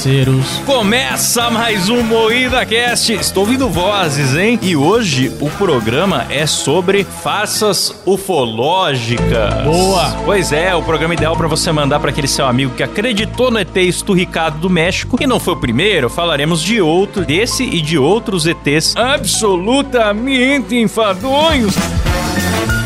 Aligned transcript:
parceiros. 0.00 0.46
Começa 0.64 1.50
mais 1.50 1.90
um 1.90 2.02
Moída 2.02 2.64
Cast. 2.64 3.12
Estou 3.12 3.42
ouvindo 3.42 3.68
vozes, 3.68 4.34
hein? 4.34 4.58
E 4.62 4.74
hoje 4.74 5.30
o 5.40 5.50
programa 5.50 6.26
é 6.30 6.46
sobre 6.46 7.04
farsas 7.04 7.94
ufológicas. 8.06 9.62
Boa. 9.64 10.16
Pois 10.24 10.52
é, 10.52 10.74
o 10.74 10.82
programa 10.82 11.12
ideal 11.12 11.36
para 11.36 11.48
você 11.48 11.70
mandar 11.70 12.00
para 12.00 12.10
aquele 12.10 12.28
seu 12.28 12.46
amigo 12.46 12.74
que 12.74 12.82
acreditou 12.82 13.50
no 13.50 13.58
ET 13.58 13.76
esturricado 13.76 14.58
do 14.58 14.70
México 14.70 15.18
e 15.20 15.26
não 15.26 15.38
foi 15.38 15.52
o 15.52 15.60
primeiro. 15.60 16.08
Falaremos 16.08 16.62
de 16.62 16.80
outro, 16.80 17.22
desse 17.26 17.64
e 17.64 17.82
de 17.82 17.98
outros 17.98 18.46
ETs 18.46 18.96
absolutamente 18.96 20.76
enfadonhos. 20.76 21.74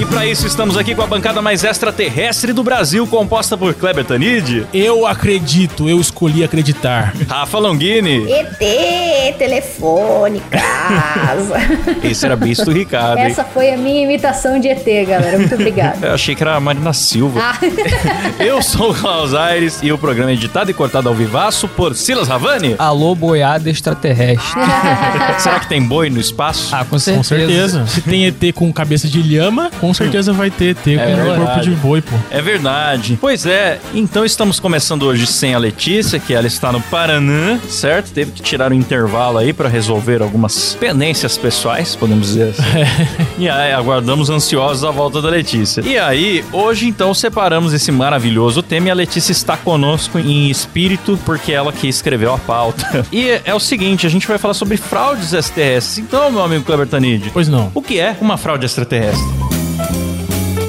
E 0.04 0.06
para 0.06 0.26
isso 0.26 0.46
estamos 0.46 0.76
aqui 0.76 0.94
com 0.94 1.00
a 1.00 1.06
bancada 1.06 1.40
mais 1.40 1.64
extraterrestre 1.64 2.52
do 2.52 2.62
Brasil, 2.62 3.06
composta 3.06 3.56
por 3.56 3.72
Kleber 3.72 4.04
Tanid, 4.04 4.66
Eu 4.74 5.06
acredito, 5.06 5.88
eu 5.88 5.98
escolhi 5.98 6.44
acreditar. 6.44 7.14
Rafa 7.26 7.58
Longini. 7.58 8.30
ET, 8.30 9.38
telefone, 9.38 10.42
casa. 10.50 11.54
Esse 12.04 12.26
era 12.26 12.38
esturricado, 12.46 13.18
hein? 13.18 13.28
Essa 13.28 13.44
foi 13.44 13.72
a 13.72 13.78
minha 13.78 14.04
imitação 14.04 14.60
de 14.60 14.68
ET, 14.68 14.84
galera. 15.08 15.38
Muito 15.38 15.54
obrigada. 15.54 16.06
Eu 16.06 16.12
achei 16.12 16.34
que 16.34 16.42
era 16.42 16.54
a 16.54 16.60
Marina 16.60 16.92
Silva. 16.92 17.40
Ah, 17.42 17.58
Eu 18.38 18.60
sou 18.60 18.90
o 18.90 18.94
Klaus 18.94 19.32
Aires 19.32 19.78
e 19.82 19.90
o 19.90 19.96
programa 19.96 20.32
é 20.32 20.34
editado 20.34 20.70
e 20.70 20.74
cortado 20.74 21.08
ao 21.08 21.14
vivaço 21.14 21.66
por 21.66 21.96
Silas 21.96 22.28
Ravani. 22.28 22.74
Alô, 22.78 23.14
boiada 23.14 23.70
extraterrestre. 23.70 24.60
Será 25.40 25.60
que 25.60 25.66
tem 25.66 25.82
boi 25.82 26.10
no 26.10 26.20
espaço? 26.20 26.74
Ah, 26.74 26.84
com 26.84 26.98
certeza. 26.98 27.16
Com 27.16 27.22
certeza. 27.24 27.86
Se 27.86 28.02
tem 28.02 28.26
ET 28.26 28.54
com 28.54 28.70
cabeça 28.70 29.08
de 29.08 29.22
lhama, 29.22 29.70
com 29.80 29.93
certeza 29.94 30.32
vai 30.32 30.50
ter 30.50 30.70
ET 30.70 30.78
com 30.82 30.90
verdade. 30.90 31.40
corpo 31.40 31.60
de 31.60 31.70
boi, 31.70 32.02
pô. 32.02 32.14
É 32.30 32.42
verdade. 32.42 33.18
Pois 33.20 33.46
é, 33.46 33.78
então 33.94 34.24
estamos 34.24 34.58
começando 34.60 35.04
hoje 35.04 35.26
sem 35.26 35.54
a 35.54 35.58
Letícia, 35.58 36.18
que 36.18 36.34
ela 36.34 36.46
está 36.46 36.70
no 36.72 36.80
Paraná, 36.80 37.58
certo? 37.68 38.10
Teve 38.12 38.32
que 38.32 38.42
tirar 38.42 38.72
um 38.72 38.74
intervalo 38.74 39.38
aí 39.38 39.52
para 39.52 39.68
resolver 39.68 40.22
algumas 40.22 40.74
pendências 40.78 41.38
pessoais, 41.38 41.94
podemos 41.96 42.28
dizer 42.28 42.50
assim. 42.50 42.62
E 43.38 43.48
aí, 43.48 43.72
aguardamos 43.72 44.30
ansiosos 44.30 44.84
a 44.84 44.90
volta 44.90 45.20
da 45.20 45.28
Letícia. 45.28 45.80
E 45.84 45.98
aí, 45.98 46.44
hoje 46.52 46.86
então 46.86 47.12
separamos 47.12 47.72
esse 47.72 47.90
maravilhoso 47.90 48.62
tema 48.62 48.88
e 48.88 48.90
a 48.90 48.94
Letícia 48.94 49.32
está 49.32 49.56
conosco 49.56 50.18
em 50.18 50.48
espírito 50.50 51.18
porque 51.24 51.52
ela 51.52 51.72
que 51.72 51.88
escreveu 51.88 52.32
a 52.34 52.38
pauta. 52.38 53.04
E 53.12 53.40
é 53.44 53.54
o 53.54 53.60
seguinte, 53.60 54.06
a 54.06 54.10
gente 54.10 54.26
vai 54.26 54.38
falar 54.38 54.54
sobre 54.54 54.76
fraudes 54.76 55.32
extraterrestres. 55.32 55.98
Então, 55.98 56.30
meu 56.30 56.42
amigo 56.42 56.64
Kleber 56.64 56.86
Tanid, 56.86 57.30
Pois 57.32 57.48
não. 57.48 57.70
o 57.74 57.82
que 57.82 57.98
é 58.00 58.16
uma 58.20 58.36
fraude 58.36 58.64
extraterrestre? 58.66 59.53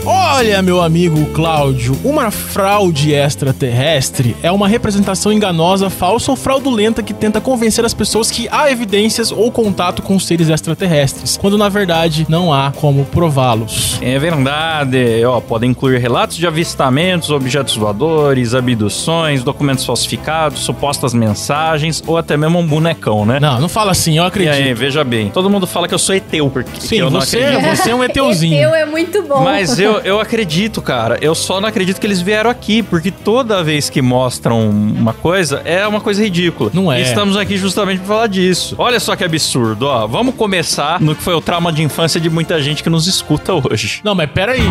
Oh, 0.07 0.24
Olha, 0.27 0.61
meu 0.61 0.81
amigo 0.81 1.23
Cláudio, 1.27 1.95
uma 2.03 2.29
fraude 2.31 3.13
extraterrestre 3.13 4.35
é 4.41 4.51
uma 4.51 4.67
representação 4.67 5.31
enganosa, 5.31 5.89
falsa 5.89 6.31
ou 6.31 6.35
fraudulenta 6.35 7.01
que 7.03 7.13
tenta 7.13 7.39
convencer 7.39 7.85
as 7.85 7.93
pessoas 7.93 8.29
que 8.31 8.47
há 8.51 8.69
evidências 8.69 9.31
ou 9.31 9.49
contato 9.51 10.01
com 10.01 10.19
seres 10.19 10.49
extraterrestres, 10.49 11.37
quando 11.37 11.57
na 11.57 11.69
verdade 11.69 12.25
não 12.27 12.51
há 12.51 12.71
como 12.75 13.05
prová-los. 13.05 13.97
É 14.01 14.17
verdade, 14.19 15.23
ó, 15.25 15.39
podem 15.39 15.69
incluir 15.71 15.99
relatos 15.99 16.35
de 16.37 16.45
avistamentos, 16.47 17.29
objetos 17.29 17.75
voadores, 17.77 18.53
abduções, 18.53 19.43
documentos 19.43 19.85
falsificados, 19.85 20.59
supostas 20.61 21.13
mensagens 21.13 22.03
ou 22.05 22.17
até 22.17 22.35
mesmo 22.35 22.59
um 22.59 22.65
bonecão, 22.67 23.25
né? 23.25 23.39
Não, 23.39 23.61
não 23.61 23.69
fala 23.69 23.91
assim, 23.91 24.17
eu 24.17 24.23
E 24.23 24.27
acredito. 24.27 24.53
aí, 24.53 24.73
veja 24.73 25.03
bem, 25.03 25.29
todo 25.29 25.49
mundo 25.49 25.65
fala 25.67 25.87
que 25.87 25.93
eu 25.93 25.99
sou 25.99 26.13
eteu, 26.15 26.49
porque 26.49 26.71
que 26.71 26.83
Sim, 26.87 26.95
eu 26.97 27.09
não 27.09 27.21
você, 27.21 27.37
acredito. 27.39 27.75
você 27.77 27.91
é 27.91 27.95
um 27.95 28.03
eteuzinho. 28.03 28.69
ET 28.69 28.73
é 28.81 28.85
muito 28.85 29.21
bom. 29.21 29.43
Mas 29.43 29.79
eu, 29.79 29.99
eu 29.99 30.14
acredito, 30.19 30.81
cara. 30.81 31.17
Eu 31.21 31.33
só 31.35 31.59
não 31.61 31.67
acredito 31.69 31.99
que 31.99 32.08
eles 32.08 32.21
vieram 32.21 32.49
aqui, 32.49 32.81
porque 32.83 33.11
toda 33.11 33.63
vez 33.63 33.89
que 33.89 34.01
mostram 34.01 34.69
uma 34.69 35.13
coisa, 35.13 35.62
é 35.66 35.85
uma 35.88 36.00
coisa 36.01 36.23
ridícula. 36.23 36.69
Não 36.73 36.91
é. 36.91 37.00
E 37.00 37.03
estamos 37.03 37.38
aqui 37.38 37.57
justamente 37.57 38.00
pra 38.00 38.07
falar 38.07 38.28
disso. 38.28 38.75
Olha 38.78 39.00
só 39.00 39.16
que 39.16 39.23
absurdo, 39.23 39.88
ó. 39.88 40.07
Vamos 40.07 40.35
começar 40.35 41.00
no 41.00 41.16
que 41.16 41.22
foi 41.23 41.34
o 41.34 41.41
trauma 41.41 41.72
de 41.72 41.84
infância 41.84 42.19
de 42.19 42.29
muita 42.29 42.62
gente 42.62 42.84
que 42.84 42.89
nos 42.89 43.07
escuta 43.07 43.53
hoje. 43.53 44.01
Não, 44.03 44.16
mas 44.16 44.29
pera 44.31 44.53
aí. 44.53 44.62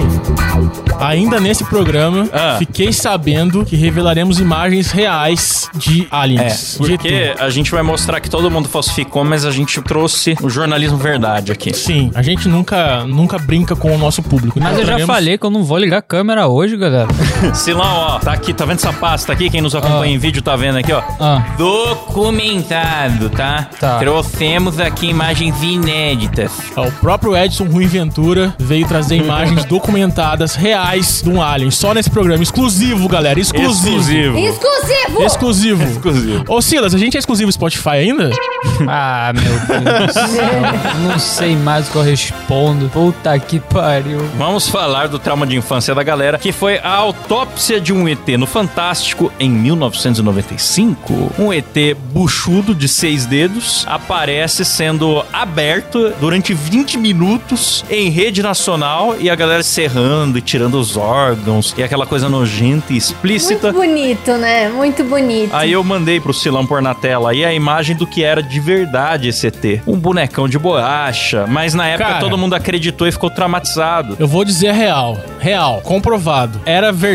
Ainda 1.00 1.40
nesse 1.40 1.64
programa, 1.64 2.28
Ah. 2.32 2.56
fiquei 2.58 2.92
sabendo 2.92 3.64
que 3.64 3.76
revelaremos 3.76 4.38
imagens 4.38 4.90
reais 4.90 5.68
de 5.74 6.06
aliens. 6.10 6.74
É, 6.78 6.82
de 6.82 6.88
porque 6.88 7.34
a 7.38 7.50
gente 7.50 7.70
vai 7.70 7.82
mostrar 7.82 8.20
que 8.20 8.30
todo 8.30 8.50
mundo 8.50 8.68
falsificou, 8.68 9.24
mas 9.24 9.44
a 9.44 9.50
gente 9.50 9.80
trouxe 9.82 10.36
o 10.42 10.48
jornalismo 10.48 10.96
verdade 10.96 11.52
aqui. 11.52 11.74
Sim, 11.74 12.10
a 12.14 12.22
gente 12.22 12.48
nunca, 12.48 13.04
nunca 13.04 13.38
brinca 13.38 13.74
com 13.74 13.94
o 13.94 13.98
nosso 13.98 14.22
público. 14.22 14.58
Mas 14.60 14.68
Então, 14.68 14.80
eu 14.80 14.86
já 14.86 14.92
traremos- 14.92 15.14
que 15.38 15.46
eu 15.46 15.50
não 15.50 15.64
vou 15.64 15.78
ligar 15.78 15.98
a 15.98 16.02
câmera 16.02 16.46
hoje, 16.48 16.76
galera. 16.76 17.08
Silão, 17.54 17.84
ó, 17.96 18.18
tá 18.18 18.32
aqui, 18.32 18.52
tá 18.52 18.64
vendo 18.64 18.78
essa 18.78 18.92
pasta 18.92 19.32
aqui? 19.32 19.50
Quem 19.50 19.60
nos 19.60 19.74
acompanha 19.74 20.04
Ah. 20.04 20.08
em 20.14 20.18
vídeo 20.18 20.42
tá 20.42 20.56
vendo 20.56 20.78
aqui, 20.78 20.92
ó. 20.92 21.02
Ah, 21.20 21.44
Documentado, 21.58 23.30
tá? 23.30 23.68
Tá. 23.78 23.98
Trouxemos 23.98 24.78
aqui 24.80 25.08
imagens 25.08 25.62
inéditas. 25.62 26.50
Ó, 26.76 26.86
O 26.86 26.92
próprio 26.92 27.36
Edson 27.36 27.64
Rui 27.64 27.86
Ventura 27.86 28.54
veio 28.58 28.86
trazer 28.86 29.16
imagens 29.16 29.64
documentadas 29.66 30.54
reais 30.54 31.22
de 31.22 31.28
um 31.30 31.42
alien. 31.42 31.70
Só 31.70 31.92
nesse 31.94 32.10
programa. 32.10 32.42
Exclusivo, 32.42 33.08
galera. 33.08 33.38
Exclusivo. 33.38 34.38
Exclusivo. 34.38 34.38
Exclusivo! 34.38 35.22
Exclusivo. 35.22 35.82
Exclusivo. 35.84 36.44
Ô, 36.48 36.62
Silas, 36.62 36.94
a 36.94 36.98
gente 36.98 37.16
é 37.16 37.18
exclusivo 37.20 37.50
Spotify 37.52 37.88
ainda? 37.90 38.30
ah, 38.88 39.32
meu 39.34 39.44
Deus 39.44 40.06
do 40.06 40.12
céu. 40.30 40.60
Não 41.08 41.18
sei 41.18 41.56
mais 41.56 41.88
o 41.88 41.92
que 41.92 41.96
eu 41.96 42.02
respondo. 42.02 42.88
Puta 42.90 43.38
que 43.38 43.60
pariu. 43.60 44.18
Vamos 44.36 44.68
falar 44.68 45.08
do 45.08 45.18
trauma 45.18 45.46
de 45.46 45.56
infância 45.56 45.94
da 45.94 46.02
galera, 46.02 46.38
que 46.38 46.52
foi 46.52 46.78
a 46.78 47.02
autópsia 47.24 47.80
de 47.80 47.90
um 47.90 48.06
ET 48.06 48.28
no 48.38 48.46
Fantástico 48.46 49.32
em 49.40 49.48
1995. 49.48 51.32
Um 51.38 51.50
ET 51.54 51.96
buchudo 52.12 52.74
de 52.74 52.86
seis 52.86 53.24
dedos 53.24 53.86
aparece 53.88 54.62
sendo 54.62 55.24
aberto 55.32 56.12
durante 56.20 56.52
20 56.52 56.98
minutos 56.98 57.82
em 57.88 58.10
rede 58.10 58.42
nacional 58.42 59.16
e 59.18 59.30
a 59.30 59.34
galera 59.34 59.62
serrando 59.62 60.36
e 60.36 60.42
tirando 60.42 60.78
os 60.78 60.98
órgãos 60.98 61.74
e 61.78 61.82
aquela 61.82 62.04
coisa 62.04 62.28
nojenta 62.28 62.92
e 62.92 62.98
explícita. 62.98 63.72
Muito 63.72 63.88
bonito, 63.88 64.32
né? 64.32 64.68
Muito 64.68 65.02
bonito. 65.02 65.54
Aí 65.54 65.72
eu 65.72 65.82
mandei 65.82 66.20
pro 66.20 66.34
Silão 66.34 66.66
pôr 66.66 66.82
na 66.82 66.94
tela 66.94 67.30
aí 67.30 67.42
a 67.42 67.54
imagem 67.54 67.96
do 67.96 68.06
que 68.06 68.22
era 68.22 68.42
de 68.42 68.60
verdade 68.60 69.28
esse 69.28 69.46
ET. 69.46 69.80
Um 69.86 69.96
bonecão 69.96 70.46
de 70.46 70.58
borracha, 70.58 71.46
mas 71.46 71.72
na 71.72 71.88
época 71.88 72.06
Cara. 72.06 72.20
todo 72.20 72.36
mundo 72.36 72.54
acreditou 72.54 73.08
e 73.08 73.12
ficou 73.12 73.30
traumatizado. 73.30 74.14
Eu 74.20 74.28
vou 74.28 74.44
dizer 74.44 74.68
a 74.68 74.72
real. 74.74 75.18
Real. 75.40 75.80
Comprovado. 75.82 76.60
Era 76.66 76.92
verdade 76.92 77.13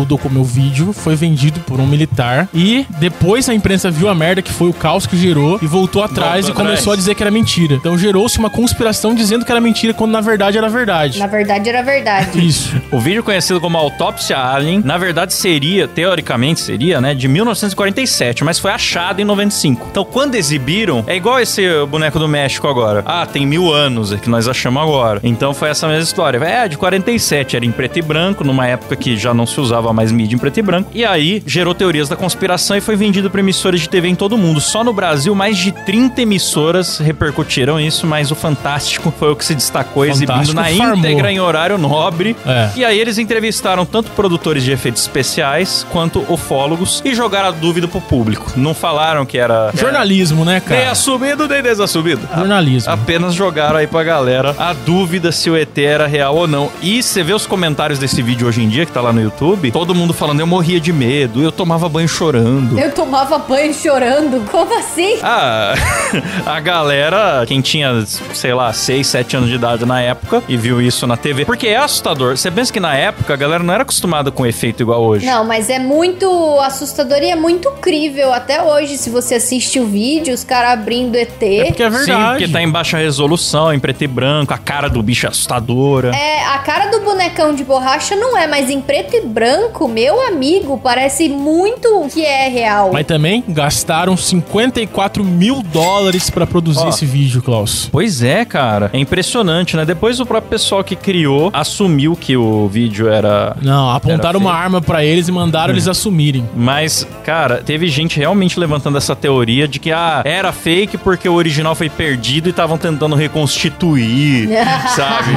o 0.00 0.04
docu- 0.04 0.30
meu 0.30 0.44
vídeo. 0.44 0.92
Foi 0.92 1.14
vendido 1.14 1.60
por 1.60 1.80
um 1.80 1.86
militar. 1.86 2.48
E 2.54 2.86
depois 2.98 3.48
a 3.48 3.54
imprensa 3.54 3.90
viu 3.90 4.08
a 4.08 4.14
merda 4.14 4.42
que 4.42 4.52
foi 4.52 4.68
o 4.68 4.72
caos 4.72 5.06
que 5.06 5.16
gerou 5.16 5.58
e 5.62 5.66
voltou 5.66 6.02
atrás 6.02 6.46
Voltou 6.46 6.50
e 6.50 6.54
começou 6.66 6.92
atrás. 6.92 6.94
a 6.94 6.96
dizer 6.96 7.14
que 7.14 7.22
era 7.22 7.30
mentira. 7.30 7.74
Então 7.76 7.96
gerou-se 7.98 8.38
uma 8.38 8.50
conspiração 8.50 9.14
dizendo 9.14 9.44
que 9.44 9.50
era 9.50 9.60
mentira 9.60 9.92
quando 9.94 10.12
na 10.12 10.20
verdade 10.20 10.58
era 10.58 10.68
verdade. 10.68 11.18
Na 11.18 11.26
verdade, 11.26 11.68
era 11.68 11.82
verdade. 11.82 12.38
Isso. 12.46 12.76
O 12.90 12.98
vídeo 12.98 13.22
conhecido 13.22 13.60
como 13.60 13.76
Autópsia 13.78 14.38
Alien, 14.38 14.82
na 14.84 14.98
verdade 14.98 15.32
seria, 15.34 15.86
teoricamente 15.88 16.60
seria, 16.60 17.00
né, 17.00 17.14
de 17.14 17.28
1947, 17.28 18.44
mas 18.44 18.58
foi 18.58 18.70
achado 18.70 19.20
em 19.20 19.24
95. 19.24 19.86
Então 19.90 20.04
quando 20.04 20.34
exibiram, 20.34 21.04
é 21.06 21.16
igual 21.16 21.38
esse 21.40 21.62
boneco 21.86 22.18
do 22.18 22.28
México 22.28 22.66
agora. 22.68 23.02
Ah, 23.06 23.26
tem 23.26 23.46
mil 23.46 23.72
anos, 23.72 24.12
é 24.12 24.16
que 24.16 24.28
nós 24.28 24.48
achamos 24.48 24.82
agora. 24.82 25.20
Então 25.22 25.52
foi 25.54 25.68
essa 25.68 25.86
mesma 25.86 26.02
história. 26.02 26.38
É, 26.38 26.68
de 26.68 26.76
47, 26.78 27.56
era 27.56 27.64
em 27.64 27.70
preto 27.72 27.98
e 27.98 28.02
branco, 28.02 28.44
numa 28.44 28.66
época 28.66 28.96
que 28.96 29.16
já 29.16 29.32
não 29.38 29.46
se 29.46 29.60
usava 29.60 29.92
mais 29.92 30.10
mídia 30.12 30.34
em 30.34 30.38
preto 30.38 30.58
e 30.58 30.62
branco. 30.62 30.90
E 30.94 31.04
aí 31.04 31.42
gerou 31.46 31.74
teorias 31.74 32.08
da 32.08 32.16
conspiração 32.16 32.76
e 32.76 32.80
foi 32.80 32.96
vendido 32.96 33.30
para 33.30 33.40
emissoras 33.40 33.80
de 33.80 33.88
TV 33.88 34.08
em 34.08 34.14
todo 34.14 34.36
mundo. 34.36 34.60
Só 34.60 34.82
no 34.84 34.92
Brasil, 34.92 35.34
mais 35.34 35.56
de 35.56 35.72
30 35.72 36.20
emissoras 36.22 36.98
repercutiram 36.98 37.80
isso, 37.80 38.06
mas 38.06 38.30
o 38.30 38.34
Fantástico 38.34 39.12
foi 39.18 39.30
o 39.32 39.36
que 39.36 39.44
se 39.44 39.54
destacou, 39.54 40.04
exibindo 40.04 40.28
Fantástico 40.48 40.54
na 40.54 40.64
farmou. 40.86 40.96
íntegra 40.98 41.32
em 41.32 41.40
horário 41.40 41.78
nobre. 41.78 42.36
É. 42.44 42.70
E 42.76 42.84
aí 42.84 42.98
eles 42.98 43.18
entrevistaram 43.18 43.86
tanto 43.86 44.10
produtores 44.10 44.62
de 44.64 44.72
efeitos 44.72 45.02
especiais 45.02 45.86
quanto 45.90 46.24
ufólogos 46.32 47.00
e 47.04 47.14
jogaram 47.14 47.48
a 47.48 47.52
dúvida 47.52 47.86
pro 47.86 48.00
público. 48.00 48.52
Não 48.56 48.74
falaram 48.74 49.24
que 49.24 49.38
era 49.38 49.70
Jornalismo, 49.74 50.44
né, 50.44 50.62
nem 50.68 50.78
cara? 50.78 50.90
assumido 50.90 51.46
nem 51.46 51.62
desassumido. 51.62 52.20
Jornalismo. 52.34 52.92
Apenas 52.92 53.34
jogaram 53.34 53.76
aí 53.76 53.86
pra 53.86 54.02
galera 54.02 54.54
a 54.58 54.72
dúvida 54.72 55.30
se 55.30 55.48
o 55.50 55.56
ET 55.56 55.76
era 55.78 56.06
real 56.06 56.36
ou 56.36 56.46
não. 56.48 56.70
E 56.82 57.02
você 57.02 57.22
vê 57.22 57.32
os 57.32 57.46
comentários 57.46 57.98
desse 57.98 58.22
vídeo 58.22 58.46
hoje 58.48 58.62
em 58.62 58.68
dia, 58.68 58.84
que 58.86 58.92
tá 58.92 59.00
lá 59.00 59.12
no 59.12 59.20
YouTube, 59.20 59.27
todo 59.30 59.94
mundo 59.94 60.12
falando, 60.12 60.40
eu 60.40 60.46
morria 60.46 60.80
de 60.80 60.92
medo, 60.92 61.42
eu 61.42 61.52
tomava 61.52 61.88
banho 61.88 62.08
chorando. 62.08 62.78
Eu 62.78 62.92
tomava 62.92 63.38
banho 63.38 63.72
chorando. 63.72 64.48
Como 64.50 64.78
assim? 64.78 65.18
Ah, 65.22 65.74
a 66.46 66.60
galera, 66.60 67.44
quem 67.46 67.60
tinha, 67.60 68.04
sei 68.34 68.54
lá, 68.54 68.72
6, 68.72 69.06
7 69.06 69.36
anos 69.36 69.48
de 69.48 69.54
idade 69.56 69.84
na 69.84 70.00
época 70.00 70.42
e 70.48 70.56
viu 70.56 70.80
isso 70.80 71.06
na 71.06 71.16
TV. 71.16 71.44
Porque 71.44 71.68
é 71.68 71.76
assustador. 71.76 72.36
Você 72.36 72.50
pensa 72.50 72.72
que 72.72 72.80
na 72.80 72.94
época 72.94 73.34
a 73.34 73.36
galera 73.36 73.62
não 73.62 73.72
era 73.72 73.82
acostumada 73.82 74.30
com 74.30 74.46
efeito 74.46 74.82
igual 74.82 75.02
hoje. 75.02 75.26
Não, 75.26 75.44
mas 75.44 75.70
é 75.70 75.78
muito 75.78 76.28
assustador 76.60 77.18
e 77.18 77.30
é 77.30 77.36
muito 77.36 77.70
crível. 77.72 78.32
Até 78.32 78.62
hoje, 78.62 78.96
se 78.98 79.10
você 79.10 79.36
assiste 79.36 79.80
o 79.80 79.86
vídeo, 79.86 80.34
os 80.34 80.44
caras 80.44 80.72
abrindo 80.72 81.16
ET. 81.16 81.42
É 81.42 81.64
porque 81.66 81.82
é 81.82 81.90
Sim, 81.90 81.96
verdade. 81.96 82.30
porque 82.30 82.52
tá 82.52 82.62
em 82.62 82.70
baixa 82.70 82.98
resolução, 82.98 83.72
em 83.72 83.78
preto 83.78 84.02
e 84.02 84.06
branco, 84.06 84.52
a 84.52 84.58
cara 84.58 84.88
do 84.88 85.02
bicho 85.02 85.26
é 85.26 85.30
assustadora. 85.30 86.14
É, 86.14 86.44
a 86.44 86.58
cara 86.58 86.86
do 86.90 87.00
bonecão 87.00 87.54
de 87.54 87.64
borracha 87.64 88.16
não 88.16 88.36
é, 88.36 88.46
mas 88.46 88.70
em 88.70 88.80
preto 88.80 89.14
e 89.16 89.17
branco, 89.26 89.88
meu 89.88 90.20
amigo, 90.26 90.78
parece 90.82 91.28
muito 91.28 92.06
que 92.12 92.24
é 92.24 92.48
real. 92.48 92.90
Mas 92.92 93.06
também 93.06 93.44
gastaram 93.48 94.16
54 94.16 95.24
mil 95.24 95.62
dólares 95.62 96.30
pra 96.30 96.46
produzir 96.46 96.84
Ó. 96.84 96.88
esse 96.88 97.06
vídeo, 97.06 97.42
Klaus. 97.42 97.88
Pois 97.90 98.22
é, 98.22 98.44
cara. 98.44 98.90
É 98.92 98.98
impressionante, 98.98 99.76
né? 99.76 99.84
Depois 99.84 100.20
o 100.20 100.26
próprio 100.26 100.50
pessoal 100.50 100.82
que 100.82 100.96
criou 100.96 101.50
assumiu 101.52 102.16
que 102.16 102.36
o 102.36 102.68
vídeo 102.68 103.08
era. 103.08 103.56
Não, 103.62 103.90
apontaram 103.90 104.28
Era 104.28 104.38
uma 104.38 104.52
arma 104.52 104.80
pra 104.80 105.04
eles 105.04 105.28
e 105.28 105.32
mandaram 105.32 105.72
eles 105.72 105.88
assumirem. 105.88 106.48
Mas, 106.54 107.06
cara, 107.24 107.62
teve 107.64 107.88
gente 107.88 108.18
realmente 108.18 108.58
levantando 108.58 108.98
essa 108.98 109.14
teoria 109.16 109.66
de 109.66 109.78
que 109.78 109.92
ah, 109.92 110.22
era 110.24 110.52
fake 110.52 110.98
porque 110.98 111.28
o 111.28 111.34
original 111.34 111.74
foi 111.74 111.88
perdido 111.88 112.48
e 112.48 112.50
estavam 112.50 112.78
tentando 112.78 113.14
reconstituir, 113.14 114.48
sabe? 114.94 115.30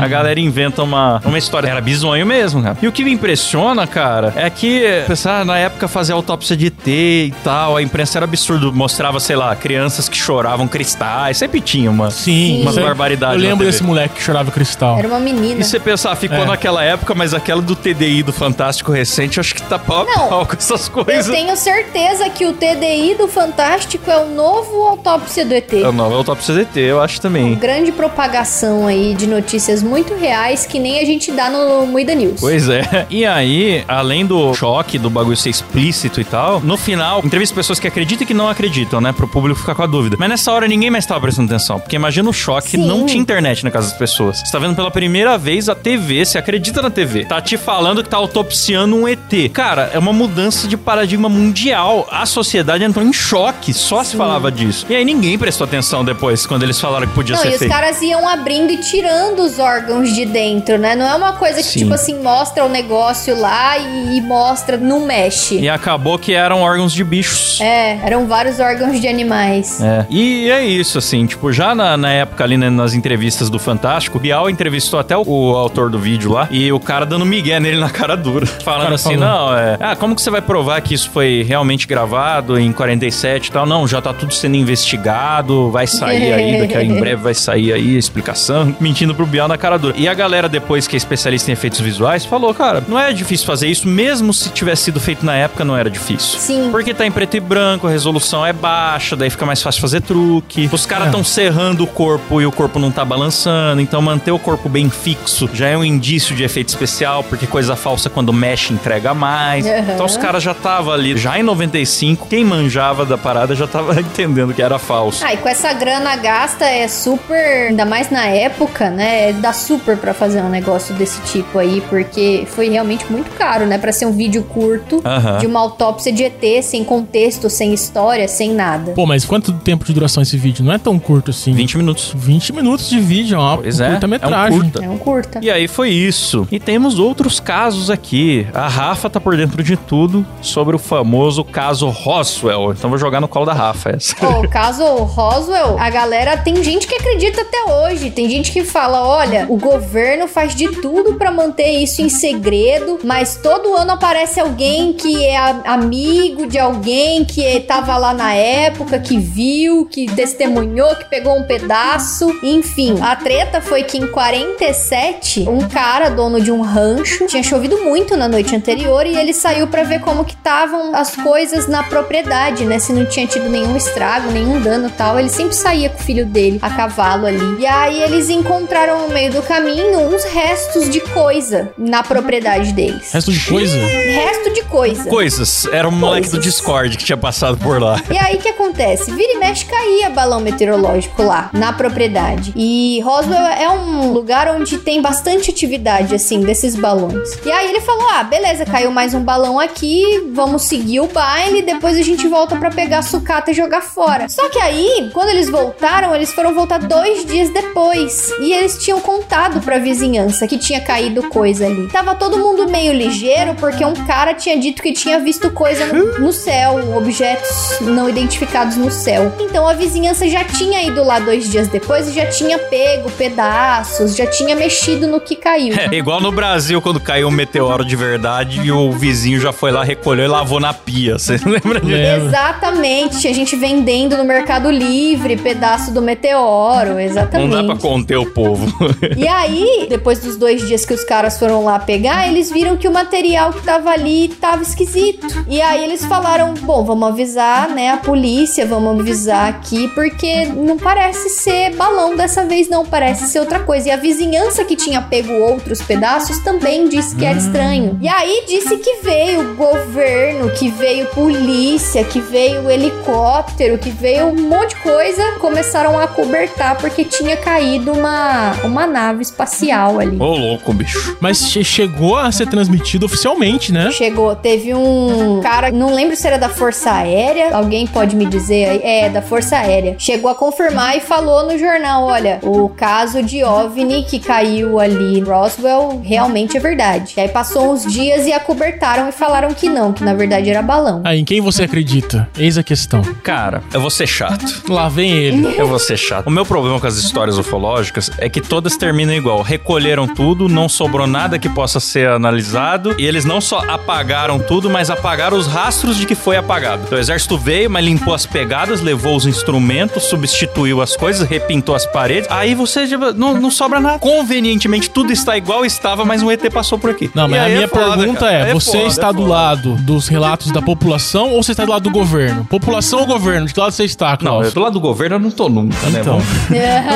A 0.00 0.08
galera 0.08 0.38
inventa 0.40 0.82
uma, 0.82 1.20
uma 1.24 1.38
história. 1.38 1.68
Era 1.68 1.80
bizonho 1.80 2.26
mesmo, 2.26 2.62
cara. 2.62 2.76
E 2.80 2.86
o 2.86 2.92
que 2.92 3.04
me 3.04 3.12
impressiona, 3.24 3.86
cara, 3.86 4.34
é 4.36 4.50
que, 4.50 5.02
pensar 5.06 5.46
na 5.46 5.56
época 5.58 5.88
fazia 5.88 6.14
autópsia 6.14 6.54
de 6.54 6.66
ET 6.66 6.86
e 6.86 7.32
tal, 7.42 7.74
a 7.78 7.82
imprensa 7.82 8.18
era 8.18 8.24
absurdo. 8.26 8.70
Mostrava, 8.70 9.18
sei 9.18 9.34
lá, 9.34 9.56
crianças 9.56 10.10
que 10.10 10.16
choravam 10.16 10.68
cristais. 10.68 11.38
Sempre 11.38 11.62
tinha 11.62 11.90
uma. 11.90 12.10
Sim, 12.10 12.62
é- 12.68 12.80
barbaridades 12.84 13.42
Eu 13.42 13.48
lembro 13.48 13.64
desse 13.64 13.82
moleque 13.82 14.16
que 14.16 14.22
chorava 14.22 14.50
cristal. 14.50 14.98
Era 14.98 15.08
uma 15.08 15.18
menina. 15.18 15.58
E 15.60 15.64
você 15.64 15.80
pensar, 15.80 16.14
ficou 16.16 16.36
É. 16.42 16.44
naquela 16.44 16.84
época, 16.84 17.14
mas 17.14 17.32
aquela 17.32 17.62
do 17.62 17.74
TDI 17.74 18.22
do 18.22 18.32
Fantástico 18.32 18.92
recente, 18.92 19.38
eu 19.38 19.40
acho 19.40 19.54
que 19.54 19.62
tá 19.62 19.78
pau 19.78 20.02
a 20.02 20.04
Não. 20.04 20.28
pau 20.28 20.46
com 20.46 20.54
essas 20.56 20.86
Eu 20.88 20.92
coisas. 20.92 21.34
tenho 21.34 21.56
certeza 21.56 22.28
que 22.28 22.44
o 22.44 22.52
TDI 22.52 23.14
do 23.16 23.26
Fantástico 23.26 24.10
é 24.10 24.18
o 24.18 24.28
novo 24.34 24.82
autópsia 24.86 25.46
do 25.46 25.54
ET. 25.54 25.72
É 25.82 25.88
o 25.88 25.92
novo 25.92 26.14
autópsia 26.14 26.54
DT, 26.54 26.78
eu 26.80 27.00
acho 27.00 27.20
também. 27.22 27.54
Grande 27.54 27.90
propagação 27.90 28.86
aí 28.86 29.14
de 29.14 29.26
notícias 29.26 29.82
muito 29.82 30.14
reais 30.14 30.66
que 30.66 30.78
nem 30.78 31.00
a 31.00 31.04
gente 31.06 31.32
dá 31.32 31.48
no 31.48 31.86
Muida 31.86 32.14
News. 32.14 32.40
Pois 32.40 32.68
é. 32.68 33.06
E 33.14 33.24
aí, 33.24 33.84
além 33.86 34.26
do 34.26 34.52
choque 34.54 34.98
do 34.98 35.08
bagulho 35.08 35.36
ser 35.36 35.48
explícito 35.48 36.20
e 36.20 36.24
tal, 36.24 36.58
no 36.58 36.76
final, 36.76 37.20
entrevista 37.24 37.54
pessoas 37.54 37.78
que 37.78 37.86
acreditam 37.86 38.24
e 38.24 38.26
que 38.26 38.34
não 38.34 38.48
acreditam, 38.48 39.00
né? 39.00 39.12
Pro 39.12 39.28
público 39.28 39.60
ficar 39.60 39.76
com 39.76 39.84
a 39.84 39.86
dúvida. 39.86 40.16
Mas 40.18 40.28
nessa 40.28 40.50
hora 40.50 40.66
ninguém 40.66 40.90
mais 40.90 41.06
tava 41.06 41.20
prestando 41.20 41.46
atenção. 41.46 41.78
Porque 41.78 41.94
imagina 41.94 42.28
o 42.28 42.32
choque, 42.32 42.70
Sim. 42.70 42.84
não 42.84 43.06
tinha 43.06 43.22
internet 43.22 43.62
na 43.62 43.70
casa 43.70 43.90
das 43.90 43.96
pessoas. 43.96 44.40
Você 44.40 44.50
tá 44.50 44.58
vendo 44.58 44.74
pela 44.74 44.90
primeira 44.90 45.38
vez 45.38 45.68
a 45.68 45.76
TV, 45.76 46.24
você 46.24 46.38
acredita 46.38 46.82
na 46.82 46.90
TV. 46.90 47.24
Tá 47.24 47.40
te 47.40 47.56
falando 47.56 48.02
que 48.02 48.08
tá 48.08 48.16
autopsiando 48.16 48.96
um 48.96 49.06
ET. 49.06 49.48
Cara, 49.52 49.92
é 49.94 49.98
uma 50.00 50.12
mudança 50.12 50.66
de 50.66 50.76
paradigma 50.76 51.28
mundial. 51.28 52.08
A 52.10 52.26
sociedade 52.26 52.82
entrou 52.82 53.06
em 53.06 53.12
choque, 53.12 53.72
só 53.72 54.02
se 54.02 54.16
falava 54.16 54.50
disso. 54.50 54.86
E 54.90 54.96
aí 54.96 55.04
ninguém 55.04 55.38
prestou 55.38 55.66
atenção 55.66 56.04
depois, 56.04 56.46
quando 56.46 56.64
eles 56.64 56.80
falaram 56.80 57.06
que 57.06 57.14
podia 57.14 57.36
Não, 57.36 57.42
ser 57.42 57.52
e 57.52 57.54
os 57.54 57.66
caras 57.68 58.02
iam 58.02 58.28
abrindo 58.28 58.72
e 58.72 58.78
tirando 58.78 59.38
os 59.38 59.60
órgãos 59.60 60.12
de 60.12 60.26
dentro, 60.26 60.78
né? 60.78 60.96
Não 60.96 61.06
é 61.06 61.14
uma 61.14 61.34
coisa 61.34 61.58
que, 61.58 61.68
Sim. 61.68 61.78
tipo 61.80 61.94
assim, 61.94 62.20
mostra 62.20 62.64
o 62.64 62.68
negócio 62.68 63.03
lá 63.32 63.78
e, 63.78 64.16
e 64.16 64.20
mostra, 64.20 64.76
não 64.76 65.06
mexe. 65.06 65.58
E 65.58 65.68
acabou 65.68 66.18
que 66.18 66.32
eram 66.32 66.62
órgãos 66.62 66.92
de 66.92 67.04
bichos. 67.04 67.60
É, 67.60 67.98
eram 68.04 68.26
vários 68.26 68.60
órgãos 68.60 69.00
de 69.00 69.08
animais. 69.08 69.80
É. 69.80 70.06
E 70.10 70.50
é 70.50 70.64
isso, 70.64 70.98
assim, 70.98 71.26
tipo, 71.26 71.52
já 71.52 71.74
na, 71.74 71.96
na 71.96 72.10
época 72.10 72.44
ali 72.44 72.56
né, 72.56 72.70
nas 72.70 72.94
entrevistas 72.94 73.50
do 73.50 73.58
Fantástico, 73.58 74.18
o 74.18 74.20
Bial 74.20 74.48
entrevistou 74.48 74.98
até 74.98 75.16
o, 75.16 75.22
o 75.26 75.56
autor 75.56 75.90
do 75.90 75.98
vídeo 75.98 76.32
lá, 76.32 76.48
e 76.50 76.72
o 76.72 76.80
cara 76.80 77.04
dando 77.04 77.24
migué 77.24 77.58
nele 77.60 77.78
na 77.78 77.90
cara 77.90 78.16
dura. 78.16 78.46
Falando 78.46 78.82
cara 78.84 78.94
assim, 78.94 79.18
falou. 79.18 79.20
não, 79.20 79.56
é. 79.56 79.76
Ah, 79.80 79.96
como 79.96 80.14
que 80.14 80.22
você 80.22 80.30
vai 80.30 80.40
provar 80.42 80.80
que 80.80 80.94
isso 80.94 81.10
foi 81.10 81.44
realmente 81.46 81.86
gravado 81.86 82.58
em 82.58 82.72
47 82.72 83.46
e 83.46 83.52
tal? 83.52 83.66
Não, 83.66 83.86
já 83.86 84.00
tá 84.00 84.12
tudo 84.12 84.32
sendo 84.34 84.56
investigado, 84.56 85.70
vai 85.70 85.86
sair 85.86 86.32
aí, 86.32 86.60
daqui 86.60 86.76
a 86.76 86.82
em 86.82 87.00
breve 87.00 87.22
vai 87.22 87.34
sair 87.34 87.72
aí 87.72 87.96
a 87.96 87.98
explicação. 87.98 88.74
Mentindo 88.80 89.14
pro 89.14 89.26
Bial 89.26 89.48
na 89.48 89.58
cara 89.58 89.78
dura. 89.78 89.94
E 89.96 90.08
a 90.08 90.14
galera, 90.14 90.48
depois 90.48 90.86
que 90.86 90.96
é 90.96 90.98
especialista 90.98 91.50
em 91.50 91.54
efeitos 91.54 91.80
visuais, 91.80 92.24
falou, 92.24 92.52
cara, 92.54 92.83
não 92.88 92.98
é 92.98 93.12
difícil 93.12 93.46
fazer 93.46 93.68
isso, 93.68 93.86
mesmo 93.88 94.32
se 94.32 94.50
tivesse 94.50 94.84
sido 94.84 95.00
feito 95.00 95.24
na 95.24 95.34
época, 95.34 95.64
não 95.64 95.76
era 95.76 95.88
difícil. 95.90 96.38
Sim. 96.38 96.68
Porque 96.70 96.92
tá 96.94 97.06
em 97.06 97.10
preto 97.12 97.36
e 97.36 97.40
branco, 97.40 97.86
a 97.86 97.90
resolução 97.90 98.44
é 98.44 98.52
baixa, 98.52 99.16
daí 99.16 99.30
fica 99.30 99.46
mais 99.46 99.62
fácil 99.62 99.80
fazer 99.80 100.00
truque. 100.02 100.68
Os 100.72 100.86
caras 100.86 101.06
É. 101.06 101.08
estão 101.10 101.24
serrando 101.24 101.84
o 101.84 101.86
corpo 101.86 102.40
e 102.40 102.46
o 102.46 102.52
corpo 102.52 102.78
não 102.78 102.90
tá 102.90 103.04
balançando, 103.04 103.80
então 103.80 104.00
manter 104.02 104.30
o 104.32 104.38
corpo 104.38 104.68
bem 104.68 104.90
fixo 104.90 105.48
já 105.52 105.68
é 105.68 105.76
um 105.76 105.84
indício 105.84 106.34
de 106.34 106.42
efeito 106.42 106.68
especial, 106.68 107.22
porque 107.24 107.46
coisa 107.46 107.76
falsa 107.76 108.08
quando 108.10 108.32
mexe 108.32 108.72
entrega 108.72 109.14
mais. 109.14 109.66
Aham. 109.66 109.92
Então 109.94 110.06
os 110.06 110.16
caras 110.16 110.42
já 110.42 110.52
estavam 110.52 110.92
ali, 110.92 111.16
já 111.16 111.38
em 111.38 111.42
95, 111.42 112.26
quem 112.28 112.44
manjava 112.44 113.04
da 113.04 113.16
parada 113.18 113.54
já 113.54 113.66
tava 113.66 113.98
entendendo 114.00 114.52
que 114.54 114.62
era 114.62 114.78
falso. 114.78 115.24
Ah, 115.24 115.32
e 115.32 115.36
com 115.36 115.48
essa 115.48 115.72
grana 115.72 116.16
gasta 116.16 116.64
é 116.64 116.88
super, 116.88 117.68
ainda 117.68 117.84
mais 117.84 118.10
na 118.10 118.26
época, 118.26 118.90
né? 118.90 119.32
Dá 119.34 119.52
super 119.52 119.96
pra 119.96 120.12
fazer 120.14 120.42
um 120.42 120.48
negócio 120.48 120.94
desse 120.94 121.20
tipo 121.22 121.58
aí, 121.58 121.82
porque 121.88 122.46
foi 122.50 122.68
realmente 122.74 123.10
muito 123.10 123.30
caro, 123.36 123.66
né? 123.66 123.78
Pra 123.78 123.92
ser 123.92 124.06
um 124.06 124.12
vídeo 124.12 124.42
curto 124.44 125.02
de 125.40 125.46
uma 125.46 125.60
autópsia 125.60 126.12
de 126.12 126.22
ET, 126.24 126.62
sem 126.62 126.84
contexto, 126.84 127.48
sem 127.48 127.72
história, 127.72 128.28
sem 128.28 128.52
nada. 128.52 128.92
Pô, 128.92 129.06
mas 129.06 129.24
quanto 129.24 129.52
tempo 129.52 129.84
de 129.84 129.92
duração 129.92 130.22
esse 130.22 130.36
vídeo? 130.36 130.64
Não 130.64 130.72
é 130.72 130.78
tão 130.78 130.98
curto 130.98 131.30
assim. 131.30 131.52
20 131.52 131.78
minutos. 131.78 132.12
20 132.14 132.52
minutos 132.52 132.88
de 132.88 133.00
vídeo, 133.00 133.36
é 133.36 133.38
uma 133.38 133.56
Pois 133.58 133.80
é, 133.80 133.84
é 133.84 133.88
um 133.88 133.90
curta-metragem. 133.92 134.60
curta. 134.60 134.84
É 134.84 134.90
um 134.90 134.98
curta. 134.98 135.40
E 135.42 135.50
aí 135.50 135.68
foi 135.68 135.90
isso. 135.90 136.46
E 136.50 136.58
temos 136.58 136.98
outros 136.98 137.40
casos 137.40 137.90
aqui. 137.90 138.46
A 138.52 138.68
Rafa 138.68 139.08
tá 139.08 139.20
por 139.20 139.36
dentro 139.36 139.62
de 139.62 139.76
tudo 139.76 140.26
sobre 140.42 140.76
o 140.76 140.78
famoso 140.78 141.44
caso 141.44 141.88
Roswell. 141.88 142.72
Então 142.72 142.90
vou 142.90 142.98
jogar 142.98 143.20
no 143.20 143.28
colo 143.28 143.46
da 143.46 143.52
Rafa 143.52 143.90
essa. 143.90 144.14
Ó, 144.22 144.40
o 144.40 144.48
caso 144.48 144.84
Roswell, 144.84 145.78
a 145.78 145.90
galera 145.90 146.36
tem 146.36 146.62
gente 146.62 146.86
que 146.86 146.94
acredita 146.94 147.40
até 147.42 147.72
hoje. 147.72 148.10
Tem 148.10 148.28
gente 148.28 148.52
que 148.52 148.64
fala: 148.64 149.06
olha, 149.06 149.46
o 149.48 149.56
governo 149.56 150.26
faz 150.26 150.54
de 150.54 150.68
tudo 150.80 151.14
pra 151.14 151.30
manter 151.30 151.70
isso 151.82 152.02
em 152.02 152.08
segredo, 152.08 152.63
mas 153.02 153.36
todo 153.42 153.74
ano 153.74 153.92
aparece 153.92 154.40
alguém 154.40 154.92
que 154.92 155.24
é 155.24 155.36
amigo 155.64 156.46
de 156.46 156.58
alguém 156.58 157.24
que 157.24 157.44
é- 157.44 157.60
tava 157.60 157.96
lá 157.96 158.12
na 158.14 158.32
época, 158.34 158.98
que 158.98 159.18
viu, 159.18 159.86
que 159.86 160.06
testemunhou, 160.06 160.94
que 160.96 161.04
pegou 161.08 161.36
um 161.36 161.42
pedaço. 161.44 162.28
Enfim, 162.42 162.96
a 163.00 163.16
treta 163.16 163.60
foi 163.60 163.82
que 163.82 163.98
em 163.98 164.06
47, 164.06 165.48
um 165.48 165.66
cara, 165.68 166.08
dono 166.10 166.40
de 166.40 166.50
um 166.50 166.60
rancho, 166.62 167.26
tinha 167.26 167.42
chovido 167.42 167.82
muito 167.82 168.16
na 168.16 168.28
noite 168.28 168.54
anterior 168.54 169.06
e 169.06 169.16
ele 169.16 169.32
saiu 169.32 169.66
pra 169.66 169.82
ver 169.82 170.00
como 170.00 170.24
que 170.24 170.34
estavam 170.34 170.94
as 170.94 171.14
coisas 171.16 171.66
na 171.68 171.82
propriedade, 171.82 172.64
né? 172.64 172.78
Se 172.78 172.92
não 172.92 173.04
tinha 173.06 173.26
tido 173.26 173.48
nenhum 173.48 173.76
estrago, 173.76 174.30
nenhum 174.30 174.60
dano 174.60 174.90
tal. 174.96 175.18
Ele 175.18 175.28
sempre 175.28 175.54
saía 175.54 175.88
com 175.90 175.98
o 175.98 176.02
filho 176.02 176.26
dele 176.26 176.58
a 176.62 176.70
cavalo 176.70 177.26
ali. 177.26 177.56
E 177.60 177.66
aí 177.66 178.02
eles 178.02 178.28
encontraram 178.30 179.02
no 179.02 179.08
meio 179.14 179.32
do 179.32 179.42
caminho 179.42 179.98
uns 180.00 180.24
restos 180.24 180.88
de 180.88 181.00
coisa 181.00 181.72
na 181.76 182.02
propriedade 182.02 182.53
deles. 182.72 183.12
Resto 183.12 183.32
de 183.32 183.40
coisa. 183.40 183.76
Resto 183.76 184.52
de 184.52 184.62
coisa. 184.62 185.10
Coisas. 185.10 185.66
Era 185.66 185.88
um 185.88 185.92
moleque 185.92 186.28
do. 186.30 186.44
Discord 186.44 186.98
que 186.98 187.04
tinha 187.04 187.16
passado 187.16 187.56
por 187.56 187.80
lá. 187.80 187.98
E 188.10 188.18
aí 188.18 188.36
o 188.36 188.38
que 188.38 188.48
acontece? 188.50 189.10
Vira 189.10 189.32
e 189.32 189.38
mexe 189.38 189.64
caía 189.64 190.10
balão 190.10 190.40
meteorológico 190.40 191.22
lá, 191.22 191.48
na 191.54 191.72
propriedade. 191.72 192.52
E 192.54 193.00
Roswell 193.00 193.46
é 193.46 193.70
um 193.70 194.12
lugar 194.12 194.46
onde 194.54 194.76
tem 194.76 195.00
bastante 195.00 195.50
atividade, 195.50 196.14
assim, 196.14 196.40
desses 196.40 196.76
balões. 196.76 197.38
E 197.46 197.50
aí 197.50 197.70
ele 197.70 197.80
falou: 197.80 198.06
ah, 198.10 198.22
beleza, 198.22 198.66
caiu 198.66 198.90
mais 198.90 199.14
um 199.14 199.22
balão 199.22 199.58
aqui, 199.58 200.30
vamos 200.34 200.64
seguir 200.64 201.00
o 201.00 201.06
baile, 201.06 201.62
depois 201.62 201.96
a 201.96 202.02
gente 202.02 202.28
volta 202.28 202.56
pra 202.56 202.70
pegar 202.70 202.98
a 202.98 203.02
sucata 203.02 203.50
e 203.50 203.54
jogar 203.54 203.80
fora. 203.80 204.28
Só 204.28 204.50
que 204.50 204.58
aí, 204.58 205.10
quando 205.14 205.30
eles 205.30 205.48
voltaram, 205.48 206.14
eles 206.14 206.30
foram 206.30 206.54
voltar 206.54 206.78
dois 206.78 207.24
dias 207.24 207.48
depois. 207.50 208.30
E 208.38 208.52
eles 208.52 208.76
tinham 208.84 209.00
contado 209.00 209.62
pra 209.62 209.78
vizinhança 209.78 210.46
que 210.46 210.58
tinha 210.58 210.80
caído 210.80 211.22
coisa 211.30 211.64
ali. 211.64 211.88
Tava 211.88 212.14
todo 212.14 212.36
mundo 212.36 212.43
meio 212.68 212.92
ligeiro, 212.92 213.54
porque 213.54 213.84
um 213.84 213.94
cara 214.06 214.34
tinha 214.34 214.58
dito 214.58 214.82
que 214.82 214.92
tinha 214.92 215.18
visto 215.18 215.50
coisa 215.50 215.86
no, 215.86 216.18
no 216.18 216.32
céu, 216.32 216.96
objetos 216.96 217.78
não 217.80 218.08
identificados 218.08 218.76
no 218.76 218.90
céu. 218.90 219.32
Então 219.40 219.66
a 219.66 219.72
vizinhança 219.72 220.28
já 220.28 220.44
tinha 220.44 220.82
ido 220.82 221.02
lá 221.04 221.18
dois 221.18 221.50
dias 221.50 221.68
depois 221.68 222.08
e 222.08 222.12
já 222.12 222.26
tinha 222.26 222.58
pego 222.58 223.10
pedaços, 223.12 224.16
já 224.16 224.26
tinha 224.26 224.54
mexido 224.56 225.06
no 225.06 225.20
que 225.20 225.36
caiu. 225.36 225.74
É 225.74 225.94
igual 225.94 226.20
no 226.20 226.30
Brasil, 226.32 226.80
quando 226.82 227.00
caiu 227.00 227.28
um 227.28 227.30
meteoro 227.30 227.84
de 227.84 227.96
verdade 227.96 228.60
e 228.62 228.70
o 228.72 228.92
vizinho 228.92 229.40
já 229.40 229.52
foi 229.52 229.70
lá, 229.70 229.82
recolheu 229.84 230.24
e 230.24 230.28
lavou 230.28 230.60
na 230.60 230.72
pia. 230.72 231.18
Você 231.18 231.36
lembra 231.44 231.80
disso? 231.80 232.26
Exatamente, 232.26 233.28
a 233.28 233.32
gente 233.32 233.56
vendendo 233.56 234.16
no 234.16 234.24
Mercado 234.24 234.70
Livre 234.70 235.36
pedaço 235.36 235.92
do 235.92 236.02
meteoro, 236.02 236.90
Não 236.90 237.00
exatamente. 237.00 237.50
dá 237.50 237.64
pra 237.64 237.76
conter 237.76 238.16
o 238.16 238.26
povo. 238.26 238.72
E 239.16 239.26
aí, 239.26 239.86
depois 239.88 240.18
dos 240.20 240.36
dois 240.36 240.66
dias 240.66 240.84
que 240.84 240.92
os 240.94 241.04
caras 241.04 241.38
foram 241.38 241.64
lá 241.64 241.78
pegar, 241.78 242.26
eles 242.34 242.50
viram 242.50 242.76
que 242.76 242.88
o 242.88 242.92
material 242.92 243.52
que 243.52 243.62
tava 243.62 243.90
ali 243.90 244.28
tava 244.28 244.62
esquisito. 244.62 245.26
E 245.48 245.60
aí 245.62 245.82
eles 245.84 246.04
falaram: 246.04 246.54
bom, 246.54 246.84
vamos 246.84 247.08
avisar, 247.08 247.68
né, 247.70 247.90
a 247.90 247.96
polícia, 247.96 248.66
vamos 248.66 249.00
avisar 249.00 249.48
aqui, 249.48 249.88
porque 249.94 250.46
não 250.46 250.76
parece 250.76 251.30
ser 251.30 251.74
balão 251.76 252.16
dessa 252.16 252.44
vez, 252.44 252.68
não, 252.68 252.84
parece 252.84 253.26
ser 253.28 253.40
outra 253.40 253.60
coisa. 253.60 253.88
E 253.88 253.90
a 253.92 253.96
vizinhança 253.96 254.64
que 254.64 254.76
tinha 254.76 255.00
pego 255.00 255.32
outros 255.32 255.80
pedaços 255.80 256.38
também 256.40 256.88
disse 256.88 257.14
que 257.14 257.24
era 257.24 257.38
estranho. 257.38 257.98
E 258.00 258.08
aí 258.08 258.44
disse 258.46 258.76
que 258.78 258.96
veio 259.02 259.54
governo, 259.54 260.50
que 260.50 260.68
veio 260.70 261.06
polícia, 261.08 262.02
que 262.04 262.20
veio 262.20 262.68
helicóptero, 262.70 263.78
que 263.78 263.90
veio 263.90 264.26
um 264.26 264.48
monte 264.48 264.70
de 264.74 264.82
coisa. 264.82 265.22
Começaram 265.38 265.98
a 265.98 266.06
cobertar 266.08 266.76
porque 266.78 267.04
tinha 267.04 267.36
caído 267.36 267.92
uma, 267.92 268.52
uma 268.64 268.86
nave 268.86 269.22
espacial 269.22 269.98
ali. 270.00 270.16
Ô, 270.20 270.34
louco, 270.36 270.72
bicho. 270.72 271.16
Mas 271.20 271.38
che- 271.50 271.62
chegou 271.64 272.16
a 272.26 272.32
ser 272.32 272.46
transmitido 272.46 273.06
oficialmente, 273.06 273.72
né? 273.72 273.90
Chegou, 273.90 274.34
teve 274.34 274.74
um 274.74 275.40
cara, 275.42 275.70
não 275.70 275.94
lembro 275.94 276.16
se 276.16 276.26
era 276.26 276.38
da 276.38 276.48
Força 276.48 276.92
Aérea, 276.92 277.54
alguém 277.54 277.86
pode 277.86 278.16
me 278.16 278.26
dizer 278.26 278.68
aí? 278.68 278.80
É, 278.82 279.08
da 279.08 279.22
Força 279.22 279.56
Aérea. 279.56 279.96
Chegou 279.98 280.30
a 280.30 280.34
confirmar 280.34 280.96
e 280.96 281.00
falou 281.00 281.46
no 281.46 281.58
jornal: 281.58 282.04
olha, 282.04 282.38
o 282.42 282.68
caso 282.68 283.22
de 283.22 283.42
OVNI 283.44 284.04
que 284.04 284.18
caiu 284.18 284.78
ali 284.78 285.18
em 285.18 285.22
Roswell 285.22 286.00
realmente 286.02 286.56
é 286.56 286.60
verdade. 286.60 287.14
E 287.16 287.20
aí 287.20 287.28
passou 287.28 287.72
uns 287.72 287.84
dias 287.84 288.26
e 288.26 288.32
acobertaram 288.32 289.08
e 289.08 289.12
falaram 289.12 289.52
que 289.52 289.68
não, 289.68 289.92
que 289.92 290.04
na 290.04 290.14
verdade 290.14 290.50
era 290.50 290.62
balão. 290.62 291.02
Aí, 291.04 291.20
em 291.20 291.24
quem 291.24 291.40
você 291.40 291.64
acredita? 291.64 292.28
Eis 292.38 292.58
a 292.58 292.62
questão. 292.62 293.02
Cara, 293.22 293.62
eu 293.72 293.80
vou 293.80 293.90
ser 293.90 294.06
chato. 294.06 294.62
Lá 294.68 294.88
vem 294.88 295.12
ele. 295.12 295.54
Eu 295.64 295.68
vou 295.68 295.78
ser 295.78 295.96
chato. 295.96 296.26
O 296.26 296.30
meu 296.30 296.44
problema 296.44 296.80
com 296.80 296.86
as 296.86 296.96
histórias 296.96 297.38
ufológicas 297.38 298.10
é 298.18 298.28
que 298.28 298.40
todas 298.40 298.76
terminam 298.76 299.14
igual. 299.14 299.40
Recolheram 299.40 300.06
tudo, 300.06 300.48
não 300.48 300.68
sobrou 300.68 301.06
nada 301.06 301.38
que 301.38 301.48
possa 301.48 301.78
ser 301.78 302.08
analisado. 302.14 302.94
E 302.98 303.06
eles 303.06 303.24
não 303.24 303.40
só 303.40 303.58
apagaram 303.68 304.38
tudo, 304.38 304.68
mas 304.70 304.90
apagaram 304.90 305.36
os 305.36 305.46
rastros 305.46 305.96
de 305.96 306.06
que 306.06 306.14
foi 306.14 306.36
apagado. 306.36 306.82
Então, 306.86 306.96
o 306.98 307.00
exército 307.00 307.36
veio, 307.38 307.70
mas 307.70 307.84
limpou 307.84 308.14
as 308.14 308.26
pegadas, 308.26 308.80
levou 308.80 309.16
os 309.16 309.26
instrumentos, 309.26 310.04
substituiu 310.04 310.80
as 310.80 310.96
coisas, 310.96 311.26
repintou 311.28 311.74
as 311.74 311.86
paredes. 311.86 312.28
Aí 312.30 312.54
você 312.54 312.86
já- 312.86 312.96
não, 313.12 313.34
não 313.40 313.50
sobra 313.50 313.80
nada. 313.80 313.98
Convenientemente, 313.98 314.90
tudo 314.90 315.12
está 315.12 315.36
igual 315.36 315.64
estava, 315.64 316.04
mas 316.04 316.22
um 316.22 316.30
ET 316.30 316.48
passou 316.50 316.78
por 316.78 316.90
aqui. 316.90 317.10
Não, 317.14 317.26
E 317.26 317.30
mas 317.30 317.40
a 317.40 317.44
aí 317.44 317.52
minha 317.54 317.64
é 317.64 317.68
foda, 317.68 317.96
pergunta 317.96 318.20
cara. 318.20 318.32
é: 318.32 318.42
Aí 318.44 318.52
você 318.52 318.72
foda, 318.78 318.88
está 318.88 319.08
é 319.08 319.12
do 319.12 319.24
lado 319.26 319.74
dos 319.76 320.08
relatos 320.08 320.50
da 320.50 320.62
população 320.62 321.30
ou 321.30 321.42
você 321.42 321.52
está 321.52 321.64
do 321.64 321.70
lado 321.70 321.82
do 321.82 321.90
governo? 321.90 322.44
População 322.44 323.00
ou 323.00 323.06
governo? 323.06 323.46
De 323.46 323.54
que 323.54 323.60
lado 323.60 323.72
você 323.72 323.84
está, 323.84 324.10
Não, 324.10 324.16
Klaus? 324.16 324.46
eu 324.46 324.52
do 324.52 324.60
lado 324.60 324.72
do 324.74 324.80
governo 324.80 325.16
eu 325.16 325.20
não 325.20 325.30
tô 325.30 325.48
nunca, 325.48 325.76
né? 325.90 326.00
Então. 326.00 326.18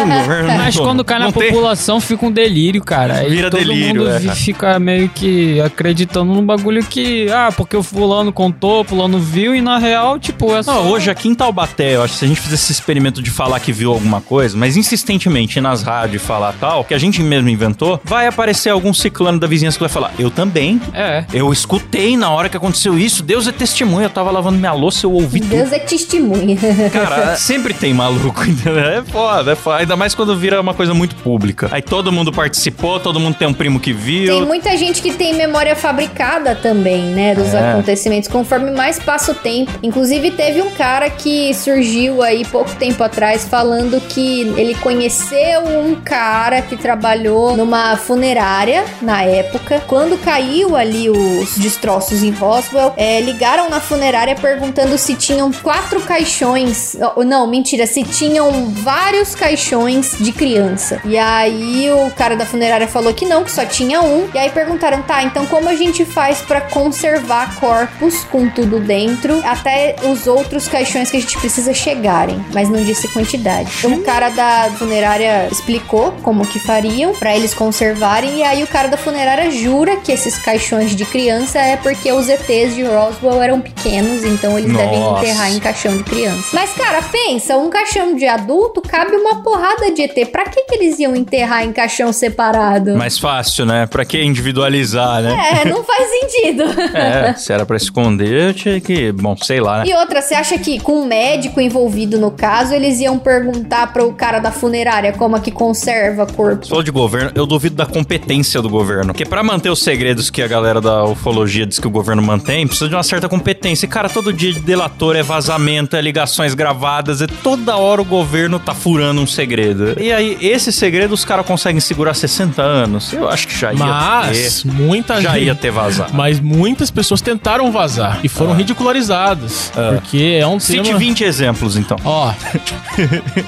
Não 0.09 0.57
Mas 0.57 0.77
quando 0.77 1.05
cai 1.05 1.19
na 1.19 1.27
Não 1.27 1.33
tem- 1.33 1.49
população, 1.51 2.01
fica 2.01 2.27
um 2.27 2.31
delírio, 2.31 2.83
cara. 2.83 3.25
Vira 3.29 3.51
todo 3.51 3.59
delírio, 3.61 4.03
mundo 4.05 4.11
é. 4.11 4.21
fica 4.35 4.79
meio 4.79 5.08
que 5.09 5.61
acreditando 5.61 6.33
num 6.33 6.45
bagulho 6.45 6.85
que, 6.85 7.31
ah, 7.31 7.53
porque 7.57 7.77
o 7.77 7.83
fulano 7.83 8.33
contou, 8.33 8.85
fulano 8.85 9.19
viu, 9.19 9.55
e 9.55 9.61
na 9.61 9.79
real, 9.79 10.19
tipo, 10.19 10.55
é 10.55 10.63
só... 10.63 10.75
Não, 10.75 10.91
hoje 10.91 11.11
aqui 11.11 11.29
em 11.29 11.35
Taubaté, 11.35 11.97
eu 11.97 12.03
acho 12.03 12.15
que 12.15 12.19
se 12.21 12.25
a 12.25 12.29
gente 12.29 12.41
fizesse 12.41 12.65
esse 12.65 12.73
experimento 12.73 13.23
de 13.23 13.31
falar 13.31 13.61
que 13.61 13.73
viu 13.73 13.93
alguma 13.93 14.21
coisa, 14.21 14.57
mas 14.57 14.77
insistentemente 14.77 15.59
ir 15.59 15.63
nas 15.63 15.83
rádios 15.83 16.23
falar 16.23 16.55
tal, 16.61 16.85
que 16.85 16.95
a 16.95 16.99
gente 16.99 17.23
mesmo 17.23 17.49
inventou, 17.49 18.01
vai 18.05 18.27
aparecer 18.27 18.71
algum 18.71 18.93
ciclano 18.93 19.39
da 19.39 19.47
vizinhança 19.47 19.77
que 19.77 19.83
vai 19.83 19.89
falar, 19.89 20.13
eu 20.19 20.31
também. 20.31 20.81
É. 20.93 21.25
Eu 21.33 21.53
escutei 21.53 22.17
na 22.17 22.31
hora 22.31 22.49
que 22.49 22.57
aconteceu 22.57 22.99
isso, 22.99 23.23
Deus 23.23 23.47
é 23.47 23.53
testemunha, 23.53 24.07
eu 24.07 24.11
tava 24.11 24.31
lavando 24.31 24.59
minha 24.59 24.73
louça, 24.73 25.07
eu 25.07 25.13
ouvi 25.13 25.41
tudo. 25.41 25.51
Deus 25.51 25.73
é 25.73 25.79
testemunha. 25.79 26.57
Cara, 26.93 27.37
sempre 27.37 27.75
tem 27.75 27.93
maluco, 27.93 28.45
entendeu? 28.49 28.79
É 28.79 29.03
foda, 29.03 29.53
é 29.53 29.55
foda. 29.55 29.79
Ainda 29.79 29.97
mais 29.97 30.15
quando 30.15 30.37
vira 30.37 30.61
uma 30.61 30.75
coisa 30.75 30.95
muito 30.95 31.15
pública. 31.17 31.69
Aí 31.71 31.83
todo 31.83 32.11
mundo 32.13 32.33
participou, 32.33 33.01
todo 33.01 33.19
mundo 33.21 33.35
tem 33.35 33.47
um 33.49 33.55
primo 33.55 33.79
que 33.81 33.93
viu. 33.93 34.39
Tem 34.39 34.47
muita 34.47 34.77
gente 34.77 34.88
que 34.95 35.13
tem 35.13 35.35
memória 35.35 35.77
fabricada 35.77 36.55
também, 36.55 37.03
né, 37.07 37.35
dos 37.35 37.53
É. 37.55 37.71
acontecimentos, 37.71 38.29
conforme 38.29 38.71
mais 38.71 38.99
passa 38.99 39.33
o 39.33 39.35
tempo. 39.35 39.71
Inclusive, 39.83 40.31
teve 40.33 40.63
um 40.63 40.71
cara 40.71 41.11
que 41.11 41.53
surgiu 41.55 42.23
aí 42.23 42.45
pouco 42.45 42.71
tempo 42.77 43.03
atrás 43.03 43.45
falando 43.45 44.01
que 44.09 44.43
ele 44.57 44.75
conheceu 44.77 45.61
um 45.63 45.95
cara 45.97 46.63
que 46.63 46.77
trabalhou 46.77 47.57
numa 47.57 47.97
funerária 47.97 48.85
na 49.03 49.23
época. 49.23 49.83
Quando 49.87 50.19
caiu 50.23 50.75
ali 50.77 51.09
os 51.11 51.57
destroços 51.59 52.23
em 52.23 52.31
Roswell, 52.31 52.93
é, 52.97 53.21
ligaram 53.21 53.69
na 53.71 53.81
funerária 53.81 54.35
perguntando 54.35 54.97
se 54.99 55.15
tinham 55.15 55.51
quatro 55.53 56.01
caixões. 56.01 56.97
Não, 57.27 57.47
mentira, 57.47 57.87
se 57.87 58.03
tinham 58.05 58.71
vários 58.71 59.35
caixões 59.35 60.17
de 60.19 60.33
criança. 60.33 61.01
E 61.05 61.17
aí 61.19 61.91
o 61.91 62.11
cara 62.13 62.37
da 62.37 62.47
funerária 62.47 62.87
falou 62.89 63.13
que 63.13 63.25
não, 63.25 63.45
que 63.45 63.51
só 63.53 63.65
tinha 63.65 64.01
um. 64.03 64.29
E 64.35 64.39
aí 64.39 64.51
perguntaram, 64.51 64.78
tá, 64.79 65.23
então 65.23 65.47
como 65.47 65.69
a 65.69 65.75
gente 65.75 66.05
faz 66.05 66.41
pra 66.41 66.61
conservar 66.61 67.55
corpos 67.57 68.25
com 68.25 68.49
tudo 68.49 68.81
dentro 68.81 69.41
até 69.45 69.97
os 70.05 70.27
outros 70.27 70.69
caixões 70.69 71.11
que 71.11 71.17
a 71.17 71.21
gente 71.21 71.39
precisa 71.39 71.75
chegarem? 71.75 72.45
Mas 72.53 72.69
não 72.69 72.83
disse 72.83 73.09
quantidade. 73.09 73.71
Então 73.79 73.95
o 73.95 74.03
cara 74.03 74.31
da 74.31 74.71
funerária 74.79 75.49
explicou 75.51 76.13
como 76.23 76.47
que 76.47 76.59
fariam 76.59 77.13
pra 77.15 77.37
eles 77.37 77.55
conservarem. 77.55 78.39
E 78.39 78.43
aí 78.43 78.63
o 78.63 78.67
cara 78.67 78.89
da 78.89 78.97
funerária 78.97 79.51
jura 79.51 79.97
que 79.97 80.13
esses 80.13 80.39
caixões 80.39 80.95
de 80.95 81.05
criança 81.05 81.59
é 81.59 81.77
porque 81.77 82.11
os 82.13 82.29
ETs 82.29 82.75
de 82.75 82.83
Roswell 82.83 83.43
eram 83.43 83.61
pequenos, 83.61 84.25
então 84.25 84.59
eles 84.59 84.73
devem 84.73 85.01
Nossa. 85.01 85.25
enterrar 85.25 85.53
em 85.53 85.59
caixão 85.59 85.97
de 85.97 86.05
criança. 86.05 86.49
Mas, 86.53 86.73
cara, 86.75 87.03
pensa, 87.03 87.57
um 87.57 87.71
caixão 87.71 88.15
de 88.15 88.27
adulto 88.27 88.81
cabe 88.81 89.17
uma 89.17 89.43
porrada 89.43 89.91
de 89.93 90.03
ET. 90.03 90.31
Pra 90.31 90.45
que, 90.45 90.63
que 90.63 90.75
eles 90.75 90.99
iam 90.99 91.15
enterrar 91.17 91.65
em 91.65 91.73
caixão 91.73 92.13
separado? 92.13 92.97
Mais 92.97 93.19
fácil, 93.19 93.67
né? 93.67 93.87
Pra 93.87 94.05
que 94.05 94.23
individualizar, 94.69 95.23
né? 95.23 95.63
É, 95.63 95.69
não 95.69 95.83
faz 95.83 96.09
sentido. 96.11 96.65
É, 96.99 97.35
se 97.35 97.53
era 97.53 97.65
pra 97.65 97.77
esconder, 97.77 98.49
eu 98.49 98.55
tinha 98.55 98.81
que. 98.81 99.13
Bom, 99.13 99.37
sei 99.37 99.61
lá, 99.61 99.79
né? 99.79 99.85
E 99.87 99.95
outra, 99.95 100.21
você 100.21 100.35
acha 100.35 100.59
que 100.59 100.81
com 100.81 101.03
um 101.03 101.07
médico 101.07 101.61
envolvido 101.61 102.19
no 102.19 102.31
caso, 102.31 102.75
eles 102.75 102.99
iam 102.99 103.19
perguntar 103.19 103.93
pro 103.93 104.13
cara 104.13 104.39
da 104.39 104.51
funerária 104.51 105.13
como 105.13 105.37
é 105.37 105.41
que 105.41 105.51
conserva 105.51 106.27
corpo? 106.27 106.67
Falou 106.67 106.83
de 106.83 106.91
governo, 106.91 107.31
eu 107.35 107.47
duvido 107.47 107.77
da 107.77 107.87
competência 107.87 108.61
do 108.61 108.69
governo. 108.69 109.13
Porque 109.13 109.25
pra 109.25 109.43
manter 109.43 109.71
os 109.71 109.81
segredos 109.81 110.29
que 110.29 110.43
a 110.43 110.49
galera 110.49 110.81
da 110.81 111.05
ufologia 111.05 111.67
diz 111.67 111.79
que 111.79 111.87
o 111.87 111.91
governo 111.91 112.23
mantém, 112.23 112.67
precisa 112.67 112.89
de 112.89 112.97
uma 112.97 113.03
certa 113.03 113.29
competência. 113.29 113.87
E, 113.87 113.89
cara, 113.89 114.09
todo 114.09 114.33
dia 114.33 114.53
de 114.53 114.61
delator 114.61 115.15
é 115.15 115.23
vazamento, 115.23 115.95
é 115.95 116.01
ligações 116.01 116.55
gravadas, 116.55 117.23
é 117.23 117.27
toda 117.27 117.77
hora 117.77 118.03
o 118.03 118.05
governo 118.05 118.59
tá 118.59 118.75
furando 118.75 119.21
um 119.21 119.27
segredo. 119.27 119.95
E 120.01 120.13
aí, 120.13 120.37
esse 120.41 120.73
segredo 120.73 121.15
os 121.15 121.25
caras 121.25 121.47
conseguem 121.47 121.81
segurar 121.81 122.15
60 122.15 122.61
anos. 122.61 123.13
Eu 123.13 123.29
acho 123.29 123.47
que 123.47 123.57
já 123.57 123.73
ia 123.73 123.79
Mas 123.79 124.58
ter. 124.58 124.58
Muita 124.65 125.21
Já 125.21 125.33
gente. 125.35 125.45
ia 125.45 125.55
ter 125.55 125.71
vazado. 125.71 126.13
Mas 126.15 126.41
muitas 126.41 126.91
pessoas 126.91 127.21
tentaram 127.21 127.71
vazar 127.71 128.21
e 128.23 128.29
foram 128.29 128.55
ridicularizadas. 128.55 129.73
Porque 129.95 130.39
é 130.41 130.47
um 130.47 130.59
Cite 130.59 130.83
tema. 130.83 130.99
20 130.99 131.25
exemplos, 131.25 131.77
então. 131.77 131.97
Ó. 132.05 132.33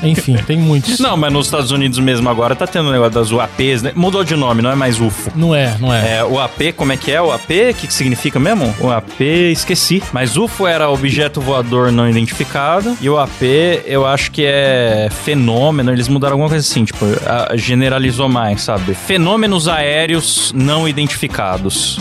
Enfim, 0.02 0.36
tem 0.46 0.56
muitos. 0.56 0.98
Não, 0.98 1.16
mas 1.16 1.32
nos 1.32 1.46
Estados 1.46 1.70
Unidos 1.70 1.98
mesmo 1.98 2.28
agora 2.28 2.54
tá 2.54 2.66
tendo 2.66 2.88
o 2.88 2.92
negócio 2.92 3.12
das 3.14 3.30
UAPs, 3.30 3.82
né? 3.82 3.92
Mudou 3.94 4.24
de 4.24 4.36
nome, 4.36 4.62
não 4.62 4.70
é 4.70 4.74
mais 4.74 5.00
UFO. 5.00 5.32
Não 5.34 5.54
é, 5.54 5.76
não 5.78 5.92
é. 5.92 6.18
É, 6.18 6.24
o 6.24 6.38
AP, 6.38 6.72
como 6.76 6.92
é 6.92 6.96
que 6.96 7.10
é? 7.10 7.20
O 7.20 7.32
AP, 7.32 7.50
o 7.70 7.74
que, 7.74 7.86
que 7.86 7.94
significa 7.94 8.38
mesmo? 8.38 8.74
O 8.80 8.90
AP, 8.90 9.20
esqueci. 9.20 10.02
Mas 10.12 10.36
UFO 10.36 10.66
era 10.66 10.88
objeto 10.88 11.40
voador 11.40 11.90
não 11.92 12.08
identificado. 12.08 12.96
E 13.00 13.08
o 13.08 13.18
AP, 13.18 13.42
eu 13.86 14.06
acho 14.06 14.30
que 14.30 14.44
é 14.44 15.08
fenômeno. 15.24 15.92
Eles 15.92 16.08
mudaram 16.08 16.34
alguma 16.34 16.48
coisa 16.48 16.66
assim, 16.66 16.84
tipo, 16.84 17.04
generalizou 17.54 18.28
mais, 18.28 18.62
sabe? 18.62 18.94
Fenômenos 18.94 19.68
aéreos 19.68 20.52
não 20.54 20.88
identificados. 20.88 20.99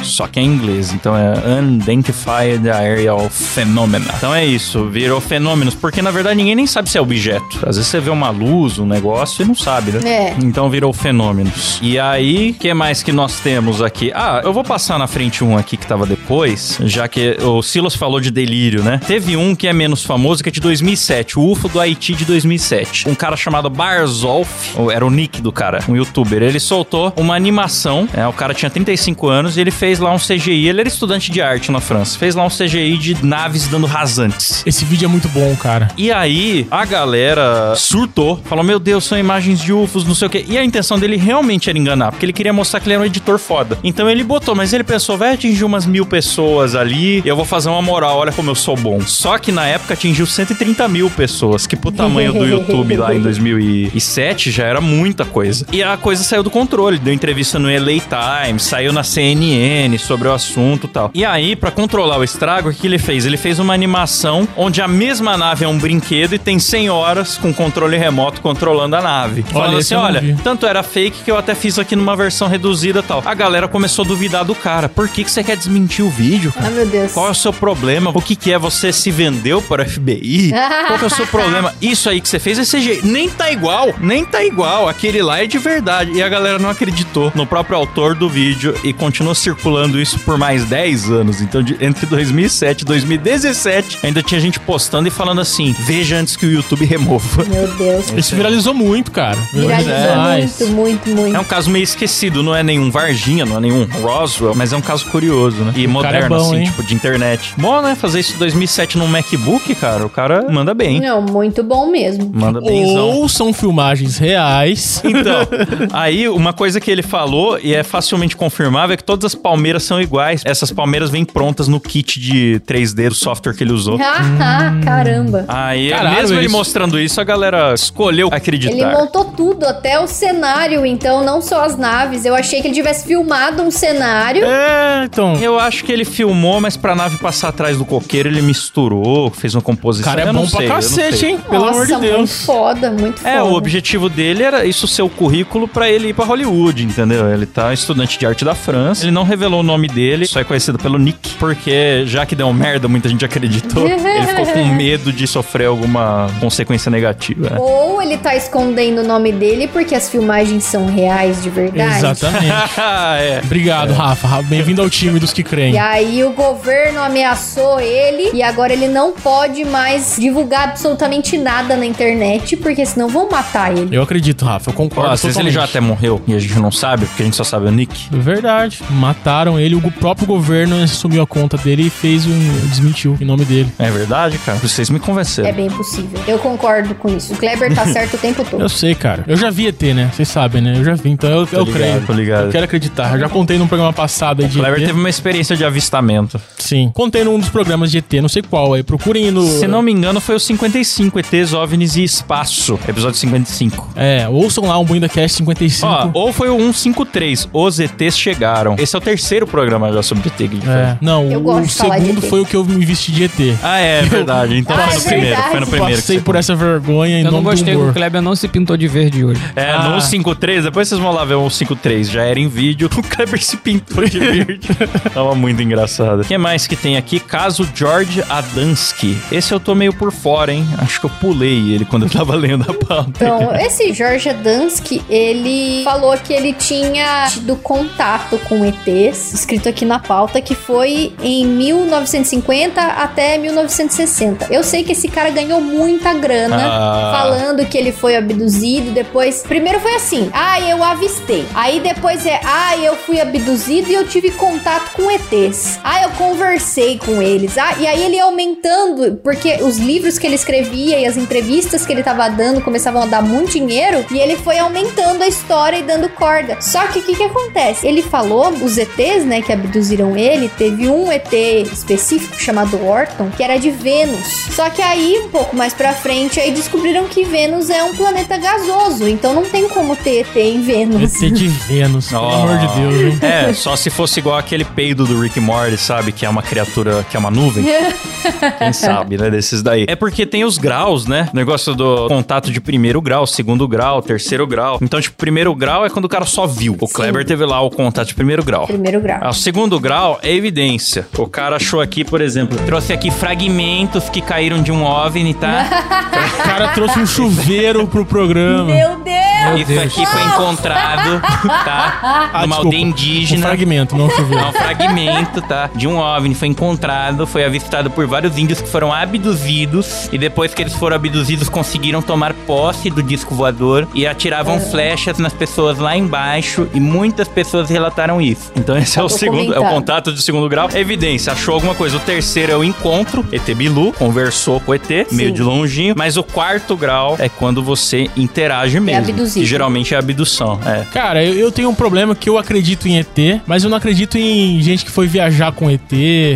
Só 0.03 0.27
que 0.27 0.39
é 0.39 0.43
em 0.43 0.47
inglês, 0.47 0.93
então 0.93 1.15
é 1.15 1.33
Unidentified 1.59 2.69
Aerial 2.69 3.29
Phenomena. 3.29 4.13
Então 4.17 4.33
é 4.33 4.45
isso, 4.45 4.85
virou 4.85 5.19
fenômenos, 5.21 5.75
porque 5.75 6.01
na 6.01 6.11
verdade 6.11 6.37
ninguém 6.37 6.55
nem 6.55 6.67
sabe 6.67 6.89
se 6.89 6.97
é 6.97 7.01
objeto. 7.01 7.59
Às 7.65 7.77
vezes 7.77 7.87
você 7.87 7.99
vê 7.99 8.09
uma 8.09 8.29
luz, 8.29 8.79
um 8.79 8.85
negócio 8.85 9.43
e 9.43 9.45
não 9.47 9.55
sabe, 9.55 9.91
né? 9.91 10.09
É. 10.09 10.35
Então 10.43 10.69
virou 10.69 10.91
fenômenos. 10.93 11.79
E 11.81 11.99
aí, 11.99 12.51
o 12.51 12.53
que 12.53 12.73
mais 12.73 13.03
que 13.03 13.11
nós 13.11 13.39
temos 13.39 13.81
aqui? 13.81 14.11
Ah, 14.13 14.41
eu 14.43 14.53
vou 14.53 14.63
passar 14.63 14.97
na 14.99 15.07
frente 15.07 15.43
um 15.43 15.57
aqui 15.57 15.77
que 15.77 15.85
tava 15.85 16.05
depois, 16.05 16.77
já 16.83 17.07
que 17.07 17.37
o 17.41 17.61
Silas 17.61 17.95
falou 17.95 18.19
de 18.19 18.31
delírio, 18.31 18.83
né? 18.83 18.99
Teve 19.05 19.35
um 19.35 19.55
que 19.55 19.67
é 19.67 19.73
menos 19.73 20.03
famoso, 20.03 20.43
que 20.43 20.49
é 20.49 20.51
de 20.51 20.59
2007, 20.59 21.39
o 21.39 21.51
UFO 21.51 21.69
do 21.69 21.79
Haiti 21.79 22.13
de 22.13 22.25
2007. 22.25 23.07
Um 23.09 23.15
cara 23.15 23.35
chamado 23.35 23.69
Barzolf, 23.69 24.75
ou 24.75 24.91
era 24.91 25.05
o 25.05 25.09
nick 25.09 25.41
do 25.41 25.51
cara, 25.51 25.83
um 25.87 25.95
youtuber, 25.95 26.41
ele 26.41 26.59
soltou 26.59 27.13
uma 27.15 27.35
animação, 27.35 28.07
é, 28.13 28.25
o 28.27 28.33
cara 28.33 28.53
tinha 28.53 28.69
35 28.89 29.27
anos 29.27 29.57
e 29.57 29.61
ele 29.61 29.69
fez 29.69 29.99
lá 29.99 30.11
um 30.11 30.17
CGI, 30.17 30.67
ele 30.67 30.79
era 30.79 30.89
estudante 30.89 31.31
de 31.31 31.41
arte 31.41 31.71
na 31.71 31.79
França, 31.79 32.17
fez 32.17 32.33
lá 32.33 32.43
um 32.43 32.49
CGI 32.49 32.97
de 32.97 33.23
naves 33.23 33.67
dando 33.67 33.85
rasantes. 33.85 34.63
Esse 34.65 34.83
vídeo 34.83 35.05
é 35.05 35.07
muito 35.07 35.27
bom, 35.29 35.55
cara. 35.55 35.89
E 35.95 36.11
aí, 36.11 36.65
a 36.71 36.85
galera 36.85 37.75
surtou, 37.75 38.41
falou: 38.45 38.63
Meu 38.63 38.79
Deus, 38.79 39.05
são 39.05 39.17
imagens 39.17 39.59
de 39.59 39.71
UFOs, 39.71 40.05
não 40.05 40.15
sei 40.15 40.27
o 40.27 40.31
quê. 40.31 40.45
E 40.47 40.57
a 40.57 40.63
intenção 40.63 40.97
dele 40.97 41.17
realmente 41.17 41.69
era 41.69 41.77
enganar, 41.77 42.11
porque 42.11 42.25
ele 42.25 42.33
queria 42.33 42.51
mostrar 42.51 42.79
que 42.79 42.87
ele 42.87 42.95
era 42.95 43.03
um 43.03 43.05
editor 43.05 43.37
foda. 43.37 43.77
Então 43.83 44.09
ele 44.09 44.23
botou, 44.23 44.55
mas 44.55 44.73
ele 44.73 44.83
pensou: 44.83 45.17
vai 45.17 45.33
atingir 45.33 45.63
umas 45.63 45.85
mil 45.85 46.05
pessoas 46.05 46.73
ali, 46.73 47.21
e 47.23 47.27
eu 47.27 47.35
vou 47.35 47.45
fazer 47.45 47.69
uma 47.69 47.81
moral, 47.81 48.17
olha 48.17 48.31
como 48.31 48.49
eu 48.49 48.55
sou 48.55 48.75
bom. 48.75 49.01
Só 49.01 49.37
que 49.37 49.51
na 49.51 49.67
época 49.67 49.93
atingiu 49.93 50.25
130 50.25 50.87
mil 50.87 51.11
pessoas, 51.11 51.67
que 51.67 51.75
pro 51.75 51.91
tamanho 51.91 52.33
do 52.33 52.45
YouTube 52.45 52.97
lá 52.97 53.13
em 53.13 53.21
2007 53.21 54.49
já 54.49 54.65
era 54.65 54.81
muita 54.81 55.25
coisa. 55.25 55.65
E 55.71 55.83
a 55.83 55.95
coisa 55.95 56.23
saiu 56.23 56.41
do 56.41 56.49
controle, 56.49 56.97
deu 56.97 57.13
entrevista 57.13 57.59
no 57.59 57.67
LA 57.67 57.99
Times, 57.99 58.63
saiu 58.79 58.93
na 58.93 59.03
CNN 59.03 59.97
sobre 59.97 60.29
o 60.29 60.33
assunto 60.33 60.87
e 60.87 60.89
tal. 60.89 61.11
E 61.13 61.25
aí, 61.25 61.53
pra 61.53 61.69
controlar 61.69 62.17
o 62.17 62.23
estrago, 62.23 62.69
o 62.69 62.73
que 62.73 62.87
ele 62.87 62.97
fez? 62.97 63.25
Ele 63.25 63.35
fez 63.35 63.59
uma 63.59 63.73
animação 63.73 64.47
onde 64.55 64.81
a 64.81 64.87
mesma 64.87 65.35
nave 65.35 65.65
é 65.65 65.67
um 65.67 65.77
brinquedo 65.77 66.33
e 66.33 66.39
tem 66.39 66.59
senhoras 66.59 67.37
com 67.37 67.53
controle 67.53 67.97
remoto 67.97 68.39
controlando 68.39 68.95
a 68.95 69.01
nave. 69.01 69.43
Falando 69.43 69.79
esse 69.79 69.93
assim, 69.93 70.01
olha, 70.01 70.21
vi. 70.21 70.35
tanto 70.41 70.65
era 70.65 70.81
fake 70.81 71.23
que 71.25 71.29
eu 71.29 71.37
até 71.37 71.53
fiz 71.53 71.77
aqui 71.77 71.93
numa 71.93 72.15
versão 72.15 72.47
reduzida 72.47 72.99
e 72.99 73.03
tal. 73.03 73.21
A 73.25 73.33
galera 73.33 73.67
começou 73.67 74.05
a 74.05 74.07
duvidar 74.07 74.45
do 74.45 74.55
cara. 74.55 74.87
Por 74.87 75.09
que, 75.09 75.25
que 75.25 75.31
você 75.31 75.43
quer 75.43 75.57
desmentir 75.57 76.05
o 76.05 76.09
vídeo, 76.09 76.53
cara? 76.53 76.67
Ah, 76.67 76.71
meu 76.71 76.85
Deus. 76.85 77.11
Qual 77.11 77.27
é 77.27 77.31
o 77.31 77.35
seu 77.35 77.51
problema? 77.51 78.11
O 78.13 78.21
que, 78.21 78.33
que 78.33 78.53
é? 78.53 78.57
Você 78.57 78.93
se 78.93 79.11
vendeu 79.11 79.61
para 79.61 79.85
FBI? 79.85 80.53
Qual 80.87 80.97
que 80.97 81.03
é 81.03 81.07
o 81.07 81.09
seu 81.09 81.27
problema? 81.27 81.75
Isso 81.81 82.09
aí 82.09 82.21
que 82.21 82.29
você 82.29 82.39
fez 82.39 82.57
é 82.57 82.63
CGI. 82.63 83.01
Nem 83.03 83.27
tá 83.27 83.51
igual. 83.51 83.93
Nem 83.99 84.23
tá 84.23 84.41
igual. 84.41 84.87
Aquele 84.87 85.21
lá 85.21 85.43
é 85.43 85.47
de 85.47 85.57
verdade. 85.57 86.13
E 86.13 86.23
a 86.23 86.29
galera 86.29 86.57
não 86.57 86.69
acreditou 86.69 87.29
no 87.35 87.45
próprio 87.45 87.75
autor 87.75 88.15
do 88.15 88.29
vídeo 88.29 88.68
vídeo 88.71 88.75
e 88.83 88.93
continua 88.93 89.35
circulando 89.35 89.99
isso 89.99 90.19
por 90.19 90.37
mais 90.37 90.65
10 90.65 91.09
anos. 91.11 91.41
Então, 91.41 91.61
de- 91.61 91.77
entre 91.83 92.05
2007 92.05 92.81
e 92.81 92.85
2017, 92.85 93.99
ainda 94.03 94.21
tinha 94.21 94.39
gente 94.39 94.59
postando 94.59 95.07
e 95.07 95.11
falando 95.11 95.41
assim: 95.41 95.75
veja 95.79 96.17
antes 96.17 96.35
que 96.35 96.45
o 96.45 96.51
YouTube 96.51 96.85
remova. 96.85 97.43
Meu 97.45 97.67
Deus. 97.75 98.11
Isso 98.15 98.35
viralizou 98.35 98.73
muito, 98.73 99.11
cara. 99.11 99.37
Viralizou 99.53 99.93
demais. 99.93 100.59
muito, 100.59 100.73
muito, 100.73 101.09
muito. 101.09 101.35
É 101.35 101.39
um 101.39 101.43
caso 101.43 101.69
meio 101.69 101.83
esquecido, 101.83 102.43
não 102.43 102.55
é 102.55 102.63
nenhum 102.63 102.89
Varginha, 102.91 103.45
não 103.45 103.57
é 103.57 103.59
nenhum 103.61 103.85
Roswell, 104.01 104.53
mas 104.55 104.73
é 104.73 104.77
um 104.77 104.81
caso 104.81 105.05
curioso, 105.07 105.57
né? 105.63 105.73
E 105.75 105.81
O 105.81 105.83
é 105.85 105.87
moderno, 105.87 106.29
bom, 106.29 106.35
assim, 106.47 106.57
hein? 106.57 106.63
tipo, 106.65 106.83
de 106.83 106.93
internet. 106.93 107.53
Bom, 107.57 107.81
né? 107.81 107.95
Fazer 107.95 108.19
isso 108.19 108.33
em 108.35 108.37
2007 108.37 108.97
num 108.97 109.07
MacBook, 109.07 109.73
cara, 109.75 110.05
o 110.05 110.09
cara 110.09 110.45
manda 110.49 110.73
bem. 110.73 110.99
Não, 110.99 111.21
muito 111.21 111.63
bom 111.63 111.89
mesmo. 111.89 112.29
Manda 112.33 112.61
bemzão. 112.61 113.09
Ou 113.11 113.29
são 113.29 113.53
filmagens 113.53 114.17
reais. 114.17 115.01
Então, 115.03 115.47
aí 115.93 116.27
uma 116.27 116.53
coisa 116.53 116.79
que 116.79 116.89
ele 116.89 117.01
falou, 117.01 117.59
e 117.61 117.73
é 117.73 117.83
facilmente 117.83 118.35
confirmável, 118.49 118.93
é 118.93 118.97
que 118.97 119.03
todas 119.03 119.25
as 119.25 119.35
palmeiras 119.35 119.83
são 119.83 120.01
iguais. 120.01 120.41
Essas 120.43 120.71
palmeiras 120.71 121.09
vêm 121.09 121.23
prontas 121.23 121.67
no 121.67 121.79
kit 121.79 122.19
de 122.19 122.59
3D 122.67 123.09
do 123.09 123.15
software 123.15 123.53
que 123.53 123.63
ele 123.63 123.71
usou. 123.71 123.97
Ah, 124.01 124.73
caramba. 124.83 125.45
Aí, 125.47 125.89
Caralho, 125.91 126.15
mesmo 126.15 126.37
ele 126.37 126.47
mostrando 126.49 126.99
isso, 126.99 127.21
a 127.21 127.23
galera 127.23 127.73
escolheu 127.73 128.27
Ele 128.27 128.35
acreditar. 128.35 128.91
montou 128.91 129.25
tudo, 129.25 129.65
até 129.65 129.99
o 129.99 130.07
cenário, 130.07 130.85
então, 130.85 131.23
não 131.23 131.41
só 131.41 131.63
as 131.63 131.77
naves. 131.77 132.25
Eu 132.25 132.33
achei 132.35 132.61
que 132.61 132.67
ele 132.67 132.73
tivesse 132.75 133.05
filmado 133.05 133.61
um 133.61 133.69
cenário. 133.71 134.43
É, 134.45 135.03
então. 135.05 135.35
Eu 135.35 135.59
acho 135.59 135.83
que 135.83 135.91
ele 135.91 136.05
filmou, 136.05 136.59
mas 136.59 136.75
pra 136.75 136.95
nave 136.95 137.17
passar 137.17 137.49
atrás 137.49 137.77
do 137.77 137.85
coqueiro, 137.85 138.27
ele 138.29 138.41
misturou, 138.41 139.29
fez 139.29 139.53
uma 139.55 139.61
composição. 139.61 140.09
cara 140.11 140.23
é 140.25 140.29
Eu 140.29 140.33
bom 140.33 140.47
sei, 140.47 140.65
pra 140.65 140.75
cacete, 140.75 141.25
hein? 141.25 141.39
Pelo 141.49 141.67
amor 141.67 141.85
de 141.85 141.91
Nossa, 141.91 142.01
Deus. 142.05 142.17
muito 142.17 142.45
foda, 142.45 142.91
muito 142.91 143.17
foda. 143.19 143.29
É, 143.29 143.41
o 143.43 143.53
objetivo 143.53 144.09
dele 144.09 144.43
era 144.43 144.65
isso 144.65 144.87
ser 144.87 145.01
o 145.03 145.09
currículo 145.09 145.67
pra 145.67 145.89
ele 145.89 146.09
ir 146.09 146.13
pra 146.13 146.25
Hollywood, 146.25 146.83
entendeu? 146.83 147.29
Ele 147.31 147.45
tá 147.45 147.73
estudante 147.73 148.17
de 148.17 148.25
arte 148.25 148.38
da 148.45 148.55
França. 148.55 149.03
Ele 149.03 149.11
não 149.11 149.23
revelou 149.23 149.59
o 149.61 149.63
nome 149.63 149.87
dele, 149.87 150.25
só 150.25 150.39
é 150.39 150.43
conhecido 150.43 150.77
pelo 150.77 150.97
Nick, 150.97 151.31
porque 151.35 152.03
já 152.05 152.25
que 152.25 152.35
deu 152.35 152.51
merda, 152.53 152.87
muita 152.87 153.09
gente 153.09 153.23
acreditou. 153.25 153.87
ele 153.87 154.27
ficou 154.27 154.45
com 154.45 154.65
medo 154.65 155.11
de 155.11 155.27
sofrer 155.27 155.67
alguma 155.67 156.27
consequência 156.39 156.89
negativa. 156.89 157.49
né? 157.51 157.57
Ou 157.59 158.01
ele 158.01 158.17
tá 158.17 158.35
escondendo 158.35 159.01
o 159.01 159.07
nome 159.07 159.31
dele 159.31 159.67
porque 159.67 159.93
as 159.95 160.09
filmagens 160.09 160.63
são 160.63 160.85
reais 160.87 161.41
de 161.43 161.49
verdade. 161.49 161.97
Exatamente. 161.97 162.45
é. 163.19 163.41
Obrigado, 163.43 163.93
Rafa. 163.93 164.27
Ra- 164.27 164.41
Bem-vindo 164.41 164.81
ao 164.81 164.89
time 164.89 165.19
dos 165.19 165.33
que 165.33 165.43
creem. 165.43 165.73
E 165.73 165.77
aí 165.77 166.23
o 166.23 166.31
governo 166.31 167.01
ameaçou 167.01 167.79
ele 167.79 168.31
e 168.33 168.41
agora 168.41 168.73
ele 168.73 168.87
não 168.87 169.11
pode 169.11 169.63
mais 169.65 170.15
divulgar 170.19 170.69
absolutamente 170.69 171.37
nada 171.37 171.75
na 171.75 171.85
internet, 171.85 172.55
porque 172.57 172.85
senão 172.85 173.07
vão 173.09 173.29
matar 173.29 173.75
ele. 173.77 173.95
Eu 173.95 174.01
acredito, 174.01 174.45
Rafa. 174.45 174.69
Eu 174.69 174.73
concordo 174.73 175.11
às 175.11 175.21
vezes 175.21 175.37
ele 175.37 175.51
já 175.51 175.63
até 175.63 175.79
morreu 175.79 176.21
e 176.27 176.33
a 176.35 176.39
gente 176.39 176.57
não 176.59 176.71
sabe, 176.71 177.05
porque 177.05 177.21
a 177.23 177.25
gente 177.25 177.35
só 177.35 177.43
sabe 177.43 177.67
o 177.67 177.71
Nick. 177.71 178.07
Verdade. 178.33 178.79
Mataram 178.89 179.59
ele, 179.59 179.75
o 179.75 179.91
próprio 179.91 180.27
governo 180.27 180.81
assumiu 180.83 181.21
a 181.21 181.27
conta 181.27 181.57
dele 181.57 181.87
e 181.87 181.89
fez 181.89 182.25
um. 182.25 182.67
desmentiu 182.67 183.17
em 183.19 183.25
nome 183.25 183.45
dele. 183.45 183.69
É 183.79 183.89
verdade, 183.89 184.37
cara? 184.39 184.57
Vocês 184.59 184.89
me 184.89 184.99
convenceram. 184.99 185.49
É 185.49 185.51
bem 185.51 185.69
possível. 185.69 186.19
Eu 186.27 186.37
concordo 186.39 186.93
com 186.95 187.09
isso. 187.15 187.33
O 187.33 187.37
Kleber 187.37 187.73
tá 187.73 187.85
certo 187.91 188.15
o 188.15 188.17
tempo 188.17 188.45
todo. 188.45 188.61
Eu 188.61 188.69
sei, 188.69 188.93
cara. 188.93 189.23
Eu 189.27 189.35
já 189.35 189.49
vi 189.49 189.67
ET, 189.67 189.81
né? 189.81 190.09
Vocês 190.13 190.27
sabem, 190.27 190.61
né? 190.61 190.75
Eu 190.77 190.83
já 190.83 190.93
vi, 190.93 191.09
então 191.09 191.29
eu, 191.29 191.47
eu 191.51 191.63
ligado, 191.63 191.71
creio. 191.73 192.01
tô 192.05 192.13
ligado. 192.13 192.45
Eu 192.45 192.51
quero 192.51 192.65
acreditar. 192.65 193.13
Eu 193.13 193.19
já 193.19 193.29
contei 193.29 193.57
num 193.57 193.67
programa 193.67 193.93
passado 193.93 194.41
aí 194.41 194.47
de 194.47 194.57
O 194.57 194.61
Clever 194.61 194.79
ET. 194.81 194.87
teve 194.87 194.99
uma 194.99 195.09
experiência 195.09 195.55
de 195.55 195.65
avistamento. 195.65 196.39
Sim. 196.57 196.91
Contei 196.93 197.23
num 197.23 197.39
dos 197.39 197.49
programas 197.49 197.91
de 197.91 197.97
ET, 197.97 198.13
não 198.21 198.29
sei 198.29 198.41
qual 198.41 198.73
aí. 198.73 198.83
Procurem 198.83 199.31
no. 199.31 199.41
Se 199.47 199.67
não 199.67 199.81
me 199.81 199.91
engano, 199.91 200.19
foi 200.21 200.35
o 200.35 200.39
55, 200.39 201.19
ETs, 201.19 201.53
OVNIs 201.53 201.95
e 201.95 202.03
Espaço. 202.03 202.79
Episódio 202.87 203.17
55. 203.17 203.89
É, 203.95 204.27
ouçam 204.29 204.65
lá 204.65 204.77
um 204.77 204.85
BuindaCast 204.85 205.37
55. 205.37 205.87
Ó, 205.87 206.09
ou 206.13 206.33
foi 206.33 206.49
o 206.49 206.57
153, 206.57 207.49
Os 207.53 207.79
ETs 207.79 208.18
Chegaram. 208.19 208.75
Esse 208.77 208.95
é 208.95 208.99
o 208.99 209.01
terceiro 209.01 209.47
programa 209.47 209.91
já 209.93 210.03
sobre 210.03 210.27
ET 210.27 210.35
que 210.37 210.43
a 210.43 210.47
gente 210.47 210.69
É. 210.69 210.85
fez. 210.85 210.97
Não, 211.01 211.31
Eu 211.31 211.45
o, 211.45 211.61
de 211.61 211.71
segundo 211.71 212.21
foi 212.21 212.41
o 212.41 212.45
que 212.45 212.55
eu 212.55 212.63
me 212.65 212.83
vesti 212.85 213.11
de 213.11 213.23
ET. 213.23 213.55
Ah, 213.63 213.79
é, 213.79 214.01
verdade. 214.01 214.57
Então 214.57 214.75
Ah, 214.75 214.87
foi 214.89 214.91
é 214.91 214.95
no 214.97 215.01
primeiro. 215.03 215.25
verdade. 215.27 215.51
Foi 215.51 215.59
no 215.61 215.67
primeiro. 215.67 215.95
Passei 215.95 216.19
por 216.19 216.35
essa 216.35 216.55
vergonha 216.55 217.19
em 217.19 217.23
Eu 217.25 217.31
não 217.31 217.41
gostei 217.43 217.75
que 217.75 217.81
o. 217.81 217.93
Kleber 217.93 218.21
não 218.21 218.35
se 218.35 218.47
pintou 218.47 218.75
de 218.77 218.87
verde 218.87 219.23
hoje. 219.23 219.41
É, 219.55 219.71
Ah. 219.71 219.89
no 219.89 220.01
53, 220.01 220.63
depois 220.65 220.87
vocês 220.87 220.99
vão 220.99 221.11
lá 221.11 221.23
ver 221.25 221.35
o 221.35 221.49
53, 221.49 222.09
já 222.09 222.23
era 222.23 222.39
em 222.39 222.47
vídeo, 222.47 222.89
o 222.97 223.03
Kleber 223.03 223.41
se 223.43 223.57
pintou 223.57 224.03
de 224.05 224.19
verde. 224.19 224.67
Tava 225.13 225.33
muito 225.35 225.61
engraçado. 225.61 226.21
O 226.21 226.25
que 226.25 226.37
mais 226.37 226.67
que 226.67 226.75
tem 226.75 226.97
aqui? 226.97 227.19
Caso 227.19 227.67
George 227.73 228.23
Adamski. 228.29 229.17
Esse 229.31 229.53
eu 229.53 229.59
tô 229.59 229.73
meio 229.75 229.93
por 229.93 230.11
fora, 230.11 230.51
hein? 230.53 230.67
Acho 230.77 230.99
que 230.99 231.05
eu 231.05 231.09
pulei 231.21 231.71
ele 231.73 231.85
quando 231.85 232.03
eu 232.03 232.09
tava 232.09 232.35
lendo 232.35 232.65
a 232.69 232.73
pauta. 232.85 233.11
Então, 233.15 233.55
esse 233.55 233.93
Jorge 233.93 234.29
Adansky, 234.29 235.01
ele 235.09 235.83
falou 235.83 236.17
que 236.17 236.33
ele 236.33 236.53
tinha 236.53 237.27
tido 237.29 237.55
contato 237.55 238.08
com 238.47 238.65
ETs, 238.65 239.33
escrito 239.33 239.69
aqui 239.69 239.85
na 239.85 239.99
pauta, 239.99 240.41
que 240.41 240.55
foi 240.55 241.13
em 241.21 241.45
1950 241.45 242.81
até 242.81 243.37
1960. 243.37 244.47
Eu 244.49 244.63
sei 244.63 244.83
que 244.83 244.93
esse 244.93 245.07
cara 245.07 245.29
ganhou 245.29 245.61
muita 245.61 246.13
grana 246.13 246.57
Ah. 246.57 247.11
falando 247.11 247.65
que 247.65 247.77
ele 247.77 247.91
foi 247.91 248.15
abduzido, 248.15 248.91
depois... 248.91 249.43
Primeiro 249.43 249.79
foi 249.79 249.95
assim, 249.95 250.29
ah, 250.33 250.59
eu 250.61 250.83
avistei. 250.83 251.45
Aí 251.53 251.79
depois 251.79 252.25
é, 252.25 252.39
ah, 252.43 252.77
eu 252.77 252.95
fui 252.95 253.19
abduzido 253.19 253.89
e 253.89 253.93
eu 253.93 254.07
tive 254.07 254.31
contato 254.31 254.91
com 254.93 255.09
ETs. 255.11 255.79
Ah, 255.83 256.03
eu 256.03 256.09
conversei 256.11 256.97
com 256.97 257.21
eles. 257.21 257.57
Ah, 257.57 257.75
e 257.79 257.85
aí 257.87 258.03
ele 258.03 258.15
ia 258.15 258.23
aumentando, 258.23 259.17
porque 259.23 259.57
os 259.61 259.77
livros 259.77 260.17
que 260.17 260.25
ele 260.25 260.35
escrevia 260.35 260.99
e 260.99 261.05
as 261.05 261.17
entrevistas 261.17 261.85
que 261.85 261.91
ele 261.91 262.03
tava 262.03 262.27
dando 262.29 262.61
começavam 262.61 263.03
a 263.03 263.05
dar 263.05 263.21
muito 263.21 263.51
dinheiro, 263.51 264.05
e 264.11 264.19
ele 264.19 264.35
foi 264.37 264.57
aumentando 264.59 265.23
a 265.23 265.27
história 265.27 265.77
e 265.77 265.83
dando 265.83 266.09
corda. 266.09 266.57
Só 266.61 266.87
que 266.87 266.99
o 266.99 267.01
que 267.03 267.15
que 267.15 267.23
acontece? 267.23 267.87
Ele 267.87 267.98
falou, 268.03 268.49
os 268.49 268.77
ETs, 268.77 269.25
né, 269.25 269.41
que 269.41 269.51
abduziram 269.51 270.15
ele, 270.17 270.49
teve 270.57 270.87
um 270.87 271.11
ET 271.11 271.31
específico 271.71 272.39
chamado 272.39 272.83
Orton, 272.85 273.29
que 273.35 273.43
era 273.43 273.57
de 273.57 273.69
Vênus. 273.71 274.25
Só 274.51 274.69
que 274.69 274.81
aí, 274.81 275.19
um 275.25 275.29
pouco 275.29 275.55
mais 275.55 275.73
pra 275.73 275.93
frente, 275.93 276.39
aí 276.39 276.51
descobriram 276.51 277.05
que 277.07 277.23
Vênus 277.23 277.69
é 277.69 277.83
um 277.83 277.95
planeta 277.95 278.37
gasoso, 278.37 279.07
então 279.07 279.33
não 279.33 279.43
tem 279.43 279.67
como 279.69 279.95
ter 279.95 280.19
ET 280.21 280.35
em 280.35 280.61
Vênus. 280.61 281.21
ET 281.21 281.31
de 281.33 281.47
Vênus, 281.47 282.07
pelo 282.09 282.19
Oh. 282.23 282.29
amor 282.29 282.57
de 282.57 282.67
Deus, 282.79 282.95
hein? 283.13 283.19
É, 283.21 283.53
só 283.53 283.75
se 283.75 283.89
fosse 283.89 284.19
igual 284.19 284.37
aquele 284.37 284.65
peido 284.65 285.05
do 285.05 285.19
Rick 285.21 285.39
Morty, 285.39 285.77
sabe? 285.77 286.11
Que 286.11 286.25
é 286.25 286.29
uma 286.29 286.41
criatura, 286.41 287.05
que 287.09 287.15
é 287.15 287.19
uma 287.19 287.31
nuvem. 287.31 287.65
Quem 288.59 288.73
sabe, 288.73 289.17
né? 289.17 289.29
Desses 289.29 289.61
daí. 289.61 289.85
É 289.87 289.95
porque 289.95 290.25
tem 290.25 290.43
os 290.43 290.57
graus, 290.57 291.05
né? 291.05 291.29
O 291.33 291.35
negócio 291.35 291.73
do 291.73 292.07
contato 292.07 292.51
de 292.51 292.59
primeiro 292.59 293.01
grau, 293.01 293.25
segundo 293.25 293.67
grau, 293.67 294.01
terceiro 294.01 294.45
grau. 294.45 294.77
Então, 294.81 294.99
tipo, 294.99 295.15
primeiro 295.17 295.53
grau 295.55 295.85
é 295.85 295.89
quando 295.89 296.05
o 296.05 296.09
cara 296.09 296.25
só 296.25 296.45
viu. 296.45 296.75
O 296.79 296.87
Sim. 296.87 296.93
Kleber 296.93 297.25
teve 297.25 297.45
lá 297.45 297.61
o 297.61 297.69
contato 297.69 297.88
de 297.91 298.13
primeiro 298.15 298.43
grau. 298.43 298.67
Primeiro 298.67 298.99
grau. 299.01 299.19
Ah, 299.21 299.29
O 299.29 299.33
segundo 299.33 299.79
grau 299.79 300.19
é 300.23 300.33
evidência. 300.33 301.07
O 301.17 301.27
cara 301.27 301.55
achou 301.57 301.81
aqui, 301.81 302.03
por 302.03 302.21
exemplo, 302.21 302.57
trouxe 302.65 302.93
aqui 302.93 303.11
fragmentos 303.11 304.09
que 304.09 304.21
caíram 304.21 304.61
de 304.61 304.71
um 304.71 304.83
OVNI, 304.83 305.33
tá? 305.33 305.67
O 306.39 306.43
cara 306.43 306.69
trouxe 306.69 306.99
um 306.99 307.05
chuveiro 307.05 307.85
pro 307.87 308.05
programa. 308.05 308.65
Meu 308.65 308.99
Deus! 308.99 309.18
Isso 309.57 309.79
aqui 309.79 310.05
foi 310.05 310.21
encontrado, 310.23 311.21
tá? 311.21 311.99
Ah, 312.01 312.41
Numa 312.41 312.47
desculpa. 312.47 312.55
aldeia 312.67 312.83
Um 312.85 312.87
indígena. 312.89 313.47
fragmento, 313.47 313.95
não 313.97 314.05
um 314.05 314.09
chuveiro. 314.09 314.43
É 314.43 314.47
um 314.47 314.53
fragmento, 314.53 315.41
tá? 315.41 315.69
De 315.75 315.87
um 315.87 315.97
OVNI. 315.97 316.35
Foi 316.35 316.47
encontrado, 316.47 317.25
foi 317.27 317.43
avistado 317.43 317.89
por 317.89 318.05
vários 318.07 318.37
índios 318.37 318.61
que 318.61 318.67
foram 318.69 318.91
abduzidos. 318.93 320.09
E 320.11 320.17
depois 320.17 320.53
que 320.53 320.61
eles 320.61 320.73
foram 320.73 320.95
abduzidos, 320.95 321.49
conseguiram 321.49 322.01
tomar 322.01 322.33
posse 322.33 322.89
do 322.89 323.01
disco 323.03 323.33
voador 323.35 323.87
e 323.93 324.05
atiravam 324.07 324.59
flechas 324.59 325.17
nas 325.17 325.33
pessoas 325.33 325.77
lá 325.77 325.95
embaixo. 325.95 326.67
E 326.73 326.79
muitas 326.79 327.27
pessoas 327.27 327.69
relataram 327.69 328.21
isso. 328.21 328.51
Então 328.55 328.77
esse 328.77 328.99
é 328.99 329.03
o 329.03 329.09
segundo, 329.09 329.53
é 329.53 329.59
o 329.59 329.65
contato 329.65 330.11
de 330.13 330.21
segundo 330.21 330.47
grau. 330.49 330.69
Evidência, 330.73 331.33
achou 331.33 331.53
alguma 331.55 331.75
coisa. 331.75 331.97
O 331.97 331.99
terceiro 331.99 332.51
é 332.51 332.55
o 332.55 332.63
encontro. 332.63 333.25
ET 333.31 333.43
Bilu 333.55 333.93
conversou 333.93 334.59
com 334.59 334.71
o 334.71 334.75
ET, 334.75 334.89
meio 335.11 335.29
Sim. 335.29 335.33
de 335.33 335.41
longinho. 335.43 335.93
Mas 335.97 336.17
o 336.17 336.23
quarto 336.23 336.75
grau 336.75 337.15
é 337.19 337.29
quando 337.29 337.61
você 337.63 338.09
interage 338.15 338.79
mesmo. 338.79 339.01
Abduzido. 339.29 339.43
Que 339.43 339.49
geralmente 339.49 339.93
é 339.93 339.97
abdução. 339.97 340.59
É. 340.65 340.83
Cara, 340.91 341.23
eu, 341.23 341.33
eu 341.33 341.51
tenho 341.51 341.69
um 341.69 341.75
problema 341.75 342.15
que 342.15 342.29
eu 342.29 342.37
acredito 342.37 342.87
em 342.87 342.97
ET, 342.99 343.41
mas 343.45 343.63
eu 343.63 343.69
não 343.69 343.77
acredito 343.77 344.17
em 344.17 344.61
gente 344.61 344.83
que 344.85 344.91
foi 344.91 345.07
viajar 345.07 345.51
com 345.51 345.69
ET, 345.69 345.81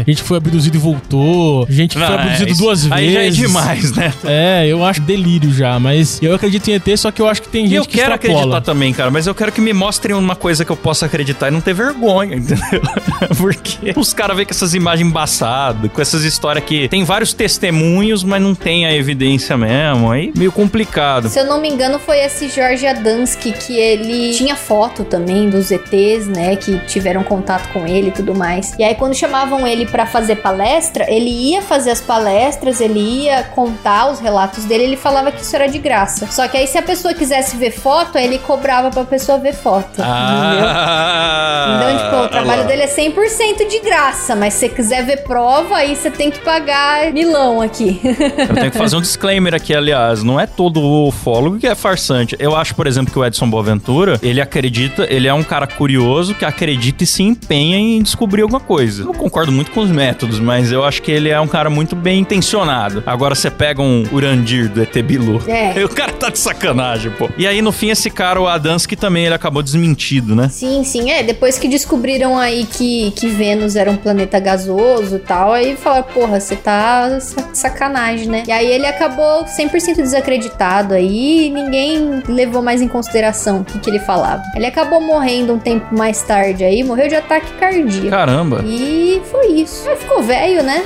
gente 0.08 0.21
que 0.21 0.27
foi 0.27 0.38
abduzido 0.38 0.75
e 0.77 0.79
voltou, 0.79 1.65
gente 1.69 1.95
que 1.95 1.99
foi 2.06 2.08
Não, 2.15 2.23
abduzido 2.23 2.51
isso- 2.51 2.62
duas 2.62 2.79
vezes. 2.86 2.91
Aí 2.97 3.13
já 3.13 3.23
é 3.23 3.29
demais, 3.29 3.91
né? 3.93 4.13
É, 4.25 4.65
eu 4.67 4.84
acho 4.84 5.01
delírio 5.01 5.51
já, 5.53 5.79
mas 5.79 6.19
eu 6.21 6.34
acredito 6.34 6.67
em 6.69 6.73
ET, 6.75 6.97
só 6.97 7.12
que 7.12 7.21
eu 7.21 7.27
acho 7.27 7.41
que 7.41 7.49
tem 7.49 7.65
gente 7.65 7.75
eu 7.75 7.86
que 7.86 7.97
quero 7.97 8.13
extrapola. 8.13 8.39
acreditar 8.39 8.62
também, 8.62 8.93
cara, 8.93 9.12
mas 9.12 9.27
eu 9.27 9.36
quero 9.36 9.51
que 9.51 9.62
me 9.62 9.73
mostrem 9.73 10.15
uma 10.15 10.36
coisa 10.36 10.63
que 10.65 10.71
eu 10.71 10.77
possa 10.77 11.06
acreditar 11.06 11.47
e 11.47 11.51
não 11.51 11.62
ter 11.62 11.73
vergonha, 11.73 12.36
entendeu? 12.38 12.82
Porque 13.38 13.93
os 13.95 14.13
caras 14.13 14.36
veem 14.36 14.45
com 14.45 14.53
essas 14.53 14.73
imagens 14.73 15.08
embaçadas, 15.08 15.91
com 15.91 16.01
essas 16.01 16.23
histórias 16.23 16.63
que 16.65 16.88
tem 16.88 17.03
vários 17.03 17.34
testemunhos, 17.34 18.23
mas 18.23 18.41
não 18.41 18.56
tem 18.56 18.86
a 18.86 18.93
evidência 18.95 19.58
mesmo. 19.58 20.12
Aí 20.12 20.32
meio 20.36 20.51
complicado. 20.51 21.29
Se 21.29 21.39
eu 21.39 21.45
não 21.45 21.60
me 21.62 21.69
engano, 21.69 21.99
foi 21.99 22.19
esse 22.19 22.49
Jorge 22.49 22.83
George 22.84 22.88
Adamski, 22.88 23.52
que 23.54 23.78
ele 23.78 24.34
tinha 24.34 24.56
foto 24.56 25.04
também 25.06 25.50
dos 25.50 25.72
ETs, 25.72 26.28
né, 26.28 26.56
que 26.56 26.78
tiveram 26.86 27.24
contato 27.24 27.69
com 27.72 27.88
ele 27.88 28.10
e 28.10 28.12
tudo 28.12 28.36
mais. 28.36 28.74
E 28.78 28.84
aí 28.84 28.93
quando 28.96 29.13
chamavam 29.15 29.65
ele 29.65 29.86
pra 29.86 30.06
fazer 30.06 30.38
palestra, 30.38 31.06
ele 31.10 31.30
ia 31.30 31.62
fazer 31.62 31.91
as 31.91 32.02
palestras, 32.02 32.82
ele 32.82 33.00
ia 33.00 33.43
contar 33.43 34.12
os 34.12 34.19
relatos 34.19 34.65
dele, 34.65 34.84
ele 34.84 34.98
falava 34.98 35.32
que 35.32 35.41
isso 35.41 35.56
era 35.56 35.67
de 35.67 35.80
graça. 35.80 36.28
Só 36.30 36.48
que 36.48 36.58
aí 36.58 36.67
se 36.67 36.78
a 36.78 36.82
pessoa 36.82 37.13
quisesse 37.13 37.56
ver 37.56 37.72
foto, 37.72 38.17
aí 38.17 38.26
ele 38.26 38.39
cobrava 38.39 38.89
pra 38.89 39.04
pessoa 39.06 39.38
ver 39.38 39.54
foto. 39.54 39.88
entendeu? 39.93 40.06
Ah, 40.06 41.80
Então, 41.80 41.98
tipo, 41.98 42.15
o 42.26 42.30
trabalho 42.30 42.65
dele 42.67 42.84
é 42.84 42.88
100% 42.88 43.67
de 43.69 43.80
graça, 43.80 44.36
mas 44.36 44.54
se 44.54 44.60
você 44.62 44.69
quiser 44.69 45.06
ver 45.06 45.24
prova, 45.24 45.78
aí 45.78 45.96
você 45.96 46.10
tem 46.12 46.30
que 46.30 46.39
pagar 46.39 47.12
milão 47.13 47.62
aqui. 47.62 48.02
Eu 48.04 48.56
tenho 48.56 48.72
que 48.72 48.78
fazer 48.78 48.96
um 48.96 49.02
disclaimer 49.02 49.54
aqui, 49.54 49.74
aliás. 49.76 50.24
Não 50.24 50.39
é 50.39 50.46
todo 50.46 50.82
ufólogo 51.08 51.58
que 51.60 51.67
é 51.67 51.76
farsante. 51.76 52.36
Eu 52.39 52.56
acho, 52.56 52.72
por 52.73 52.88
exemplo, 52.88 53.12
que 53.12 53.19
o 53.19 53.25
Edson 53.25 53.49
Boaventura, 53.49 54.19
ele 54.21 54.41
acredita, 54.41 55.07
ele 55.09 55.27
é 55.27 55.33
um 55.33 55.43
cara 55.43 55.67
curioso 55.67 56.36
que 56.36 56.45
acredita 56.45 57.03
e 57.03 57.07
se 57.07 57.23
empenha 57.23 57.77
em 57.77 58.01
descobrir 58.01 58.41
alguma 58.41 58.59
coisa. 58.59 59.03
Eu 59.03 59.07
não 59.07 59.13
concordo 59.13 59.51
muito 59.51 59.71
com 59.71 59.81
os 59.81 59.89
métodos, 59.89 60.39
mas 60.39 60.71
eu 60.71 60.83
acho 60.83 61.01
que 61.01 61.12
ele 61.12 61.29
é 61.29 61.39
um 61.39 61.47
cara 61.47 61.69
muito 61.69 61.95
bem 61.95 62.19
intencionado. 62.19 63.03
Agora 63.05 63.36
você 63.36 63.49
pega 63.49 63.81
um 63.81 64.03
Urandir 64.12 64.69
do 64.69 64.81
ET 64.81 64.93
Bilu. 65.01 65.41
É. 65.47 65.83
O 65.93 65.95
cara 65.95 66.12
tá 66.13 66.29
de 66.29 66.39
sacanagem, 66.39 67.12
pô. 67.12 67.29
E 67.38 67.45
aí, 67.45 67.62
no 67.62 67.71
fim, 67.71 67.89
esse 67.89 68.09
cara, 68.09 68.41
o 68.41 68.47
Adamski, 68.47 68.95
também 68.95 69.25
ele 69.25 69.36
acabou 69.36 69.62
desmentido, 69.62 70.36
né? 70.36 70.49
Sim, 70.49 70.83
sim, 70.83 71.12
é. 71.12 71.21
Depois 71.21 71.59
que 71.59 71.67
descobriram 71.67 72.38
aí 72.38 72.65
que, 72.65 73.12
que 73.12 73.27
Vênus 73.27 73.75
era 73.75 73.91
um 73.91 73.97
planeta 73.97 74.39
gasoso 74.39 75.17
e 75.17 75.19
tal, 75.19 75.51
aí 75.53 75.75
falaram, 75.75 76.03
porra, 76.05 76.39
você 76.39 76.55
tá 76.55 77.19
sacanagem, 77.53 78.27
né? 78.27 78.43
E 78.47 78.51
aí 78.51 78.65
ele 78.65 78.88
acabou 78.88 79.43
100% 79.45 79.97
desacreditado 79.97 80.93
aí 80.93 81.49
ninguém 81.49 82.23
levou 82.27 82.62
mais 82.63 82.82
em 82.82 82.88
consideração 82.88 83.60
o 83.62 83.63
que, 83.63 83.78
que 83.80 83.89
ele 83.89 83.99
falava. 83.99 84.41
Ele 84.56 84.65
acabou 84.65 85.02
morrendo 85.02 85.54
um 85.54 85.60
tempo 85.60 85.95
mais 85.95 86.21
tarde 86.23 86.63
aí, 86.63 86.84
morreu 86.84 87.08
de 87.08 87.15
ataque 87.15 87.52
cardíaco. 87.60 88.10
Caramba. 88.10 88.63
E 88.65 89.21
foi 89.32 89.47
isso. 89.47 89.88
Aí 89.89 89.95
ficou 89.97 90.23
velho, 90.23 90.63
né? 90.63 90.84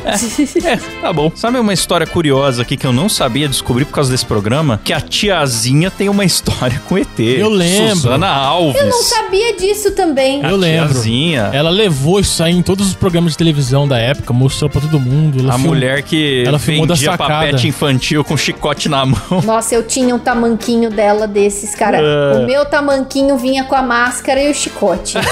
É, 0.66 0.78
tá 1.02 1.14
bom. 1.14 1.32
Sabe 1.36 1.58
uma 1.60 1.74
história 1.74 2.06
curiosa 2.08 2.62
aqui 2.64 2.76
que 2.76 2.86
eu 2.86 2.92
não 2.94 3.08
sabia 3.08 3.48
descobrir 3.48 3.86
por 3.86 3.94
causa 3.94 4.12
desse 4.12 4.26
programa? 4.26 4.80
Que 4.84 4.92
a 4.94 5.00
tiazinha 5.02 5.92
tem 5.92 6.10
uma 6.10 6.26
história 6.26 6.82
com 6.88 6.98
ET. 6.98 7.20
Eu 7.20 7.50
lembro. 7.50 7.96
Suzana 7.98 8.28
Alves. 8.28 8.82
Eu 8.82 8.88
não 8.88 9.04
sabia 9.04 9.56
disso 9.56 9.92
também. 9.92 10.44
A 10.44 10.50
Eu 10.50 10.58
lembro. 10.58 10.90
tiazinha. 10.94 11.50
Ela 11.54 11.70
levou 11.70 12.20
isso 12.20 12.42
aí 12.44 12.54
em 12.56 12.62
todos 12.62 12.88
os 12.88 12.94
programas 12.96 13.34
de 13.34 13.38
televisão 13.38 13.88
da 13.88 13.98
época, 13.98 14.34
mostrou 14.34 14.70
pra 14.70 14.82
todo 14.82 15.00
mundo. 15.00 15.40
Ela 15.40 15.54
A 15.54 15.58
film- 15.58 15.68
mulher 15.68 16.02
que 16.02 16.44
ela 16.46 16.58
filmou 16.60 16.86
da 16.86 16.94
vendia 16.96 17.12
sacada. 17.12 17.34
papete 17.46 17.68
infantil 17.68 18.24
com 18.24 18.36
chicote 18.36 18.90
na 18.90 19.06
mão. 19.06 19.20
Nossa, 19.44 19.76
eu 19.76 19.84
tinha 19.84 20.16
um 20.16 20.20
tamanquinho 20.20 20.90
dela 20.90 21.28
cara. 21.76 21.98
É. 22.00 22.38
O 22.38 22.46
meu 22.46 22.66
tamanquinho 22.66 23.38
vinha 23.38 23.64
com 23.64 23.76
a 23.76 23.82
máscara 23.82 24.42
e 24.42 24.50
o 24.50 24.54
chicote. 24.54 25.18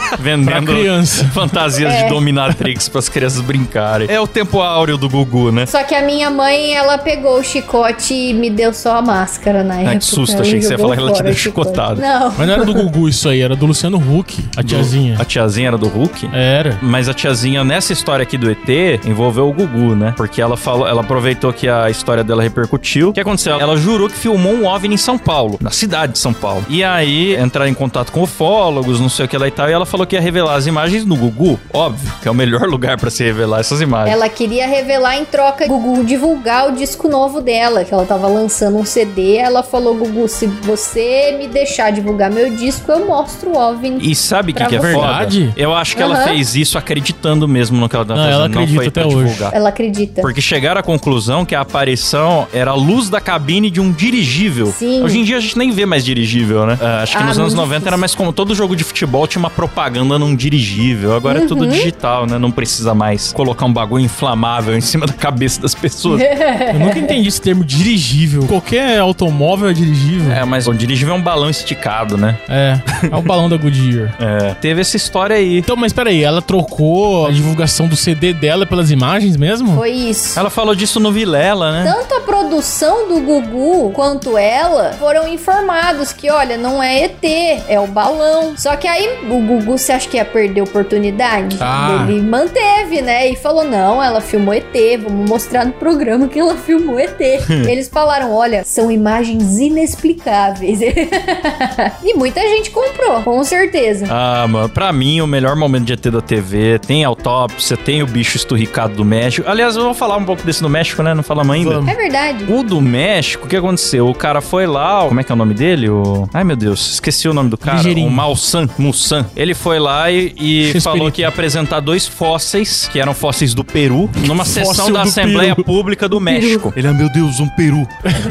Pra 0.00 0.16
vendendo 0.18 0.72
criança. 0.72 1.24
fantasias 1.26 1.92
É. 1.92 2.02
de 2.04 2.08
dominatrix 2.08 2.88
pras 2.88 3.08
crianças 3.08 3.40
brincarem. 3.40 4.06
É 4.10 4.20
o 4.20 4.26
tempo 4.26 4.60
áureo 4.60 4.96
do 4.96 5.08
Gugu, 5.08 5.50
né? 5.52 5.66
Só 5.66 5.82
que 5.82 5.94
a 5.94 6.02
minha 6.02 6.30
mãe, 6.30 6.74
ela 6.74 6.98
pegou 6.98 7.38
o 7.38 7.42
chicote 7.42 8.14
e 8.14 8.34
me 8.34 8.50
deu 8.50 8.72
só 8.72 8.96
a 8.98 9.02
máscara 9.02 9.62
na 9.62 9.76
época. 9.80 9.98
que 9.98 10.04
susto, 10.04 10.38
e 10.38 10.40
achei 10.40 10.58
que 10.58 10.64
você 10.64 10.72
ia 10.74 10.78
falar 10.78 10.96
que 10.96 11.02
ela 11.02 11.12
te 11.12 11.22
deu 11.22 11.34
chicotada. 11.34 12.00
Não. 12.00 12.32
Mas 12.36 12.46
não 12.46 12.54
era 12.54 12.64
do 12.64 12.74
Gugu 12.74 13.08
isso 13.08 13.28
aí, 13.28 13.40
era 13.40 13.54
do 13.56 13.66
Luciano 13.66 13.98
Huck, 13.98 14.44
a 14.56 14.62
tiazinha. 14.62 15.16
A 15.18 15.24
tiazinha 15.24 15.68
era 15.68 15.78
do 15.78 15.88
Hulk? 15.88 16.28
Era. 16.32 16.78
Mas 16.82 17.08
a 17.08 17.14
tiazinha, 17.14 17.62
nessa 17.64 17.92
história 17.92 18.22
aqui 18.22 18.36
do 18.38 18.50
ET, 18.50 18.68
envolveu 19.04 19.48
o 19.48 19.52
Gugu, 19.52 19.94
né? 19.94 20.14
Porque 20.16 20.40
ela 20.40 20.56
falou, 20.56 20.86
ela 20.86 21.00
aproveitou 21.02 21.52
que 21.52 21.68
a 21.68 21.90
história 21.90 22.22
dela 22.24 22.42
repercutiu. 22.42 23.10
O 23.10 23.12
que 23.12 23.20
aconteceu? 23.20 23.58
Ela 23.60 23.76
jurou 23.76 24.08
que 24.08 24.16
filmou 24.16 24.52
um 24.52 24.66
OVNI 24.66 24.94
em 24.94 24.96
São 24.96 25.18
Paulo, 25.18 25.58
na 25.60 25.70
cidade 25.70 26.12
de 26.14 26.18
São 26.18 26.32
Paulo. 26.32 26.64
E 26.68 26.82
aí, 26.82 27.34
entrar 27.36 27.68
em 27.68 27.74
contato 27.74 28.10
com 28.12 28.22
ufólogos, 28.22 28.98
não 28.98 29.08
sei 29.08 29.26
o 29.26 29.28
que 29.28 29.36
lá 29.36 29.46
e 29.46 29.50
tal, 29.50 29.68
e 29.68 29.72
ela 29.72 29.84
falou 29.86 30.06
que 30.06 30.16
ia 30.16 30.20
revelar 30.20 30.54
as 30.54 30.66
imagens 30.66 31.04
no 31.04 31.14
Gugu. 31.16 31.60
Óbvio, 31.72 32.10
que 32.22 32.26
é 32.28 32.30
o 32.30 32.34
melhor 32.34 32.62
lugar 32.68 32.98
pra 32.98 33.10
se 33.10 33.22
revelar 33.22 33.60
essas 33.60 33.80
imagens. 33.80 34.14
Ela 34.16 34.28
queria 34.28 34.66
revelar 34.66 35.16
em 35.18 35.24
troca 35.24 35.66
Gugu 35.66 36.04
divulgar 36.04 36.68
o 36.68 36.72
disco 36.74 37.08
novo 37.08 37.40
dela, 37.40 37.84
que 37.84 37.92
ela 37.92 38.06
tava 38.06 38.26
lançando 38.26 38.78
um 38.78 38.84
CD. 38.84 39.36
Ela 39.36 39.62
falou: 39.62 39.94
Gugu, 39.96 40.28
se 40.28 40.46
você 40.46 41.36
me 41.38 41.46
deixar 41.46 41.90
divulgar 41.92 42.30
meu 42.30 42.54
disco, 42.56 42.90
eu 42.90 43.06
mostro 43.06 43.50
o 43.50 43.58
OVNI. 43.58 43.98
E 44.10 44.14
sabe 44.14 44.52
o 44.52 44.54
que, 44.54 44.64
que 44.64 44.76
é 44.76 44.80
foda? 44.80 44.88
Verdade? 44.88 45.52
Eu 45.56 45.74
acho 45.74 45.94
que 45.96 46.02
ela 46.02 46.14
Aham. 46.16 46.24
fez 46.28 46.54
isso 46.56 46.78
acreditando 46.78 47.46
mesmo 47.46 47.78
no 47.78 47.88
que 47.88 47.96
ela 47.96 48.04
tava 48.04 48.18
Não, 48.20 48.24
fazendo. 48.26 48.38
ela 48.40 48.46
acredita 48.46 48.76
foi 48.78 48.86
até 48.86 49.00
pra 49.02 49.08
hoje. 49.10 49.26
divulgar. 49.28 49.54
Ela 49.54 49.68
acredita. 49.68 50.22
Porque 50.22 50.40
chegaram 50.40 50.80
à 50.80 50.82
conclusão 50.82 51.44
que 51.44 51.54
a 51.54 51.60
aparição 51.60 52.46
era 52.52 52.70
a 52.70 52.74
luz 52.74 53.10
da 53.10 53.20
cabine 53.20 53.70
de 53.70 53.80
um 53.80 53.92
dirigível. 53.92 54.66
Sim. 54.68 55.02
Hoje 55.02 55.18
em 55.18 55.24
dia 55.24 55.36
a 55.36 55.40
gente 55.40 55.49
nem 55.58 55.70
vê 55.70 55.86
mais 55.86 56.04
dirigível, 56.04 56.66
né? 56.66 56.78
Ah, 56.80 57.02
acho 57.02 57.16
que 57.16 57.22
Ah, 57.22 57.26
nos 57.26 57.38
anos 57.38 57.54
muito 57.54 57.66
90 57.68 57.88
era 57.88 57.96
mais 57.96 58.14
como 58.14 58.32
todo 58.32 58.54
jogo 58.54 58.74
de 58.76 58.84
futebol 58.84 59.26
tinha 59.26 59.40
uma 59.40 59.50
propaganda 59.50 60.18
num 60.18 60.34
dirigível. 60.34 61.14
Agora 61.14 61.42
é 61.42 61.46
tudo 61.46 61.64
Uhum. 61.64 61.70
digital, 61.70 62.26
né? 62.26 62.38
Não 62.38 62.50
precisa 62.50 62.94
mais 62.94 63.32
colocar 63.32 63.66
um 63.66 63.72
bagulho 63.72 64.04
inflamável 64.04 64.76
em 64.76 64.80
cima 64.80 65.06
da 65.06 65.12
cabeça 65.12 65.60
das 65.60 65.74
pessoas. 65.74 66.20
Eu 66.72 66.78
nunca 66.78 66.98
entendi 66.98 67.28
esse 67.28 67.40
termo 67.40 67.64
dirigível. 67.64 68.44
Qualquer 68.46 68.98
automóvel 68.98 69.68
é 69.68 69.72
dirigível. 69.72 70.32
é, 70.32 70.44
mas 70.44 70.66
o 70.68 70.72
dirigível 70.74 71.14
é 71.14 71.18
um 71.18 71.22
balão 71.22 71.50
esticado, 71.50 72.16
né? 72.16 72.38
É, 72.48 72.78
é 73.10 73.16
o 73.16 73.22
balão 73.22 73.48
da 73.48 73.56
Goodyear. 73.56 74.14
É. 74.20 74.54
Teve 74.54 74.80
essa 74.80 74.96
história 74.96 75.36
aí. 75.36 75.58
Então, 75.58 75.76
mas 75.76 75.92
peraí, 75.92 76.22
ela 76.22 76.40
trocou 76.42 77.26
a 77.26 77.30
divulgação 77.30 77.88
do 77.88 77.96
CD 77.96 78.32
dela 78.32 78.64
pelas 78.66 78.90
imagens 78.90 79.36
mesmo? 79.36 79.74
Foi 79.76 79.90
isso. 79.90 80.38
Ela 80.38 80.50
falou 80.50 80.74
disso 80.74 81.00
no 81.00 81.10
Vilela, 81.10 81.72
né? 81.72 81.84
Tanto 81.92 82.14
a 82.14 82.20
produção 82.20 83.08
do 83.08 83.20
Gugu 83.20 83.90
quanto 83.92 84.36
ela 84.38 84.92
foram 84.98 85.26
informados 85.40 86.12
que, 86.12 86.30
olha, 86.30 86.56
não 86.58 86.82
é 86.82 87.04
ET, 87.04 87.24
é 87.66 87.80
o 87.80 87.86
balão. 87.86 88.54
Só 88.56 88.76
que 88.76 88.86
aí 88.86 89.20
o 89.24 89.40
Gugu, 89.40 89.78
você 89.78 89.92
acha 89.92 90.08
que 90.08 90.16
ia 90.18 90.24
perder 90.24 90.60
a 90.60 90.64
oportunidade? 90.64 91.56
Ah. 91.60 92.06
Ele 92.06 92.20
manteve, 92.20 93.00
né? 93.00 93.30
E 93.30 93.36
falou: 93.36 93.64
não, 93.64 94.02
ela 94.02 94.20
filmou 94.20 94.52
ET, 94.52 94.74
vamos 95.02 95.28
mostrar 95.28 95.64
no 95.64 95.72
programa 95.72 96.28
que 96.28 96.38
ela 96.38 96.56
filmou 96.56 96.98
ET. 96.98 97.18
Eles 97.66 97.88
falaram: 97.88 98.32
olha, 98.34 98.64
são 98.64 98.90
imagens 98.90 99.58
inexplicáveis. 99.58 100.80
e 102.04 102.14
muita 102.14 102.40
gente 102.40 102.70
comprou, 102.70 103.22
com 103.22 103.42
certeza. 103.42 104.06
Ah, 104.10 104.46
mano, 104.46 104.68
pra 104.68 104.92
mim 104.92 105.20
o 105.20 105.26
melhor 105.26 105.56
momento 105.56 105.84
de 105.84 105.94
ET 105.94 106.06
da 106.06 106.20
TV 106.20 106.78
tem 106.78 107.02
autópsia, 107.04 107.76
tem 107.76 108.02
o 108.02 108.06
bicho 108.06 108.36
esturricado 108.36 108.94
do 108.94 109.04
México. 109.04 109.48
Aliás, 109.48 109.76
eu 109.76 109.84
vou 109.84 109.94
falar 109.94 110.16
um 110.18 110.24
pouco 110.24 110.42
desse 110.42 110.62
do 110.62 110.68
México, 110.68 111.02
né? 111.02 111.14
Não 111.14 111.22
falamos 111.22 111.54
ainda. 111.54 111.76
É 111.90 111.94
verdade. 111.94 112.44
O 112.52 112.62
do 112.62 112.80
México, 112.80 113.46
o 113.46 113.48
que 113.48 113.56
aconteceu? 113.56 114.06
O 114.08 114.14
cara 114.14 114.40
foi 114.40 114.66
lá, 114.66 115.04
como 115.20 115.22
é 115.22 115.24
que 115.24 115.32
é 115.32 115.34
o 115.34 115.38
nome 115.38 115.54
dele? 115.54 115.88
O... 115.88 116.28
Ai, 116.32 116.44
meu 116.44 116.56
Deus, 116.56 116.94
esqueci 116.94 117.28
o 117.28 117.34
nome 117.34 117.50
do 117.50 117.58
cara. 117.58 117.78
Ligeirinho. 117.78 118.08
O 118.08 118.10
Malsan, 118.10 118.68
Mussan. 118.78 119.26
Ele 119.36 119.54
foi 119.54 119.78
lá 119.78 120.10
e, 120.10 120.34
e 120.36 120.60
X-Espírito. 120.68 120.82
falou 120.82 121.12
que 121.12 121.22
ia 121.22 121.28
apresentar 121.28 121.80
dois 121.80 122.06
fósseis, 122.06 122.88
que 122.90 122.98
eram 122.98 123.12
fósseis 123.12 123.52
do 123.52 123.62
Peru, 123.64 124.08
numa 124.26 124.44
Fóssil 124.44 124.66
sessão 124.66 124.92
da 124.92 125.02
Assembleia 125.02 125.54
Peru. 125.54 125.66
Pública 125.66 126.08
do 126.08 126.20
México. 126.20 126.72
Ele, 126.76 126.88
ah, 126.88 126.92
meu 126.92 127.10
Deus, 127.12 127.40
um 127.40 127.48
peru. 127.48 127.86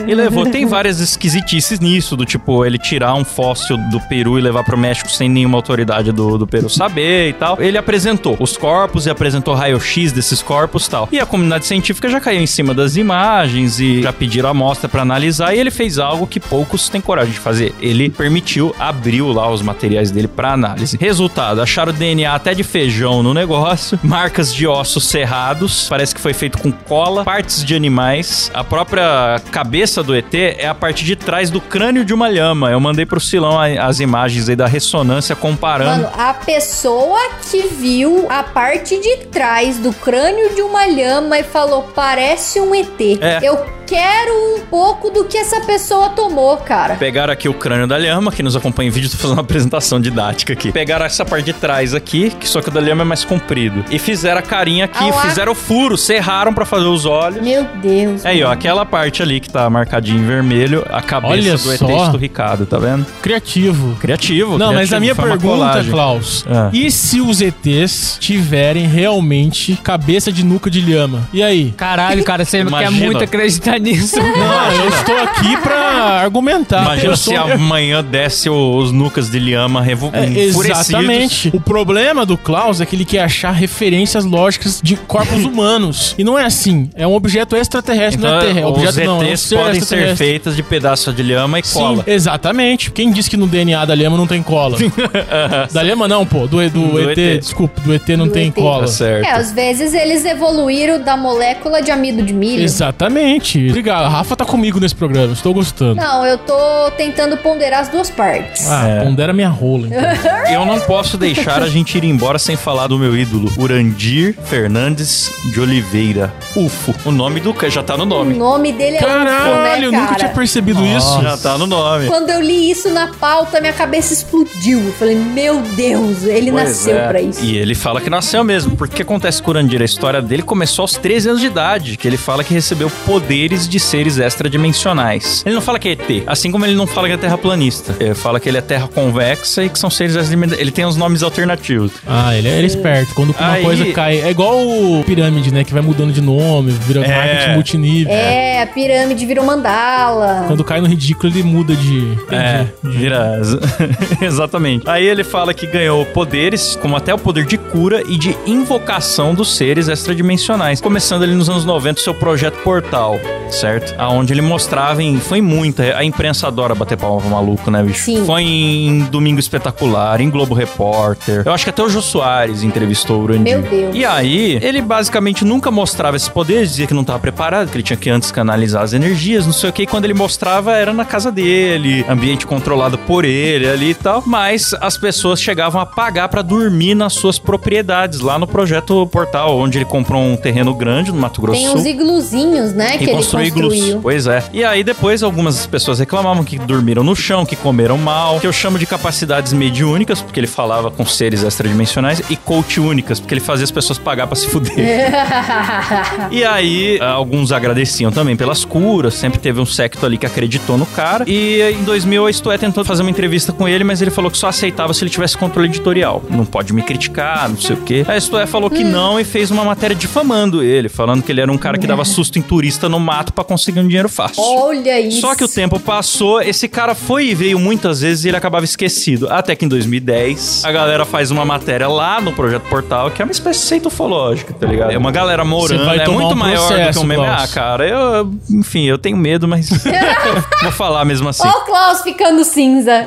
e 0.08 0.16
levou. 0.16 0.50
Tem 0.50 0.66
várias 0.66 1.00
esquisitices 1.00 1.80
nisso, 1.80 2.16
do 2.18 2.26
tipo, 2.26 2.66
ele 2.66 2.78
tirar 2.78 3.14
um 3.14 3.24
fóssil 3.24 3.78
do 3.92 4.00
Peru 4.02 4.40
e 4.40 4.42
levar 4.42 4.64
pro 4.64 4.78
México 4.78 5.12
sem 5.12 5.30
nenhuma 5.30 5.58
autoridade 5.58 6.12
do, 6.12 6.38
do 6.38 6.48
Peru 6.48 6.70
saber 6.70 7.30
e 7.30 7.34
tal. 7.34 7.62
Ele 7.62 7.78
apresentou 7.78 8.36
os 8.40 8.58
corpos 8.58 9.06
e 9.06 9.10
apresentou 9.10 9.54
raio-x 9.54 10.12
desses 10.12 10.42
corpos 10.42 10.88
e 10.88 10.90
tal. 10.90 11.10
E 11.12 11.20
a 11.20 11.26
comunidade 11.26 11.66
científica 11.66 12.10
já 12.10 12.20
caiu 12.20 12.42
em 12.42 12.48
cima 12.48 12.74
das 12.74 12.96
imagens 12.96 13.80
e 13.80 14.02
já 14.02 14.14
pediram 14.14 14.50
amostra 14.50 14.90
pra 14.90 15.04
analisar. 15.04 15.54
E 15.54 15.60
ele 15.60 15.70
fez 15.70 16.00
algo 16.00 16.26
que 16.26 16.40
poucos 16.40 16.79
têm 16.88 17.02
coragem 17.02 17.34
de 17.34 17.40
fazer. 17.40 17.74
Ele 17.82 18.10
permitiu, 18.10 18.76
abriu 18.80 19.32
lá 19.32 19.50
os 19.52 19.62
materiais 19.62 20.12
dele 20.12 20.28
pra 20.28 20.54
análise. 20.54 20.98
Resultado, 20.98 21.62
acharam 21.62 21.92
DNA 21.92 22.34
até 22.34 22.54
de 22.54 22.64
feijão 22.64 23.22
no 23.24 23.34
negócio, 23.34 24.00
marcas 24.04 24.54
de 24.54 24.68
ossos 24.68 25.08
serrados, 25.08 25.88
parece 25.90 26.14
que 26.14 26.22
foi 26.22 26.34
feito 26.34 26.58
com 26.58 26.72
cola, 26.72 27.24
partes 27.24 27.64
de 27.66 27.76
animais. 27.76 28.52
A 28.54 28.64
própria 28.64 29.42
cabeça 29.52 30.04
do 30.04 30.16
ET 30.16 30.34
é 30.34 30.68
a 30.68 30.76
parte 30.76 31.04
de 31.04 31.16
trás 31.16 31.50
do 31.50 31.60
crânio 31.60 32.06
de 32.06 32.14
uma 32.14 32.30
lhama. 32.30 32.72
Eu 32.72 32.80
mandei 32.80 33.06
pro 33.06 33.20
Silão 33.20 33.60
as 33.60 34.00
imagens 34.00 34.48
aí 34.48 34.56
da 34.56 34.68
ressonância 34.68 35.36
comparando. 35.36 36.04
Mano, 36.04 36.12
a 36.16 36.34
pessoa 36.34 37.20
que 37.50 37.68
viu 37.68 38.28
a 38.30 38.44
parte 38.44 39.00
de 39.00 39.26
trás 39.26 39.78
do 39.78 39.92
crânio 39.94 40.54
de 40.54 40.62
uma 40.62 40.86
lhama 40.86 41.40
e 41.40 41.44
falou: 41.44 41.84
parece 41.96 42.60
um 42.60 42.76
ET. 42.76 43.00
É. 43.22 43.40
Eu 43.42 43.79
quero 43.90 44.32
um 44.56 44.60
pouco 44.70 45.10
do 45.10 45.26
que 45.26 45.36
essa 45.36 45.62
pessoa 45.62 46.10
tomou, 46.10 46.56
cara. 46.58 46.94
Pegaram 46.96 47.34
aqui 47.34 47.50
o 47.50 47.54
crânio 47.56 47.88
da 47.88 47.98
lhama, 47.98 48.32
que 48.32 48.44
nos 48.44 48.56
acompanha 48.56 48.88
em 48.88 48.92
vídeo, 48.92 49.10
tô 49.10 49.18
fazendo 49.18 49.38
uma 49.38 49.42
apresentação 49.42 50.00
didática 50.00 50.54
aqui. 50.54 50.72
Pegaram 50.72 51.06
essa 51.08 51.26
parte 51.26 51.46
de 51.46 51.54
trás 51.54 51.96
aqui, 51.96 52.30
que 52.40 52.48
só 52.48 52.62
que 52.62 52.70
o 52.70 52.72
da 52.72 52.80
lhama 52.80 53.02
é 53.02 53.06
mais 53.06 53.26
comprido. 53.26 53.84
E 53.90 53.98
fizeram 53.98 54.38
a 54.40 54.44
carinha 54.44 54.86
aqui, 54.86 55.10
Ah 55.10 55.22
fizeram 55.22 55.54
o 55.54 55.56
furo, 55.56 55.98
serraram 55.98 56.54
pra 56.54 56.66
fazer 56.66 56.86
os 56.86 57.06
olhos. 57.06 57.42
Meu 57.42 57.64
Deus. 57.82 58.24
Aí, 58.24 58.44
ó, 58.44 58.52
aquela 58.52 58.86
parte 58.86 59.24
ali 59.24 59.40
que 59.40 59.50
tá 59.50 59.68
marcadinha 59.72 60.20
em 60.22 60.26
vermelho, 60.26 60.86
a 60.92 61.02
cabeça 61.02 61.34
Olha 61.34 61.58
do 61.58 61.72
ET 61.74 61.78
só. 61.80 62.06
esturricado, 62.06 62.66
tá 62.68 62.78
vendo? 62.78 63.06
Criativo. 63.24 63.96
Criativo. 64.00 64.58
Não, 64.60 64.68
mas 64.74 64.90
criativo, 64.90 64.96
a 64.96 65.00
minha 65.00 65.16
pergunta. 65.16 65.84
Klaus, 65.90 66.46
Ah. 66.48 66.70
e 66.72 66.92
se 66.92 67.20
os 67.22 67.42
ETs 67.42 68.18
tiverem 68.20 68.86
realmente 68.88 69.76
cabeça 69.84 70.32
de 70.32 70.46
nuca 70.46 70.70
de 70.70 70.80
lhama? 70.80 71.28
E 71.34 71.42
aí? 71.42 71.72
Caralho, 71.76 72.24
cara, 72.24 72.46
você 72.46 72.64
quer 72.64 72.92
muito 72.92 73.24
acreditar 73.24 73.79
nisso. 73.80 74.18
Não, 74.22 74.72
eu 74.74 74.90
estou 74.90 75.18
aqui 75.18 75.58
pra 75.58 76.22
argumentar. 76.22 76.84
Imagina 76.84 77.16
se 77.16 77.24
sou- 77.26 77.38
amanhã 77.38 78.04
desce 78.04 78.50
os 78.50 78.92
Nucas 78.92 79.30
de 79.30 79.40
Lhama 79.40 79.82
revo... 79.82 80.10
É, 80.14 80.26
exatamente. 80.40 81.50
O 81.54 81.60
problema 81.60 82.26
do 82.26 82.38
Klaus 82.38 82.82
é 82.82 82.86
que 82.86 82.96
ele 82.96 83.06
quer 83.06 83.22
achar 83.24 83.52
referências 83.52 84.26
lógicas 84.26 84.80
de 84.84 84.96
corpos 84.96 85.44
humanos. 85.46 86.16
E 86.18 86.24
não 86.24 86.38
é 86.38 86.46
assim. 86.46 86.90
É 86.96 87.06
um 87.08 87.14
objeto 87.14 87.56
extraterrestre, 87.56 88.18
Então, 88.20 88.32
não 88.32 88.38
é 88.42 88.54
terra. 88.54 88.68
os 88.70 88.78
Objeto 88.78 89.00
não, 89.08 89.22
é 89.22 89.26
um 89.26 89.30
ETs 89.32 89.42
ser 89.42 89.56
podem 89.58 89.82
ser 89.82 90.16
feitos 90.16 90.56
de 90.56 90.64
pedaço 90.64 91.12
de 91.14 91.24
lhama 91.24 91.60
e 91.60 91.64
Sim, 91.64 91.80
cola. 91.80 92.04
exatamente. 92.08 92.92
Quem 92.92 93.12
disse 93.12 93.30
que 93.30 93.38
no 93.38 93.48
DNA 93.48 93.86
da 93.86 93.96
lhama 93.96 94.18
não 94.18 94.28
tem 94.28 94.42
cola? 94.44 94.78
da 95.72 95.82
lhama 95.82 96.08
não, 96.08 96.26
pô. 96.26 96.48
Do, 96.48 96.70
do, 96.70 96.88
Do 96.92 97.10
ET, 97.12 97.18
ET. 97.18 97.40
desculpa, 97.42 97.80
do 97.82 97.94
ET 97.94 98.08
não 98.10 98.28
Do 98.28 98.34
tem 98.34 98.48
ET. 98.50 98.56
cola. 98.56 98.82
Tá 98.82 98.88
certo. 98.88 99.26
É, 99.26 99.32
às 99.32 99.52
vezes 99.52 99.94
eles 99.94 100.26
evoluíram 100.26 101.02
da 101.02 101.16
molécula 101.18 101.82
de 101.82 101.92
amido 101.92 102.22
de 102.24 102.34
milho. 102.34 102.64
Exatamente. 102.64 103.69
Obrigado. 103.70 104.04
A 104.06 104.10
Rafa 104.10 104.36
tá 104.36 104.46
comigo 104.46 104.80
nesse 104.80 104.96
programa. 104.96 105.34
Estou 105.34 105.54
gostando. 105.54 105.96
Não, 105.96 106.26
eu 106.26 106.38
tô 106.38 106.92
tentando 106.98 107.38
ponderar 107.38 107.82
as 107.82 107.90
duas 107.90 108.10
partes. 108.10 108.70
Ah, 108.70 108.88
É. 108.88 109.04
pondera 109.04 109.34
minha 109.34 109.50
rola, 109.50 109.88
então. 109.88 110.00
Eu 110.50 110.66
não 110.66 110.80
posso 110.80 111.18
deixar 111.18 111.62
a 111.62 111.70
gente 111.70 111.98
ir 111.98 112.04
embora 112.04 112.40
sem 112.40 112.56
falar 112.56 112.88
do 112.88 112.98
meu 112.98 113.16
ídolo, 113.16 113.52
Urandir 113.58 114.36
Fernandes 114.44 115.32
de 115.54 115.60
Oliveira. 115.62 116.34
UFO. 116.56 116.94
O 117.06 117.12
nome 117.12 117.40
do 117.40 117.54
cara 117.54 117.70
já 117.72 117.82
tá 117.84 117.96
no 117.96 118.04
O 118.04 118.06
nome. 118.06 118.36
nome 118.36 118.72
dele 118.74 118.98
é 118.98 119.00
Caralho, 119.00 119.84
eu 119.86 119.90
UFO, 119.90 119.96
né, 119.96 120.00
nunca 120.02 120.16
tinha 120.16 120.28
cara? 120.28 120.34
percebido 120.34 120.84
isso. 120.86 121.22
Já 121.22 121.38
tá 121.38 121.58
no 121.58 121.66
nome. 121.68 122.08
Quando 122.08 122.30
eu 122.30 122.42
li 122.42 122.70
isso 122.70 122.90
na 122.90 123.08
pauta, 123.08 123.62
minha 123.62 123.74
cabeça 123.74 124.14
explodiu. 124.14 124.80
Eu 124.86 124.94
falei, 124.94 125.16
meu 125.16 125.62
Deus, 125.76 126.24
ele 126.24 126.52
Pois 126.52 126.64
nasceu 126.70 126.98
é. 126.98 127.08
pra 127.08 127.22
isso. 127.22 127.44
E 127.44 127.58
ele 127.58 127.76
fala 127.76 128.02
que 128.02 128.10
nasceu 128.10 128.44
mesmo. 128.44 128.76
Porque 128.76 128.94
o 128.94 128.96
que 128.98 129.02
acontece 129.04 129.42
com 129.42 129.50
o 129.52 129.54
Urandir? 129.54 129.82
A 129.82 129.86
história 129.86 130.22
dele 130.22 130.42
começou 130.44 130.84
aos 130.84 130.94
13 130.94 131.30
anos 131.30 131.42
de 131.42 131.48
idade, 131.48 131.96
que 131.98 132.08
ele 132.08 132.18
fala 132.18 132.44
que 132.44 132.54
recebeu 132.54 132.90
poderes 133.06 133.59
de 133.68 133.80
seres 133.80 134.18
extradimensionais. 134.18 135.44
Ele 135.46 135.56
não 135.56 135.62
fala 135.62 135.80
que 135.80 135.90
é 135.90 135.92
ET, 135.94 136.24
assim 136.28 136.52
como 136.52 136.66
ele 136.66 136.76
não 136.76 136.88
fala 136.88 137.08
que 137.08 137.14
é 137.14 137.18
terraplanista. 137.18 137.96
Ele 138.00 138.14
fala 138.16 138.40
que 138.40 138.48
ele 138.50 138.58
é 138.58 138.62
terra 138.62 138.88
convexa 138.88 139.64
e 139.64 139.70
que 139.70 139.80
são 139.80 139.90
seres 139.90 140.16
extradimensionais. 140.16 140.62
Ele 140.62 140.72
tem 140.72 140.86
uns 140.86 140.96
nomes 140.96 141.24
alternativos. 141.24 141.92
Ah, 142.08 142.36
ele 142.36 142.48
é, 142.48 142.54
ele 142.54 142.64
é 142.64 142.66
esperto. 142.66 143.14
Quando 143.16 143.32
uma 143.38 143.52
Aí- 143.52 143.64
coisa 143.64 143.86
cai. 143.92 144.22
É 144.22 144.30
igual 144.30 144.58
o 144.60 145.04
pirâmide, 145.06 145.54
né? 145.54 145.64
Que 145.64 145.74
vai 145.74 145.82
mudando 145.82 146.12
de 146.12 146.22
nome, 146.22 146.72
vira 146.72 147.04
É. 147.06 147.16
marketing 147.16 147.54
multinível. 147.54 148.14
É, 148.14 148.62
a 148.62 148.68
pirâmide 148.68 149.26
virou 149.26 149.46
mandala. 149.46 150.46
Quando 150.48 150.64
cai 150.64 150.82
no 150.82 150.88
ridículo, 150.88 151.32
ele 151.32 151.44
muda 151.44 151.76
de. 151.76 152.18
É, 152.32 152.66
de- 152.84 152.98
vira. 152.98 153.40
Exatamente. 154.22 154.90
Aí 154.90 155.06
ele 155.06 155.24
fala 155.24 155.54
que 155.54 155.66
ganhou 155.68 156.06
poderes, 156.06 156.76
como 156.82 156.96
até 156.96 157.14
o 157.14 157.18
poder 157.18 157.46
de 157.46 157.58
cura 157.58 158.04
e 158.08 158.18
de 158.18 158.36
invocação 158.46 159.34
dos 159.34 159.56
seres 159.56 159.88
extradimensionais. 159.88 160.82
Começando 160.82 161.24
ali 161.24 161.34
nos 161.34 161.50
anos 161.50 161.66
90, 161.66 162.00
o 162.00 162.04
seu 162.04 162.14
projeto 162.14 162.58
Portal, 162.64 163.20
certo? 163.56 163.96
Aonde 163.98 164.34
ele 164.34 164.42
mostrava 164.42 165.02
em. 165.02 165.20
Foi 165.20 165.42
muita. 165.42 165.98
A 165.98 166.04
imprensa 166.04 166.48
adora 166.48 166.76
bater 166.76 166.98
palma 166.98 167.22
pro 167.22 167.30
maluco, 167.30 167.70
né, 167.70 167.84
bicho? 167.84 168.04
Sim. 168.04 168.26
Foi 168.26 168.44
em 168.44 169.00
Domingo 169.06 169.40
Espetacular, 169.40 170.22
em 170.22 170.30
Globo 170.30 170.54
Repórter. 170.54 171.44
Eu 171.46 171.54
acho 171.54 171.64
que 171.64 171.70
até 171.70 171.84
o 171.84 171.90
Jô 171.90 172.02
Soares 172.02 172.64
entrevistou 172.64 173.22
o 173.22 173.24
Urandir. 173.24 173.60
Meu 173.60 173.70
Deus. 173.70 173.96
E 173.96 174.06
aí, 174.06 174.60
ele 174.62 174.82
basicamente 174.82 175.44
nunca 175.44 175.72
mostrava 175.72 176.16
esses 176.16 176.30
poderes, 176.30 176.70
dizia 176.70 176.88
que 176.88 176.94
não 176.94 177.02
estava 177.02 177.20
preparado, 177.20 177.70
que 177.70 177.78
ele 177.78 177.84
tinha 177.84 177.98
que 177.98 178.10
antes 178.10 178.32
canalizar 178.32 178.84
as 178.84 178.94
energias, 178.94 179.46
não 179.46 179.54
sei 179.54 179.70
o 179.70 179.74
que. 179.74 179.84
E 179.84 179.88
quando 179.88 180.06
ele 180.06 180.14
mostrava, 180.14 180.76
era 180.76 180.94
na 180.94 181.06
casa 181.06 181.32
dele, 181.32 182.06
ambiente 182.08 182.46
controlado 182.46 182.98
por 182.98 183.26
ele 183.26 183.68
ali 183.68 183.92
e 183.92 183.96
tal. 183.96 184.24
Mas 184.26 184.74
as 184.80 184.98
pessoas 184.98 185.42
chegavam 185.42 185.82
a 185.82 185.86
pagar 185.86 186.30
pra 186.30 186.42
dormir 186.42 186.96
nas 186.96 187.14
suas 187.14 187.40
propriedades, 187.40 188.20
lá 188.20 188.38
no 188.38 188.48
projeto 188.48 189.08
Portal, 189.08 189.58
onde 189.58 189.78
ele 189.78 189.86
comprou 189.86 190.22
um 190.22 190.36
terreno 190.36 190.74
grande 190.74 191.12
no 191.12 191.18
Mato 191.20 191.42
Grosso 191.42 191.60
Tem 191.60 191.70
uns 191.70 191.86
igluzinhos, 191.86 192.74
né, 192.74 192.98
que 192.98 193.04
ele 193.06 193.14
iglus. 193.44 193.98
Pois 194.02 194.28
é. 194.28 194.44
E 194.54 194.64
aí 194.64 194.84
depois 194.84 195.24
algumas 195.24 195.66
pessoas 195.66 196.00
reclamavam 196.00 196.44
que 196.44 196.58
dormiram 196.60 197.04
no 197.04 197.16
chão, 197.16 197.46
que 197.46 197.56
comeram 197.56 197.98
mal, 197.98 198.40
que 198.40 198.48
eu 198.48 198.54
chamo 198.54 198.78
de 198.80 198.86
capacidades 198.86 199.54
mediúnicas, 199.54 200.22
porque 200.22 200.40
ele 200.40 200.48
falava 200.48 200.92
com 200.92 201.06
seres 201.06 201.44
extradimensionais, 201.44 202.22
e 202.30 202.36
coach 202.36 202.80
únicas, 202.80 203.20
porque 203.20 203.34
ele 203.34 203.42
fazia 203.42 203.64
as 203.64 203.72
pessoas 203.72 203.98
pagar 203.98 204.28
pra 204.28 204.36
se 204.36 204.48
fuder. 204.48 204.76
E 206.32 206.44
aí, 206.44 207.00
alguns 207.02 207.52
agradeciam 207.52 208.12
também 208.12 208.36
pelas 208.36 208.64
curas, 208.64 209.14
sempre 209.14 209.40
teve 209.40 209.60
um 209.60 209.66
secto 209.66 210.06
ali 210.06 210.18
que 210.18 210.26
acreditou 210.26 210.78
no 210.78 210.86
cara. 210.86 211.26
E 211.28 211.62
em 211.62 211.84
2000 211.84 212.26
a 212.26 212.30
Isto 212.30 212.52
É 212.52 212.58
tentou 212.58 212.84
fazer 212.84 213.02
uma 213.02 213.12
entrevista 213.12 213.52
com 213.52 213.68
ele, 213.68 213.84
mas 213.84 214.02
ele 214.02 214.12
falou 214.12 214.30
que 214.30 214.38
só 214.38 214.48
aceitava 214.48 214.94
se 214.94 215.04
ele 215.04 215.10
tivesse 215.10 215.38
controle 215.38 215.68
editorial. 215.68 216.24
Não 216.30 216.46
pode 216.46 216.74
me 216.74 216.82
criticar, 216.82 217.50
não 217.50 217.58
sei 217.58 217.76
o 217.76 217.82
quê. 217.82 218.06
A 218.08 218.18
Isto 218.18 218.38
É 218.38 218.46
falou 218.46 218.70
que 218.70 218.84
não 218.84 219.20
e 219.20 219.24
fez 219.24 219.52
uma 219.52 219.64
matéria 219.64 219.96
difamando 219.96 220.64
ele, 220.64 220.90
falando 220.90 221.24
que 221.24 221.32
ele 221.32 221.42
era 221.42 221.52
um 221.52 221.58
cara 221.58 221.78
que 221.78 221.88
dava 221.88 222.06
susto 222.06 222.38
em 222.38 222.42
turista 222.42 222.88
no 222.88 223.00
mato 223.00 223.29
pra 223.32 223.44
conseguir 223.44 223.80
um 223.80 223.88
dinheiro 223.88 224.10
fácil. 224.10 224.42
Olha 224.44 225.00
isso. 225.00 225.22
Só 225.22 225.36
que 225.36 225.44
o 225.44 225.48
tempo 225.48 225.80
passou, 225.80 226.42
esse 226.42 226.68
cara 226.68 226.96
foi 226.96 227.28
e 227.28 227.36
veio 227.36 227.60
muitas 227.60 228.02
vezes 228.02 228.26
e 228.26 228.30
ele 228.30 228.38
acabava 228.38 228.66
esquecido. 228.66 229.28
Até 229.30 229.56
que 229.56 229.66
em 229.66 229.68
2010, 229.68 230.64
a 230.66 230.72
galera 230.72 231.06
faz 231.06 231.32
uma 231.32 231.46
matéria 231.46 231.88
lá 231.88 232.20
no 232.22 232.34
Projeto 232.34 232.64
Portal, 232.64 233.12
que 233.12 233.22
é 233.22 233.26
uma 233.26 233.32
espécie 233.32 233.60
de 233.62 233.66
seita 233.66 233.88
ufológica, 233.88 234.54
tá 234.54 234.68
ligado? 234.68 234.92
É 234.92 234.98
uma 234.98 235.12
galera 235.12 235.44
morando, 235.44 235.90
é 235.90 236.08
muito 236.08 236.34
um 236.34 236.36
maior 236.36 236.62
do 236.62 236.68
que 236.68 236.76
processo, 236.76 237.02
um 237.02 237.04
meme. 237.04 237.24
Klaus. 237.24 237.44
Ah, 237.44 237.48
cara, 237.54 237.88
eu, 237.88 238.32
enfim, 238.50 238.86
eu 238.86 238.98
tenho 238.98 239.18
medo, 239.18 239.48
mas 239.48 239.70
vou 240.62 240.72
falar 240.72 241.06
mesmo 241.06 241.30
assim. 241.30 241.48
Ó 241.48 241.60
o 241.60 241.66
Klaus 241.66 242.02
ficando 242.02 242.44
cinza. 242.44 243.06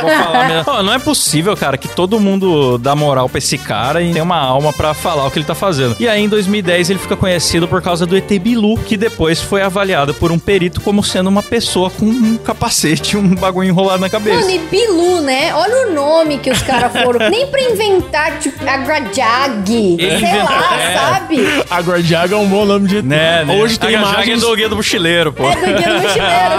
Vou 0.00 0.10
falar 0.10 0.48
mesmo. 0.48 0.64
Ó, 0.72 0.82
não 0.82 0.92
é 0.92 0.98
possível, 0.98 1.56
cara, 1.56 1.76
que 1.76 1.88
todo 1.88 2.20
mundo 2.20 2.78
dá 2.78 2.94
moral 2.94 3.28
pra 3.28 3.38
esse 3.38 3.58
cara 3.58 4.02
e 4.02 4.12
tem 4.12 4.22
uma 4.22 4.38
alma 4.38 4.72
pra 4.72 4.94
falar 4.94 5.26
o 5.26 5.30
que 5.30 5.38
ele 5.38 5.46
tá 5.46 5.54
fazendo. 5.54 5.96
E 5.98 6.08
aí, 6.08 6.22
em 6.22 6.28
2010, 6.28 6.90
ele 6.90 6.98
fica 6.98 7.16
conhecido 7.16 7.66
por 7.66 7.80
causa 7.82 8.06
do 8.06 8.16
ET 8.16 8.30
Bilu, 8.38 8.76
que 8.78 8.96
depois 8.96 9.23
foi 9.40 9.62
avaliado 9.62 10.12
por 10.14 10.30
um 10.32 10.38
perito 10.38 10.80
como 10.80 11.02
sendo 11.02 11.28
uma 11.28 11.42
pessoa 11.42 11.90
com 11.90 12.04
um 12.06 12.36
capacete, 12.36 13.16
um 13.16 13.34
bagulho 13.34 13.68
enrolado 13.68 14.00
na 14.00 14.08
cabeça. 14.10 14.36
Mano, 14.40 14.50
e 14.50 14.58
Bilu, 14.58 15.20
né? 15.20 15.52
Olha 15.54 15.88
o 15.88 15.92
nome 15.94 16.38
que 16.38 16.50
os 16.50 16.62
caras 16.62 16.92
foram. 17.02 17.28
Nem 17.30 17.46
pra 17.46 17.60
inventar, 17.60 18.38
tipo, 18.38 18.64
Agrajag. 18.68 19.66
Sei 19.66 19.94
inventou- 19.94 20.44
lá, 20.44 20.80
é. 20.80 20.94
sabe? 20.94 21.64
A 21.70 21.80
Guardiaga 21.80 22.34
é 22.34 22.38
um 22.38 22.46
bom 22.48 22.64
nome 22.64 22.88
de. 22.88 23.02
Né, 23.02 23.44
né? 23.44 23.54
Hoje 23.56 23.78
tem 23.78 23.90
a 23.94 23.98
Grajaga 24.00 24.16
imagens... 24.24 24.42
é 24.42 24.46
do 24.46 24.56
Guia 24.56 24.68
do 24.68 24.76
Mochileiro, 24.76 25.32
pô. 25.32 25.48
É 25.48 25.54
do 25.56 25.60
Guia 25.66 25.88
do 25.94 26.00
Mochileiro, 26.02 26.54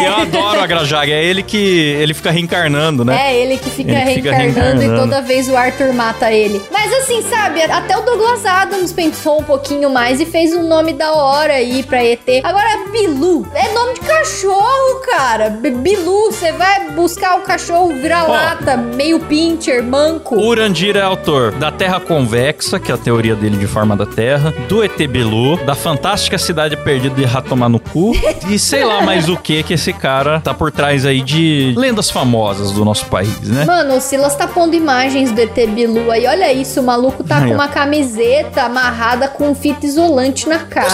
E 0.00 0.04
eu 0.04 0.10
né? 0.16 0.22
adoro 0.22 0.60
a 0.60 0.66
Grajaga, 0.66 1.12
é 1.12 1.24
ele 1.24 1.42
que 1.42 1.56
ele 1.56 2.14
fica 2.14 2.30
reencarnando, 2.30 3.04
né? 3.04 3.16
É 3.32 3.36
ele 3.40 3.56
que 3.58 3.70
fica, 3.70 3.90
Ele 3.92 4.14
fica 4.14 4.32
reencarnando, 4.32 4.76
e 4.82 4.86
reencarnando. 4.86 5.10
toda 5.10 5.22
vez 5.22 5.48
o 5.48 5.56
Arthur 5.56 5.92
mata 5.92 6.30
ele. 6.32 6.60
Mas 6.70 6.92
assim, 6.92 7.22
sabe, 7.22 7.62
até 7.62 7.96
o 7.96 8.02
Douglas 8.02 8.44
Adams 8.44 8.92
pensou 8.92 9.40
um 9.40 9.44
pouquinho 9.44 9.90
mais 9.90 10.20
e 10.20 10.26
fez 10.26 10.54
um 10.54 10.66
nome 10.66 10.92
da 10.92 11.12
hora 11.12 11.54
aí 11.54 11.82
pra 11.82 11.97
ET. 12.02 12.22
Agora, 12.44 12.84
Bilu, 12.90 13.46
é 13.54 13.72
nome 13.72 13.94
de 13.94 14.00
cachorro, 14.00 15.00
cara. 15.10 15.50
B- 15.50 15.70
Bilu, 15.70 16.26
você 16.32 16.52
vai 16.52 16.90
buscar 16.90 17.36
o 17.38 17.42
cachorro 17.42 17.88
vira-lata, 17.94 18.76
meio 18.76 19.20
pincher, 19.20 19.82
manco. 19.82 20.36
O 20.36 20.46
Urandir 20.46 20.96
é 20.96 21.02
autor 21.02 21.52
da 21.52 21.70
Terra 21.70 22.00
Convexa, 22.00 22.78
que 22.80 22.90
é 22.90 22.94
a 22.94 22.98
teoria 22.98 23.34
dele 23.34 23.56
de 23.56 23.66
forma 23.66 23.96
da 23.96 24.06
Terra, 24.06 24.52
do 24.68 24.82
ET 24.82 24.96
Bilu, 25.08 25.56
da 25.64 25.74
Fantástica 25.74 26.38
Cidade 26.38 26.76
Perdida 26.76 27.14
de 27.14 27.24
Ratomar 27.24 27.68
no 27.68 27.78
Cu, 27.80 28.12
e 28.48 28.58
sei 28.58 28.84
lá 28.84 29.02
mais 29.02 29.28
o 29.28 29.36
que 29.36 29.62
que 29.62 29.74
esse 29.74 29.92
cara 29.92 30.40
tá 30.40 30.52
por 30.54 30.70
trás 30.72 31.04
aí 31.04 31.20
de 31.20 31.74
lendas 31.76 32.10
famosas 32.10 32.72
do 32.72 32.84
nosso 32.84 33.06
país, 33.06 33.40
né? 33.48 33.64
Mano, 33.64 33.96
o 33.96 34.00
Silas 34.00 34.34
tá 34.36 34.46
pondo 34.46 34.74
imagens 34.74 35.30
do 35.32 35.40
ET 35.40 35.54
Bilu 35.68 36.10
aí. 36.10 36.26
Olha 36.26 36.52
isso, 36.52 36.80
o 36.80 36.82
maluco 36.82 37.22
tá 37.24 37.38
Aí, 37.38 37.48
com 37.48 37.54
uma 37.54 37.68
camiseta 37.68 38.62
amarrada 38.62 39.28
com 39.28 39.54
fita 39.54 39.86
isolante 39.86 40.48
na 40.48 40.58
cara. 40.60 40.88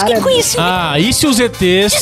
Ah, 0.58 0.93
e 0.98 1.12
se 1.12 1.26
os 1.26 1.38
ETs 1.38 1.94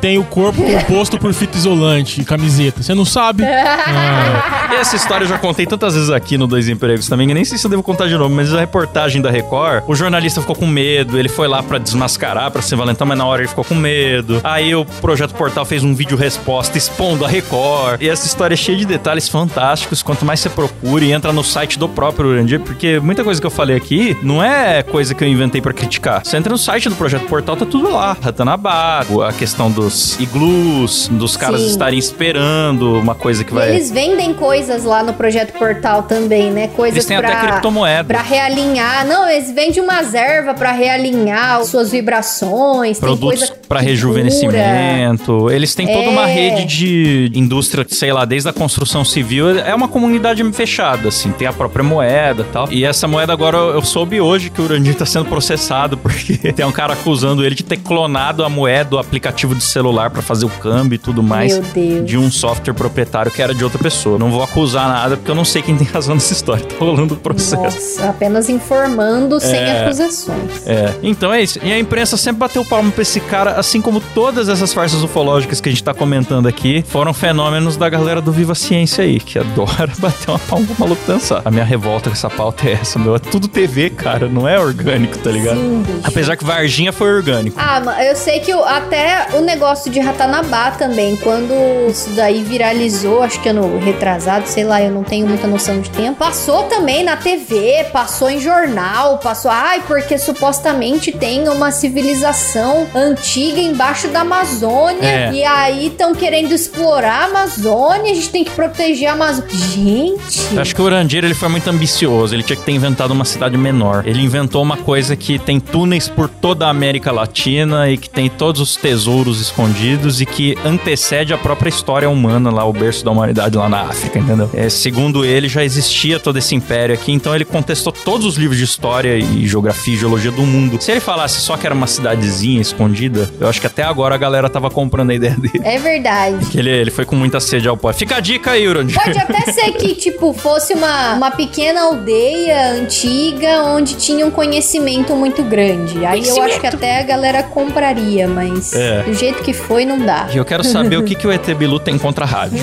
têm 0.00 0.18
o 0.18 0.24
corpo 0.24 0.62
composto 0.62 1.18
por 1.18 1.32
fita 1.32 1.56
isolante 1.56 2.20
e 2.20 2.24
camiseta? 2.24 2.82
Você 2.82 2.94
não 2.94 3.04
sabe? 3.04 3.44
Ah, 3.44 4.70
Essa 4.80 4.96
história 4.96 5.24
eu 5.24 5.28
já 5.28 5.38
contei 5.38 5.66
tantas 5.66 5.94
vezes 5.94 6.10
aqui 6.10 6.36
no 6.38 6.46
Dois 6.46 6.68
Empregos 6.68 7.08
também, 7.08 7.28
que 7.28 7.34
nem 7.34 7.44
sei 7.44 7.58
se 7.58 7.66
eu 7.66 7.70
devo 7.70 7.82
contar 7.82 8.08
de 8.08 8.16
novo, 8.16 8.34
mas 8.34 8.52
a 8.52 8.60
reportagem 8.60 9.20
da 9.20 9.30
Record, 9.30 9.84
o 9.86 9.94
jornalista 9.94 10.40
ficou 10.40 10.56
com 10.56 10.66
medo, 10.66 11.18
ele 11.18 11.28
foi 11.28 11.46
lá 11.46 11.62
pra 11.62 11.78
desmascarar, 11.78 12.50
pra 12.50 12.62
ser 12.62 12.74
valentão, 12.76 13.06
mas 13.06 13.16
na 13.18 13.24
hora 13.24 13.42
ele 13.42 13.48
ficou 13.48 13.64
com 13.64 13.74
medo. 13.74 14.40
Aí 14.42 14.74
o 14.74 14.84
Projeto 14.84 15.34
Portal 15.34 15.64
fez 15.64 15.84
um 15.84 15.94
vídeo 15.94 16.16
resposta 16.16 16.76
expondo 16.78 17.24
a 17.24 17.28
Record. 17.28 18.00
E 18.02 18.08
essa 18.08 18.26
história 18.26 18.54
é 18.54 18.56
cheia 18.56 18.78
de 18.78 18.86
detalhes 18.86 19.28
fantásticos, 19.28 20.02
quanto 20.02 20.24
mais 20.24 20.40
você 20.40 20.48
procura 20.48 21.04
e 21.04 21.12
entra 21.12 21.32
no 21.32 21.44
site 21.44 21.78
do 21.78 21.88
próprio 21.88 22.30
Urandir, 22.30 22.60
porque 22.60 22.98
muita 22.98 23.22
coisa 23.22 23.40
que 23.40 23.46
eu 23.46 23.50
falei 23.50 23.76
aqui 23.76 24.16
não 24.22 24.42
é 24.42 24.82
coisa 24.82 25.14
que 25.14 25.22
eu 25.22 25.28
inventei 25.28 25.60
pra 25.60 25.72
criticar. 25.72 26.24
Você 26.24 26.36
entra 26.36 26.50
no 26.50 26.58
site 26.58 26.88
do 26.88 26.96
Projeto 26.96 27.26
Portal, 27.26 27.56
tá 27.56 27.66
tudo 27.66 27.92
lá. 27.92 28.16
Ratanabá, 28.22 29.04
a 29.26 29.32
questão 29.32 29.70
dos 29.70 30.18
iglus, 30.20 31.08
dos 31.08 31.36
caras 31.36 31.60
Sim. 31.60 31.66
estarem 31.70 31.98
esperando 31.98 32.98
uma 32.98 33.14
coisa 33.14 33.42
que 33.42 33.52
vai... 33.52 33.70
eles 33.74 33.90
vendem 33.90 34.32
coisas 34.32 34.84
lá 34.84 35.02
no 35.02 35.12
Projeto 35.12 35.52
Portal 35.58 36.04
também, 36.04 36.50
né? 36.50 36.68
Coisas 36.68 36.94
Eles 36.96 37.06
têm 37.06 37.18
pra, 37.18 37.28
até 37.36 37.46
criptomoeda. 37.48 38.04
pra 38.04 38.22
realinhar. 38.22 39.06
Não, 39.06 39.28
eles 39.28 39.50
vendem 39.50 39.82
umas 39.82 40.14
ervas 40.14 40.56
pra 40.56 40.72
realinhar 40.72 41.64
suas 41.64 41.90
vibrações. 41.90 42.98
tem 42.98 43.08
produtos 43.08 43.52
para 43.68 43.80
rejuvenescimento. 43.80 45.50
Eles 45.50 45.74
têm 45.74 45.86
toda 45.86 46.08
uma 46.10 46.28
É. 46.28 46.32
rede 46.32 46.64
de 46.64 47.32
indústria, 47.34 47.84
sei 47.88 48.12
lá, 48.12 48.24
desde 48.24 48.48
a 48.48 48.52
construção 48.52 49.04
civil. 49.04 49.58
É 49.58 49.74
uma 49.74 49.88
comunidade 49.88 50.42
fechada, 50.52 51.08
assim. 51.08 51.30
Tem 51.32 51.46
a 51.48 51.52
própria 51.52 51.82
moeda 51.84 52.42
e 52.42 52.52
tal. 52.52 52.68
E 52.70 52.84
essa 52.84 53.08
moeda 53.08 53.32
agora 53.32 53.56
eu 53.56 53.82
soube 53.82 54.20
hoje 54.20 54.50
que 54.50 54.60
o 54.60 54.64
Urandir 54.64 54.94
tá 54.94 55.06
sendo 55.06 55.24
processado 55.26 55.96
porque 55.98 56.52
tem 56.52 56.64
um 56.64 56.72
cara 56.72 56.92
acusando 56.92 57.44
ele 57.44 57.54
de 57.54 57.62
ter 57.64 57.78
clonado 57.78 58.11
clonado 58.12 58.44
a 58.44 58.48
moeda, 58.48 58.96
o 58.96 58.98
aplicativo 58.98 59.54
de 59.54 59.64
celular 59.64 60.10
pra 60.10 60.20
fazer 60.20 60.44
o 60.44 60.48
câmbio 60.50 60.96
e 60.96 60.98
tudo 60.98 61.22
mais. 61.22 61.54
Meu 61.58 61.62
Deus. 61.72 62.06
De 62.06 62.18
um 62.18 62.30
software 62.30 62.74
proprietário 62.74 63.32
que 63.32 63.40
era 63.40 63.54
de 63.54 63.64
outra 63.64 63.78
pessoa. 63.78 64.18
Não 64.18 64.30
vou 64.30 64.42
acusar 64.42 64.86
nada 64.86 65.16
porque 65.16 65.30
eu 65.30 65.34
não 65.34 65.44
sei 65.46 65.62
quem 65.62 65.74
tem 65.76 65.86
razão 65.86 66.14
nessa 66.14 66.32
história. 66.32 66.62
Tá 66.72 66.76
rolando 66.84 67.14
o 67.14 67.16
processo. 67.16 67.56
Nossa, 67.62 68.08
apenas 68.10 68.48
informando 68.48 69.38
sem 69.40 69.58
É. 69.58 69.84
acusações. 69.84 70.66
É, 70.66 70.92
então 71.02 71.32
é 71.32 71.42
isso. 71.42 71.58
E 71.62 71.72
a 71.72 71.78
imprensa 71.78 72.16
sempre 72.16 72.40
bateu 72.40 72.64
palma 72.64 72.90
pra 72.90 73.02
esse 73.02 73.20
cara, 73.20 73.52
assim 73.52 73.80
como 73.80 74.00
todas 74.14 74.48
essas 74.48 74.72
farsas 74.72 75.02
ufológicas 75.02 75.60
que 75.60 75.68
a 75.68 75.72
gente 75.72 75.82
tá 75.84 75.94
comentando 75.94 76.46
aqui, 76.48 76.84
foram 76.88 77.12
fenômenos 77.14 77.76
da 77.76 77.88
galera 77.88 78.20
do 78.20 78.32
Viva 78.32 78.54
Ciência 78.54 79.04
aí, 79.04 79.20
que 79.20 79.38
adora 79.38 79.92
bater 79.98 80.28
uma 80.30 80.38
palma 80.38 80.66
pro 80.66 80.76
maluco 80.78 81.02
dançar. 81.06 81.42
A 81.44 81.50
minha 81.50 81.64
revolta 81.64 82.10
com 82.10 82.14
essa 82.16 82.28
pauta 82.30 82.68
é 82.68 82.72
essa, 82.72 82.98
meu. 82.98 83.14
É 83.14 83.18
tudo 83.18 83.46
TV, 83.48 83.90
cara, 83.90 84.28
não 84.28 84.48
é 84.48 84.58
orgânico, 84.58 85.18
tá 85.18 85.30
ligado? 85.30 85.56
Sim, 85.58 85.82
bicho. 85.86 86.00
Apesar 86.04 86.36
que 86.36 86.44
Varginha 86.44 86.92
foi 86.92 87.12
orgânico. 87.14 87.56
Ah, 87.60 87.80
eu 88.04 88.16
sei 88.16 88.40
que 88.40 88.54
o- 88.54 88.64
até 88.64 89.28
o 89.34 89.40
negócio 89.40 89.90
de 89.90 90.00
Ratanabá 90.00 90.70
também, 90.72 91.16
quando 91.16 91.52
isso 91.88 92.10
daí 92.10 92.42
viralizou, 92.42 93.22
acho 93.22 93.40
que 93.40 93.48
ano 93.48 93.78
retrasado, 93.78 94.46
sei 94.48 94.64
lá, 94.64 94.80
eu 94.82 94.90
não 94.90 95.02
tenho 95.04 95.26
muita 95.26 95.46
noção 95.46 95.80
de 95.80 95.90
tempo, 95.90 96.16
passou 96.18 96.64
também 96.64 97.02
na 97.04 97.16
TV, 97.16 97.86
passou 97.92 98.30
em 98.30 98.40
jornal, 98.40 99.18
passou, 99.18 99.50
ai, 99.50 99.82
porque 99.86 100.18
supostamente 100.18 101.12
tem 101.12 101.48
uma 101.48 101.70
civilização 101.70 102.86
antiga 102.94 103.60
embaixo 103.60 104.08
da 104.08 104.20
Amazônia, 104.20 105.08
É. 105.08 105.32
e 105.32 105.44
aí 105.44 105.86
estão 105.86 106.14
querendo 106.14 106.52
explorar 106.52 107.22
a 107.22 107.24
Amazônia, 107.26 108.12
a 108.12 108.14
gente 108.14 108.30
tem 108.30 108.44
que 108.44 108.50
proteger 108.50 109.08
a 109.08 109.12
Amazônia. 109.12 109.50
Gente! 109.52 110.54
Eu 110.54 110.60
acho 110.60 110.74
que 110.74 110.80
o 110.82 110.84
Urandir 110.84 111.24
ele 111.24 111.34
foi 111.34 111.48
muito 111.48 111.68
ambicioso, 111.68 112.34
ele 112.34 112.42
tinha 112.42 112.56
que 112.56 112.62
ter 112.64 112.72
inventado 112.72 113.10
uma 113.12 113.24
cidade 113.24 113.56
menor. 113.56 114.06
Ele 114.06 114.22
inventou 114.22 114.62
uma 114.62 114.76
coisa 114.76 115.16
que 115.16 115.38
tem 115.38 115.58
túneis 115.60 116.08
por 116.08 116.28
toda 116.28 116.66
a 116.66 116.70
América 116.70 117.10
Latina 117.12 117.90
e 117.92 117.98
que 117.98 118.08
tem 118.08 118.28
todos 118.28 118.60
os 118.60 118.76
tesouros 118.76 119.40
escondidos 119.40 120.20
e 120.20 120.26
que 120.26 120.56
antecede 120.64 121.32
a 121.32 121.38
própria 121.38 121.68
história 121.68 122.08
humana 122.08 122.50
lá, 122.50 122.64
o 122.64 122.72
berço 122.72 123.04
da 123.04 123.10
humanidade 123.10 123.56
lá 123.56 123.68
na 123.68 123.82
África, 123.82 124.18
entendeu? 124.18 124.50
É, 124.54 124.68
segundo 124.68 125.24
ele, 125.24 125.48
já 125.48 125.64
existia 125.64 126.18
todo 126.18 126.38
esse 126.38 126.54
império 126.54 126.94
aqui, 126.94 127.12
então 127.12 127.34
ele 127.34 127.44
contestou 127.44 127.92
todos 127.92 128.26
os 128.26 128.36
livros 128.36 128.58
de 128.58 128.64
história 128.64 129.16
e 129.16 129.46
geografia 129.46 129.94
e 129.94 129.96
geologia 129.96 130.30
do 130.30 130.42
mundo. 130.42 130.80
Se 130.80 130.90
ele 130.90 131.00
falasse 131.00 131.40
só 131.40 131.56
que 131.56 131.66
era 131.66 131.74
uma 131.74 131.86
cidadezinha 131.86 132.60
escondida, 132.60 133.30
eu 133.40 133.48
acho 133.48 133.60
que 133.60 133.66
até 133.66 133.82
agora 133.82 134.14
a 134.14 134.18
galera 134.18 134.48
tava 134.48 134.70
comprando 134.70 135.10
a 135.10 135.14
ideia 135.14 135.36
dele. 135.36 135.60
É 135.62 135.78
verdade. 135.78 136.46
Que 136.46 136.58
ele, 136.58 136.70
ele 136.70 136.90
foi 136.90 137.04
com 137.04 137.16
muita 137.16 137.40
sede 137.40 137.68
ao 137.68 137.76
pó. 137.76 137.92
Fica 137.92 138.16
a 138.16 138.20
dica 138.20 138.52
aí, 138.52 138.66
Urandir. 138.66 138.98
Pode 139.02 139.18
até 139.18 139.40
ser 139.52 139.72
que, 139.72 139.94
tipo, 139.94 140.32
fosse 140.32 140.74
uma, 140.74 141.14
uma 141.14 141.30
pequena 141.30 141.82
aldeia 141.82 142.72
antiga 142.72 143.64
onde 143.64 143.94
tinha 143.96 144.26
um 144.26 144.30
conhecimento 144.30 145.14
muito 145.14 145.42
grande. 145.42 146.04
Aí 146.04 146.26
eu 146.26 146.42
acho 146.42 146.60
que 146.60 146.66
até 146.66 147.00
a 147.00 147.02
galera 147.02 147.42
compraria, 147.82 148.28
mas 148.28 148.72
É. 148.72 149.02
do 149.02 149.12
jeito 149.12 149.42
que 149.42 149.52
foi, 149.52 149.84
não 149.84 149.98
dá. 149.98 150.28
E 150.32 150.36
eu 150.36 150.44
quero 150.44 150.62
saber 150.62 150.96
o 150.96 151.02
que, 151.02 151.14
que 151.16 151.26
o 151.26 151.32
ET 151.32 151.44
Bilu 151.54 151.80
tem 151.80 151.98
contra 151.98 152.24
a 152.24 152.28
rádio. 152.28 152.58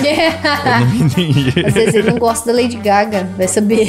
Entendi. 0.98 1.52
Às 1.66 1.74
vezes 1.74 1.94
ele 1.94 2.10
não 2.10 2.18
gosta 2.18 2.50
da 2.52 2.58
Lady 2.60 2.76
Gaga, 2.76 3.28
vai 3.36 3.46
saber. 3.46 3.88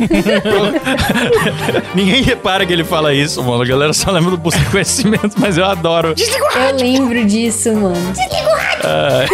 Ninguém 1.94 2.22
repara 2.22 2.64
que 2.64 2.72
ele 2.72 2.84
fala 2.84 3.12
isso, 3.12 3.42
mano. 3.42 3.62
A 3.62 3.66
galera 3.66 3.92
só 3.92 4.10
lembra 4.10 4.30
do 4.30 4.36
busca 4.36 4.60
de 4.60 4.66
conhecimento, 4.66 5.34
mas 5.38 5.58
eu 5.58 5.64
adoro. 5.64 6.14
Eu 6.16 6.76
lembro 6.76 7.24
disso, 7.24 7.74
mano. 7.74 7.96
Ah, 8.82 9.24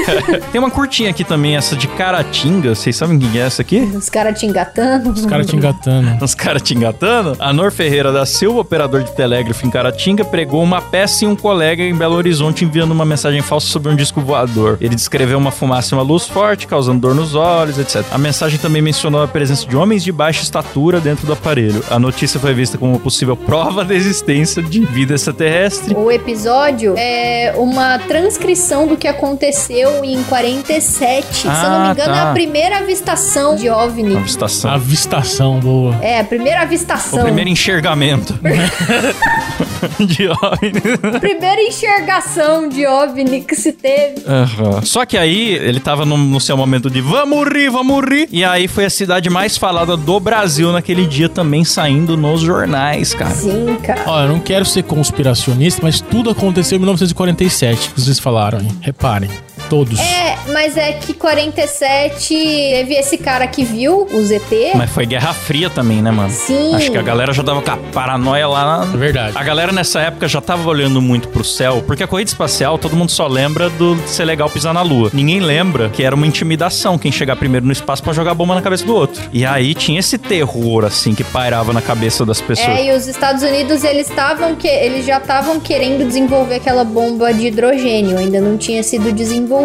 tem 0.50 0.58
uma 0.58 0.70
curtinha 0.70 1.10
aqui 1.10 1.24
também, 1.24 1.56
essa 1.56 1.76
de 1.76 1.86
Caratinga. 1.88 2.74
Vocês 2.74 2.96
sabem 2.96 3.18
quem 3.18 3.40
é 3.40 3.44
essa 3.44 3.62
aqui? 3.62 3.80
Os 3.94 4.08
caras 4.08 4.38
te 4.38 4.46
engatando. 4.46 5.10
Os 5.10 5.26
caras 5.26 5.46
te 5.46 5.56
engatando. 5.56 6.24
Os 6.24 6.34
caras 6.34 6.62
te 6.62 6.74
engatando? 6.74 7.36
Anor 7.38 7.70
Ferreira 7.70 8.12
da 8.12 8.26
Silva, 8.26 8.60
operador 8.60 9.02
de 9.02 9.12
telégrafo 9.12 9.66
em 9.66 9.70
Caratinga, 9.70 10.24
pregou 10.24 10.62
uma 10.62 10.80
peça 10.80 11.24
em 11.24 11.28
um 11.28 11.36
colega 11.36 11.82
em 11.82 11.94
Belo 11.94 12.14
Horizonte 12.14 12.64
enviando 12.64 12.92
uma 12.92 13.04
mensagem 13.04 13.40
falsa 13.42 13.66
sobre 13.68 13.90
um 13.90 13.96
disco 13.96 14.20
voador. 14.20 14.78
Ele 14.80 14.94
descreveu 14.94 15.38
uma 15.38 15.50
fumaça 15.50 15.94
e 15.94 15.98
uma 15.98 16.02
luz 16.02 16.26
forte, 16.26 16.66
causando 16.66 17.00
dor 17.00 17.14
nos 17.14 17.34
olhos, 17.34 17.78
etc. 17.78 18.04
A 18.10 18.18
mensagem 18.18 18.58
também 18.58 18.82
mencionou 18.82 19.22
a 19.22 19.28
presença 19.28 19.66
de 19.66 19.76
homens 19.76 20.02
de 20.02 20.12
baixa 20.12 20.42
estatura 20.60 21.00
dentro 21.00 21.26
do 21.26 21.32
aparelho. 21.32 21.82
A 21.90 21.98
notícia 21.98 22.40
foi 22.40 22.54
vista 22.54 22.78
como 22.78 22.92
uma 22.92 22.98
possível 23.00 23.36
prova 23.36 23.84
da 23.84 23.94
existência 23.94 24.62
de 24.62 24.80
vida 24.86 25.14
extraterrestre. 25.14 25.94
O 25.94 26.10
episódio 26.10 26.94
é 26.96 27.54
uma 27.56 27.98
transcrição 27.98 28.86
do 28.86 28.96
que 28.96 29.06
aconteceu 29.06 30.04
em 30.04 30.22
47. 30.24 31.26
Se 31.36 31.46
eu 31.46 31.52
não 31.52 31.56
Ah, 31.60 31.78
me 31.88 31.90
engano, 31.92 32.12
é 32.14 32.16
tá. 32.16 32.30
a 32.30 32.32
primeira 32.32 32.78
avistação 32.78 33.54
de 33.56 33.68
OVNI. 33.68 34.16
Avistação. 34.16 34.70
Avistação, 34.70 35.60
boa. 35.60 35.96
É, 36.00 36.20
a 36.20 36.24
primeira 36.24 36.60
O 36.60 36.62
avistação. 36.62 37.22
primeiro 37.24 37.50
enxergamento 37.50 38.34
de 40.00 40.28
OVNI. 40.28 41.20
Primeira 41.20 41.62
enxergação 41.62 42.68
de 42.68 42.86
OVNI 42.86 43.42
que 43.42 43.54
se 43.54 43.72
teve. 43.72 44.22
Aham. 44.26 44.82
Só 44.82 45.04
que 45.04 45.16
aí 45.18 45.50
ele 45.54 45.80
tava 45.80 46.04
no, 46.06 46.16
no 46.16 46.40
seu 46.40 46.56
momento 46.56 46.88
de 46.90 47.00
vamos 47.00 47.46
rir, 47.48 47.68
vamos 47.70 48.04
rir. 48.08 48.28
E 48.32 48.44
aí 48.44 48.66
foi 48.68 48.84
a 48.86 48.90
cidade 48.90 49.28
mais 49.28 49.56
falada 49.58 49.96
do 49.96 50.18
Brasil 50.20 50.45
naquele 50.72 51.06
dia 51.06 51.28
também 51.28 51.64
saindo 51.64 52.16
nos 52.16 52.40
jornais, 52.40 53.14
cara. 53.14 53.34
Sim, 53.34 53.76
cara. 53.82 54.02
Ó, 54.06 54.22
eu 54.22 54.28
não 54.28 54.40
quero 54.40 54.64
ser 54.64 54.82
conspiracionista, 54.84 55.80
mas 55.82 56.00
tudo 56.00 56.30
aconteceu 56.30 56.76
em 56.76 56.80
1947, 56.80 57.90
que 57.90 58.00
vocês 58.00 58.18
falaram, 58.18 58.60
hein? 58.60 58.68
Reparem. 58.80 59.30
Todos. 59.68 59.98
É, 59.98 60.36
mas 60.52 60.76
é 60.76 60.92
que 60.92 61.12
47 61.12 62.34
teve 62.34 62.94
esse 62.94 63.18
cara 63.18 63.46
que 63.46 63.64
viu 63.64 64.06
o 64.12 64.22
ZT. 64.22 64.72
Mas 64.74 64.90
foi 64.90 65.06
Guerra 65.06 65.32
Fria 65.32 65.68
também, 65.68 66.00
né, 66.00 66.10
mano? 66.10 66.30
Sim. 66.30 66.74
Acho 66.74 66.90
que 66.90 66.98
a 66.98 67.02
galera 67.02 67.32
já 67.32 67.42
tava 67.42 67.62
com 67.62 67.70
a 67.70 67.76
paranoia 67.92 68.46
lá. 68.46 68.82
É 68.82 68.86
Na... 68.86 68.96
verdade. 68.96 69.32
A 69.36 69.42
galera 69.42 69.72
nessa 69.72 70.00
época 70.00 70.28
já 70.28 70.40
tava 70.40 70.68
olhando 70.68 71.00
muito 71.00 71.28
pro 71.28 71.44
céu, 71.44 71.82
porque 71.86 72.02
a 72.02 72.06
corrida 72.06 72.28
espacial 72.28 72.78
todo 72.78 72.96
mundo 72.96 73.10
só 73.10 73.26
lembra 73.26 73.68
do 73.70 73.96
de 73.96 74.10
ser 74.10 74.24
legal 74.24 74.48
pisar 74.50 74.74
na 74.74 74.82
lua. 74.82 75.10
Ninguém 75.12 75.40
lembra 75.40 75.88
que 75.88 76.02
era 76.02 76.14
uma 76.14 76.26
intimidação 76.26 76.98
quem 76.98 77.10
chegar 77.10 77.36
primeiro 77.36 77.66
no 77.66 77.72
espaço 77.72 78.02
pra 78.02 78.12
jogar 78.12 78.34
bomba 78.34 78.54
na 78.54 78.62
cabeça 78.62 78.84
do 78.84 78.94
outro. 78.94 79.22
E 79.32 79.44
aí 79.44 79.74
tinha 79.74 80.00
esse 80.00 80.18
terror 80.18 80.84
assim 80.84 81.14
que 81.14 81.24
pairava 81.24 81.72
na 81.72 81.82
cabeça 81.82 82.24
das 82.24 82.40
pessoas. 82.40 82.68
É, 82.68 82.86
e 82.86 82.96
os 82.96 83.06
Estados 83.06 83.42
Unidos, 83.42 83.84
eles 83.84 84.08
estavam 84.08 84.54
que 84.54 84.68
eles 84.68 85.06
já 85.06 85.18
estavam 85.18 85.58
querendo 85.58 86.06
desenvolver 86.06 86.56
aquela 86.56 86.84
bomba 86.84 87.32
de 87.32 87.46
hidrogênio, 87.46 88.18
ainda 88.18 88.40
não 88.40 88.56
tinha 88.56 88.82
sido 88.82 89.12
desenvolvida. 89.12 89.55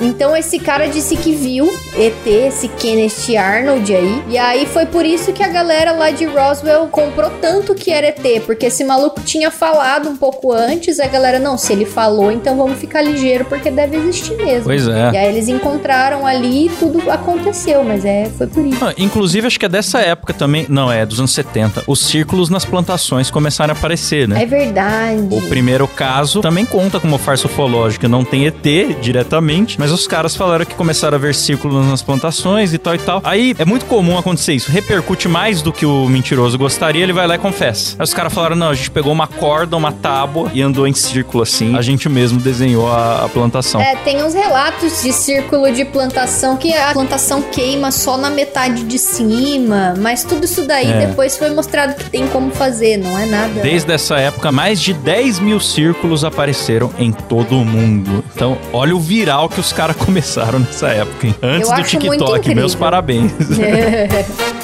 Então 0.00 0.36
esse 0.36 0.58
cara 0.58 0.86
disse 0.86 1.16
que 1.16 1.34
viu 1.34 1.66
ET, 1.96 2.26
esse 2.26 2.68
Kenneth 2.68 3.36
Arnold 3.36 3.94
aí, 3.94 4.22
e 4.28 4.38
aí 4.38 4.66
foi 4.66 4.86
por 4.86 5.04
isso 5.04 5.32
que 5.32 5.42
a 5.42 5.48
galera 5.48 5.92
lá 5.92 6.10
de 6.10 6.24
Roswell 6.24 6.86
comprou 6.88 7.30
tanto 7.40 7.74
que 7.74 7.90
era 7.90 8.08
ET, 8.08 8.42
porque 8.44 8.66
esse 8.66 8.84
maluco 8.84 9.20
tinha 9.20 9.50
falado 9.50 10.08
um 10.08 10.16
pouco 10.16 10.52
antes, 10.52 10.98
a 11.00 11.06
galera, 11.06 11.38
não, 11.38 11.56
se 11.56 11.72
ele 11.72 11.84
falou, 11.84 12.30
então 12.30 12.56
vamos 12.56 12.78
ficar 12.78 13.02
ligeiro, 13.02 13.44
porque 13.44 13.70
deve 13.70 13.96
existir 13.96 14.36
mesmo. 14.36 14.64
Pois 14.64 14.86
é. 14.88 15.10
E 15.12 15.16
aí 15.16 15.28
eles 15.28 15.48
encontraram 15.48 16.26
ali 16.26 16.66
e 16.66 16.68
tudo 16.70 17.10
aconteceu, 17.10 17.84
mas 17.84 18.04
é, 18.04 18.30
foi 18.36 18.46
por 18.46 18.64
isso. 18.64 18.84
Ah, 18.84 18.94
inclusive, 18.96 19.46
acho 19.46 19.58
que 19.58 19.66
é 19.66 19.68
dessa 19.68 20.00
época 20.00 20.32
também. 20.32 20.66
Não, 20.68 20.90
é 20.90 21.04
dos 21.04 21.18
anos 21.18 21.32
70. 21.32 21.84
Os 21.86 22.00
círculos 22.00 22.50
nas 22.50 22.64
plantações 22.64 23.30
começaram 23.30 23.74
a 23.74 23.76
aparecer, 23.76 24.28
né? 24.28 24.42
É 24.42 24.46
verdade. 24.46 25.26
O 25.30 25.42
primeiro 25.42 25.86
caso 25.86 26.40
também 26.40 26.64
conta 26.64 27.00
como 27.00 27.18
farsa 27.18 27.46
ufológica, 27.46 28.08
não 28.08 28.24
tem 28.24 28.46
ET 28.46 28.54
diretamente, 29.00 29.33
mas 29.78 29.90
os 29.90 30.06
caras 30.06 30.34
falaram 30.36 30.64
que 30.64 30.74
começaram 30.74 31.16
a 31.16 31.18
ver 31.18 31.34
círculos 31.34 31.86
nas 31.86 32.02
plantações 32.02 32.72
e 32.72 32.78
tal 32.78 32.94
e 32.94 32.98
tal. 32.98 33.20
Aí 33.24 33.54
é 33.58 33.64
muito 33.64 33.84
comum 33.86 34.18
acontecer 34.18 34.54
isso, 34.54 34.70
repercute 34.70 35.28
mais 35.28 35.62
do 35.62 35.72
que 35.72 35.86
o 35.86 36.06
mentiroso 36.08 36.56
gostaria, 36.58 37.02
ele 37.02 37.12
vai 37.12 37.26
lá 37.26 37.34
e 37.34 37.38
confessa. 37.38 37.96
Aí 37.98 38.04
os 38.04 38.14
caras 38.14 38.32
falaram: 38.32 38.56
não, 38.56 38.68
a 38.68 38.74
gente 38.74 38.90
pegou 38.90 39.12
uma 39.12 39.26
corda, 39.26 39.76
uma 39.76 39.92
tábua 39.92 40.50
e 40.54 40.62
andou 40.62 40.86
em 40.86 40.94
círculo 40.94 41.42
assim, 41.42 41.76
a 41.76 41.82
gente 41.82 42.08
mesmo 42.08 42.40
desenhou 42.40 42.90
a, 42.90 43.24
a 43.24 43.28
plantação. 43.28 43.80
É, 43.80 43.96
tem 43.96 44.22
uns 44.22 44.34
relatos 44.34 45.02
de 45.02 45.12
círculo 45.12 45.70
de 45.72 45.84
plantação 45.84 46.56
que 46.56 46.72
a 46.72 46.92
plantação 46.92 47.42
queima 47.42 47.90
só 47.90 48.16
na 48.16 48.30
metade 48.30 48.84
de 48.84 48.98
cima, 48.98 49.94
mas 49.98 50.24
tudo 50.24 50.44
isso 50.44 50.62
daí 50.66 50.90
É. 50.90 51.06
depois 51.06 51.36
foi 51.36 51.50
mostrado 51.50 51.94
que 51.94 52.08
tem 52.10 52.26
como 52.28 52.50
fazer, 52.50 52.96
não 52.96 53.18
é 53.18 53.26
nada. 53.26 53.60
Desde 53.60 53.92
essa 53.92 54.16
época, 54.18 54.50
mais 54.52 54.80
de 54.80 54.92
10 54.92 55.38
mil 55.40 55.60
círculos 55.60 56.24
apareceram 56.24 56.90
em 56.98 57.12
todo 57.12 57.58
o 57.58 57.64
mundo. 57.64 58.24
Então, 58.34 58.56
olha 58.72 58.94
o 58.94 59.00
viral 59.24 59.48
que 59.48 59.58
os 59.58 59.72
caras 59.72 59.96
começaram 60.04 60.58
nessa 60.58 60.88
época, 60.88 61.26
hein? 61.26 61.34
Antes 61.42 61.70
Eu 61.70 61.76
do 61.76 61.82
TikTok. 61.82 62.54
Meus 62.54 62.74
parabéns. 62.74 63.32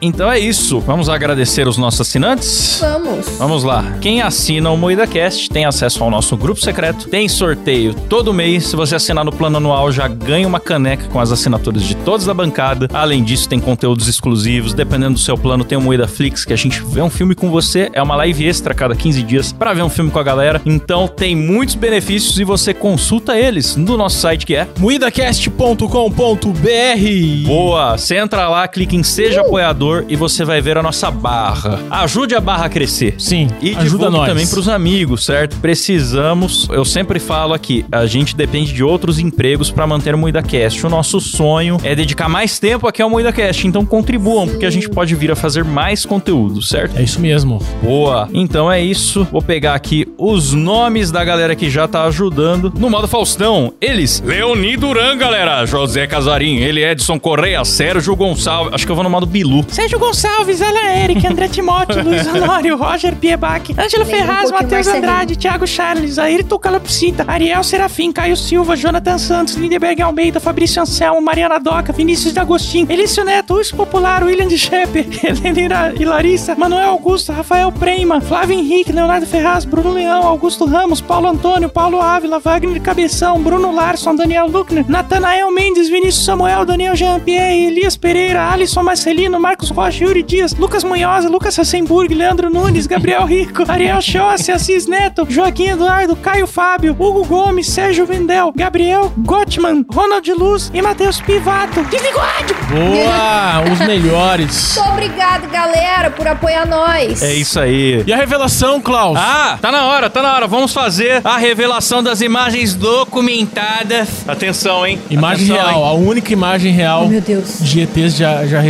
Então 0.00 0.30
é 0.30 0.38
isso. 0.38 0.78
Vamos 0.80 1.08
agradecer 1.08 1.66
os 1.66 1.76
nossos 1.76 2.02
assinantes? 2.02 2.78
Vamos. 2.80 3.26
Vamos 3.38 3.64
lá. 3.64 3.84
Quem 4.00 4.22
assina 4.22 4.70
o 4.70 4.76
MoídaCast 4.76 5.50
tem 5.50 5.64
acesso 5.64 6.04
ao 6.04 6.10
nosso 6.10 6.36
grupo 6.36 6.60
secreto, 6.60 7.08
tem 7.08 7.28
sorteio 7.28 7.94
todo 7.94 8.32
mês. 8.32 8.66
Se 8.66 8.76
você 8.76 8.94
assinar 8.94 9.24
no 9.24 9.32
plano 9.32 9.56
anual, 9.56 9.90
já 9.90 10.06
ganha 10.06 10.46
uma 10.46 10.60
caneca 10.60 11.08
com 11.08 11.20
as 11.20 11.32
assinaturas 11.32 11.82
de 11.82 11.96
todos 11.96 12.26
da 12.26 12.34
bancada. 12.34 12.88
Além 12.92 13.24
disso, 13.24 13.48
tem 13.48 13.58
conteúdos 13.58 14.06
exclusivos. 14.06 14.72
Dependendo 14.72 15.14
do 15.14 15.20
seu 15.20 15.36
plano, 15.36 15.64
tem 15.64 15.76
o 15.76 15.80
Moída 15.80 16.06
Flix, 16.06 16.44
que 16.44 16.52
a 16.52 16.56
gente 16.56 16.80
vê 16.82 17.02
um 17.02 17.10
filme 17.10 17.34
com 17.34 17.50
você. 17.50 17.90
É 17.92 18.02
uma 18.02 18.16
live 18.16 18.46
extra 18.46 18.72
a 18.72 18.76
cada 18.76 18.94
15 18.94 19.22
dias 19.22 19.52
para 19.52 19.74
ver 19.74 19.82
um 19.82 19.90
filme 19.90 20.10
com 20.10 20.18
a 20.18 20.22
galera. 20.22 20.62
Então 20.64 21.08
tem 21.08 21.34
muitos 21.34 21.74
benefícios 21.74 22.38
e 22.38 22.44
você 22.44 22.72
consulta 22.72 23.36
eles 23.36 23.74
no 23.74 23.96
nosso 23.96 24.18
site 24.18 24.46
que 24.46 24.54
é 24.54 24.68
Moidacast.com.br 24.78 27.46
Boa! 27.46 27.98
Você 27.98 28.16
entra 28.16 28.48
lá, 28.48 28.68
clica 28.68 28.94
em 28.94 29.02
Seja 29.02 29.40
Apoiador 29.40 29.87
apoiador 29.88 30.04
e 30.08 30.16
você 30.16 30.44
vai 30.44 30.60
ver 30.60 30.76
a 30.78 30.82
nossa 30.82 31.10
barra. 31.10 31.80
Ajude 31.90 32.34
a 32.34 32.40
barra 32.40 32.66
a 32.66 32.68
crescer. 32.68 33.14
Sim, 33.18 33.48
E 33.60 33.74
ajuda 33.74 34.10
nós. 34.10 34.28
também 34.28 34.46
pros 34.46 34.68
amigos, 34.68 35.24
certo? 35.24 35.56
Precisamos, 35.60 36.68
eu 36.70 36.84
sempre 36.84 37.18
falo 37.18 37.54
aqui, 37.54 37.84
a 37.90 38.06
gente 38.06 38.36
depende 38.36 38.72
de 38.72 38.84
outros 38.84 39.18
empregos 39.18 39.70
para 39.70 39.86
manter 39.86 40.14
o 40.14 40.18
MoídaCast. 40.18 40.86
O 40.86 40.90
nosso 40.90 41.20
sonho 41.20 41.78
é 41.82 41.94
dedicar 41.94 42.28
mais 42.28 42.58
tempo 42.58 42.86
aqui 42.86 43.00
ao 43.02 43.10
MoídaCast, 43.10 43.66
então 43.66 43.84
contribuam, 43.84 44.46
porque 44.48 44.66
a 44.66 44.70
gente 44.70 44.88
pode 44.88 45.14
vir 45.14 45.30
a 45.30 45.36
fazer 45.36 45.64
mais 45.64 46.04
conteúdo, 46.04 46.62
certo? 46.62 46.98
É 46.98 47.02
isso 47.02 47.20
mesmo. 47.20 47.60
Boa. 47.82 48.28
Então 48.32 48.70
é 48.70 48.80
isso. 48.80 49.26
Vou 49.32 49.42
pegar 49.42 49.74
aqui 49.74 50.06
os 50.18 50.52
nomes 50.52 51.10
da 51.10 51.24
galera 51.24 51.54
que 51.56 51.70
já 51.70 51.88
tá 51.88 52.04
ajudando. 52.04 52.72
No 52.78 52.90
modo 52.90 53.08
Faustão, 53.08 53.72
eles: 53.80 54.22
Leoni 54.24 54.76
Duran, 54.76 55.16
galera. 55.16 55.64
José 55.66 56.06
Casarim, 56.06 56.56
ele 56.56 56.84
Edson 56.84 57.18
Correia, 57.18 57.64
Sérgio 57.64 58.14
Gonçalves. 58.14 58.74
Acho 58.74 58.84
que 58.86 58.92
eu 58.92 58.96
vou 58.96 59.04
no 59.04 59.10
modo 59.10 59.26
Bilu. 59.26 59.64
Sérgio 59.78 59.96
Gonçalves, 59.96 60.60
Ela 60.60 60.92
Eric, 60.92 61.24
André 61.24 61.46
Timóteo, 61.46 62.02
Luiz 62.02 62.26
Honório, 62.34 62.76
Roger 62.76 63.14
Piebac, 63.14 63.72
Ângelo 63.78 64.02
um 64.02 64.06
Ferraz, 64.06 64.50
pouquinho 64.50 64.70
Matheus. 64.70 64.88
Andrade, 64.88 65.36
Thiago 65.36 65.68
Charles, 65.68 66.18
Ayrton 66.18 66.58
Calapsita, 66.58 67.24
Ariel 67.28 67.62
Serafim, 67.62 68.10
Caio 68.10 68.36
Silva, 68.36 68.74
Jonathan 68.74 69.18
Santos, 69.18 69.54
Lindeberg 69.54 70.02
Almeida, 70.02 70.40
Fabrício 70.40 70.82
Anselmo, 70.82 71.20
Mariana 71.20 71.60
Doca, 71.60 71.92
Vinícius 71.92 72.34
D'Agostin, 72.34 72.88
Elício 72.90 73.24
Neto, 73.24 73.54
Urso 73.54 73.76
Popular, 73.76 74.24
William 74.24 74.48
de 74.48 74.58
Shepper, 74.58 75.06
Helena 75.44 75.94
e 75.96 76.04
Larissa, 76.04 76.56
Manuel 76.56 76.88
Augusto, 76.88 77.30
Rafael 77.32 77.70
Prema, 77.70 78.20
Flávio 78.20 78.58
Henrique, 78.58 78.90
Leonardo 78.90 79.26
Ferraz, 79.26 79.64
Bruno 79.64 79.92
Leão, 79.92 80.26
Augusto 80.26 80.64
Ramos, 80.64 81.00
Paulo 81.00 81.28
Antônio, 81.28 81.68
Paulo 81.68 82.02
Ávila, 82.02 82.40
Wagner 82.40 82.82
Cabeção, 82.82 83.40
Bruno 83.40 83.70
Larson, 83.70 84.16
Daniel 84.16 84.48
Luckner, 84.48 84.84
Natanael 84.88 85.52
Mendes, 85.52 85.88
Vinícius 85.88 86.24
Samuel, 86.24 86.64
Daniel 86.66 86.96
Jean-Pierre, 86.96 87.54
Elias 87.56 87.96
Pereira, 87.96 88.50
Alisson 88.50 88.82
Marcelino, 88.82 89.38
Marcos 89.38 89.67
Rocha, 89.70 90.04
Yuri 90.04 90.22
Dias, 90.22 90.54
Lucas 90.54 90.82
Munhoz, 90.84 91.24
Lucas 91.24 91.58
Hassenburg, 91.58 92.14
Leandro 92.14 92.50
Nunes, 92.50 92.86
Gabriel 92.86 93.24
Rico, 93.26 93.64
Ariel 93.68 94.00
Chossi, 94.00 94.50
Assis 94.52 94.86
Neto, 94.86 95.26
Joaquim 95.28 95.68
Eduardo, 95.68 96.16
Caio 96.16 96.46
Fábio, 96.46 96.96
Hugo 96.98 97.24
Gomes, 97.24 97.66
Sérgio 97.68 98.06
Vendel, 98.06 98.52
Gabriel 98.56 99.12
Gottman, 99.18 99.84
Ronald 99.92 100.28
Luz 100.32 100.70
e 100.74 100.80
Matheus 100.82 101.20
Pivato. 101.20 101.82
Desliga 101.84 102.16
o 102.16 102.20
rádio! 102.20 102.56
Boa! 102.70 103.72
Os 103.72 103.78
melhores. 103.80 104.76
Muito 104.78 104.90
obrigado, 104.92 105.48
galera, 105.50 106.10
por 106.10 106.26
apoiar 106.26 106.66
nós. 106.66 107.22
É 107.22 107.34
isso 107.34 107.58
aí. 107.60 108.02
E 108.06 108.12
a 108.12 108.16
revelação, 108.16 108.80
Klaus? 108.80 109.18
Ah, 109.20 109.58
tá 109.60 109.70
na 109.72 109.84
hora, 109.86 110.08
tá 110.10 110.22
na 110.22 110.34
hora. 110.34 110.46
Vamos 110.46 110.72
fazer 110.72 111.20
a 111.24 111.36
revelação 111.36 112.02
das 112.02 112.20
imagens 112.20 112.74
documentadas. 112.74 114.08
Atenção, 114.26 114.86
hein? 114.86 114.98
Imagem 115.10 115.46
Atenção, 115.50 115.66
real, 115.70 115.80
hein? 115.80 115.88
a 115.88 115.92
única 116.08 116.32
imagem 116.32 116.72
real 116.72 117.04
Oh, 117.04 117.08
meu 117.08 117.20
Deus. 117.20 117.58
de 117.60 117.80
ETs 117.80 118.16
já, 118.16 118.46
já 118.46 118.60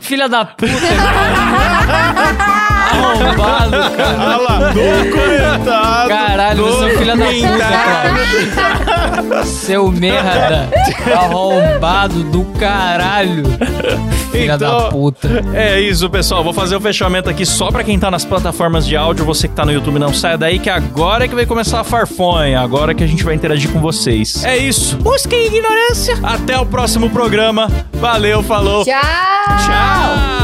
Filha 0.00 0.28
da 0.28 0.44
puta, 0.44 0.70
cara. 0.70 2.66
Arrombado, 2.86 3.96
cara. 3.96 4.18
Olha 4.18 4.36
lá, 4.36 4.58
documentado. 4.72 6.08
Caralho, 6.08 6.64
você 6.64 6.84
é 6.84 6.96
filho 6.96 7.16
da 7.16 7.26
puta, 7.26 7.66
Cláudio. 9.24 9.44
Seu 9.46 9.90
merda. 9.90 10.68
Arrombado 11.12 12.22
do 12.24 12.44
caralho. 12.58 13.42
Filha 14.40 14.54
Então, 14.54 14.78
da 14.78 14.88
puta. 14.90 15.28
É 15.54 15.80
isso, 15.80 16.08
pessoal. 16.10 16.42
Vou 16.44 16.52
fazer 16.52 16.76
o 16.76 16.80
fechamento 16.80 17.28
aqui 17.28 17.44
só 17.46 17.70
pra 17.70 17.82
quem 17.84 17.98
tá 17.98 18.10
nas 18.10 18.24
plataformas 18.24 18.86
de 18.86 18.96
áudio. 18.96 19.24
Você 19.24 19.48
que 19.48 19.54
tá 19.54 19.64
no 19.64 19.72
YouTube, 19.72 19.98
não 19.98 20.12
saia 20.12 20.36
daí, 20.38 20.58
que 20.58 20.70
agora 20.70 21.24
é 21.24 21.28
que 21.28 21.34
vai 21.34 21.46
começar 21.46 21.80
a 21.80 21.84
farfonha. 21.84 22.60
Agora 22.60 22.94
que 22.94 23.02
a 23.02 23.06
gente 23.06 23.24
vai 23.24 23.34
interagir 23.34 23.70
com 23.70 23.80
vocês. 23.80 24.44
É 24.44 24.56
isso. 24.56 24.96
Busca 24.98 25.34
a 25.34 25.38
ignorância! 25.38 26.18
Até 26.22 26.58
o 26.58 26.66
próximo 26.66 27.10
programa. 27.10 27.70
Valeu, 27.94 28.42
falou. 28.42 28.84
Tchau. 28.84 28.94
Tchau. 29.00 30.35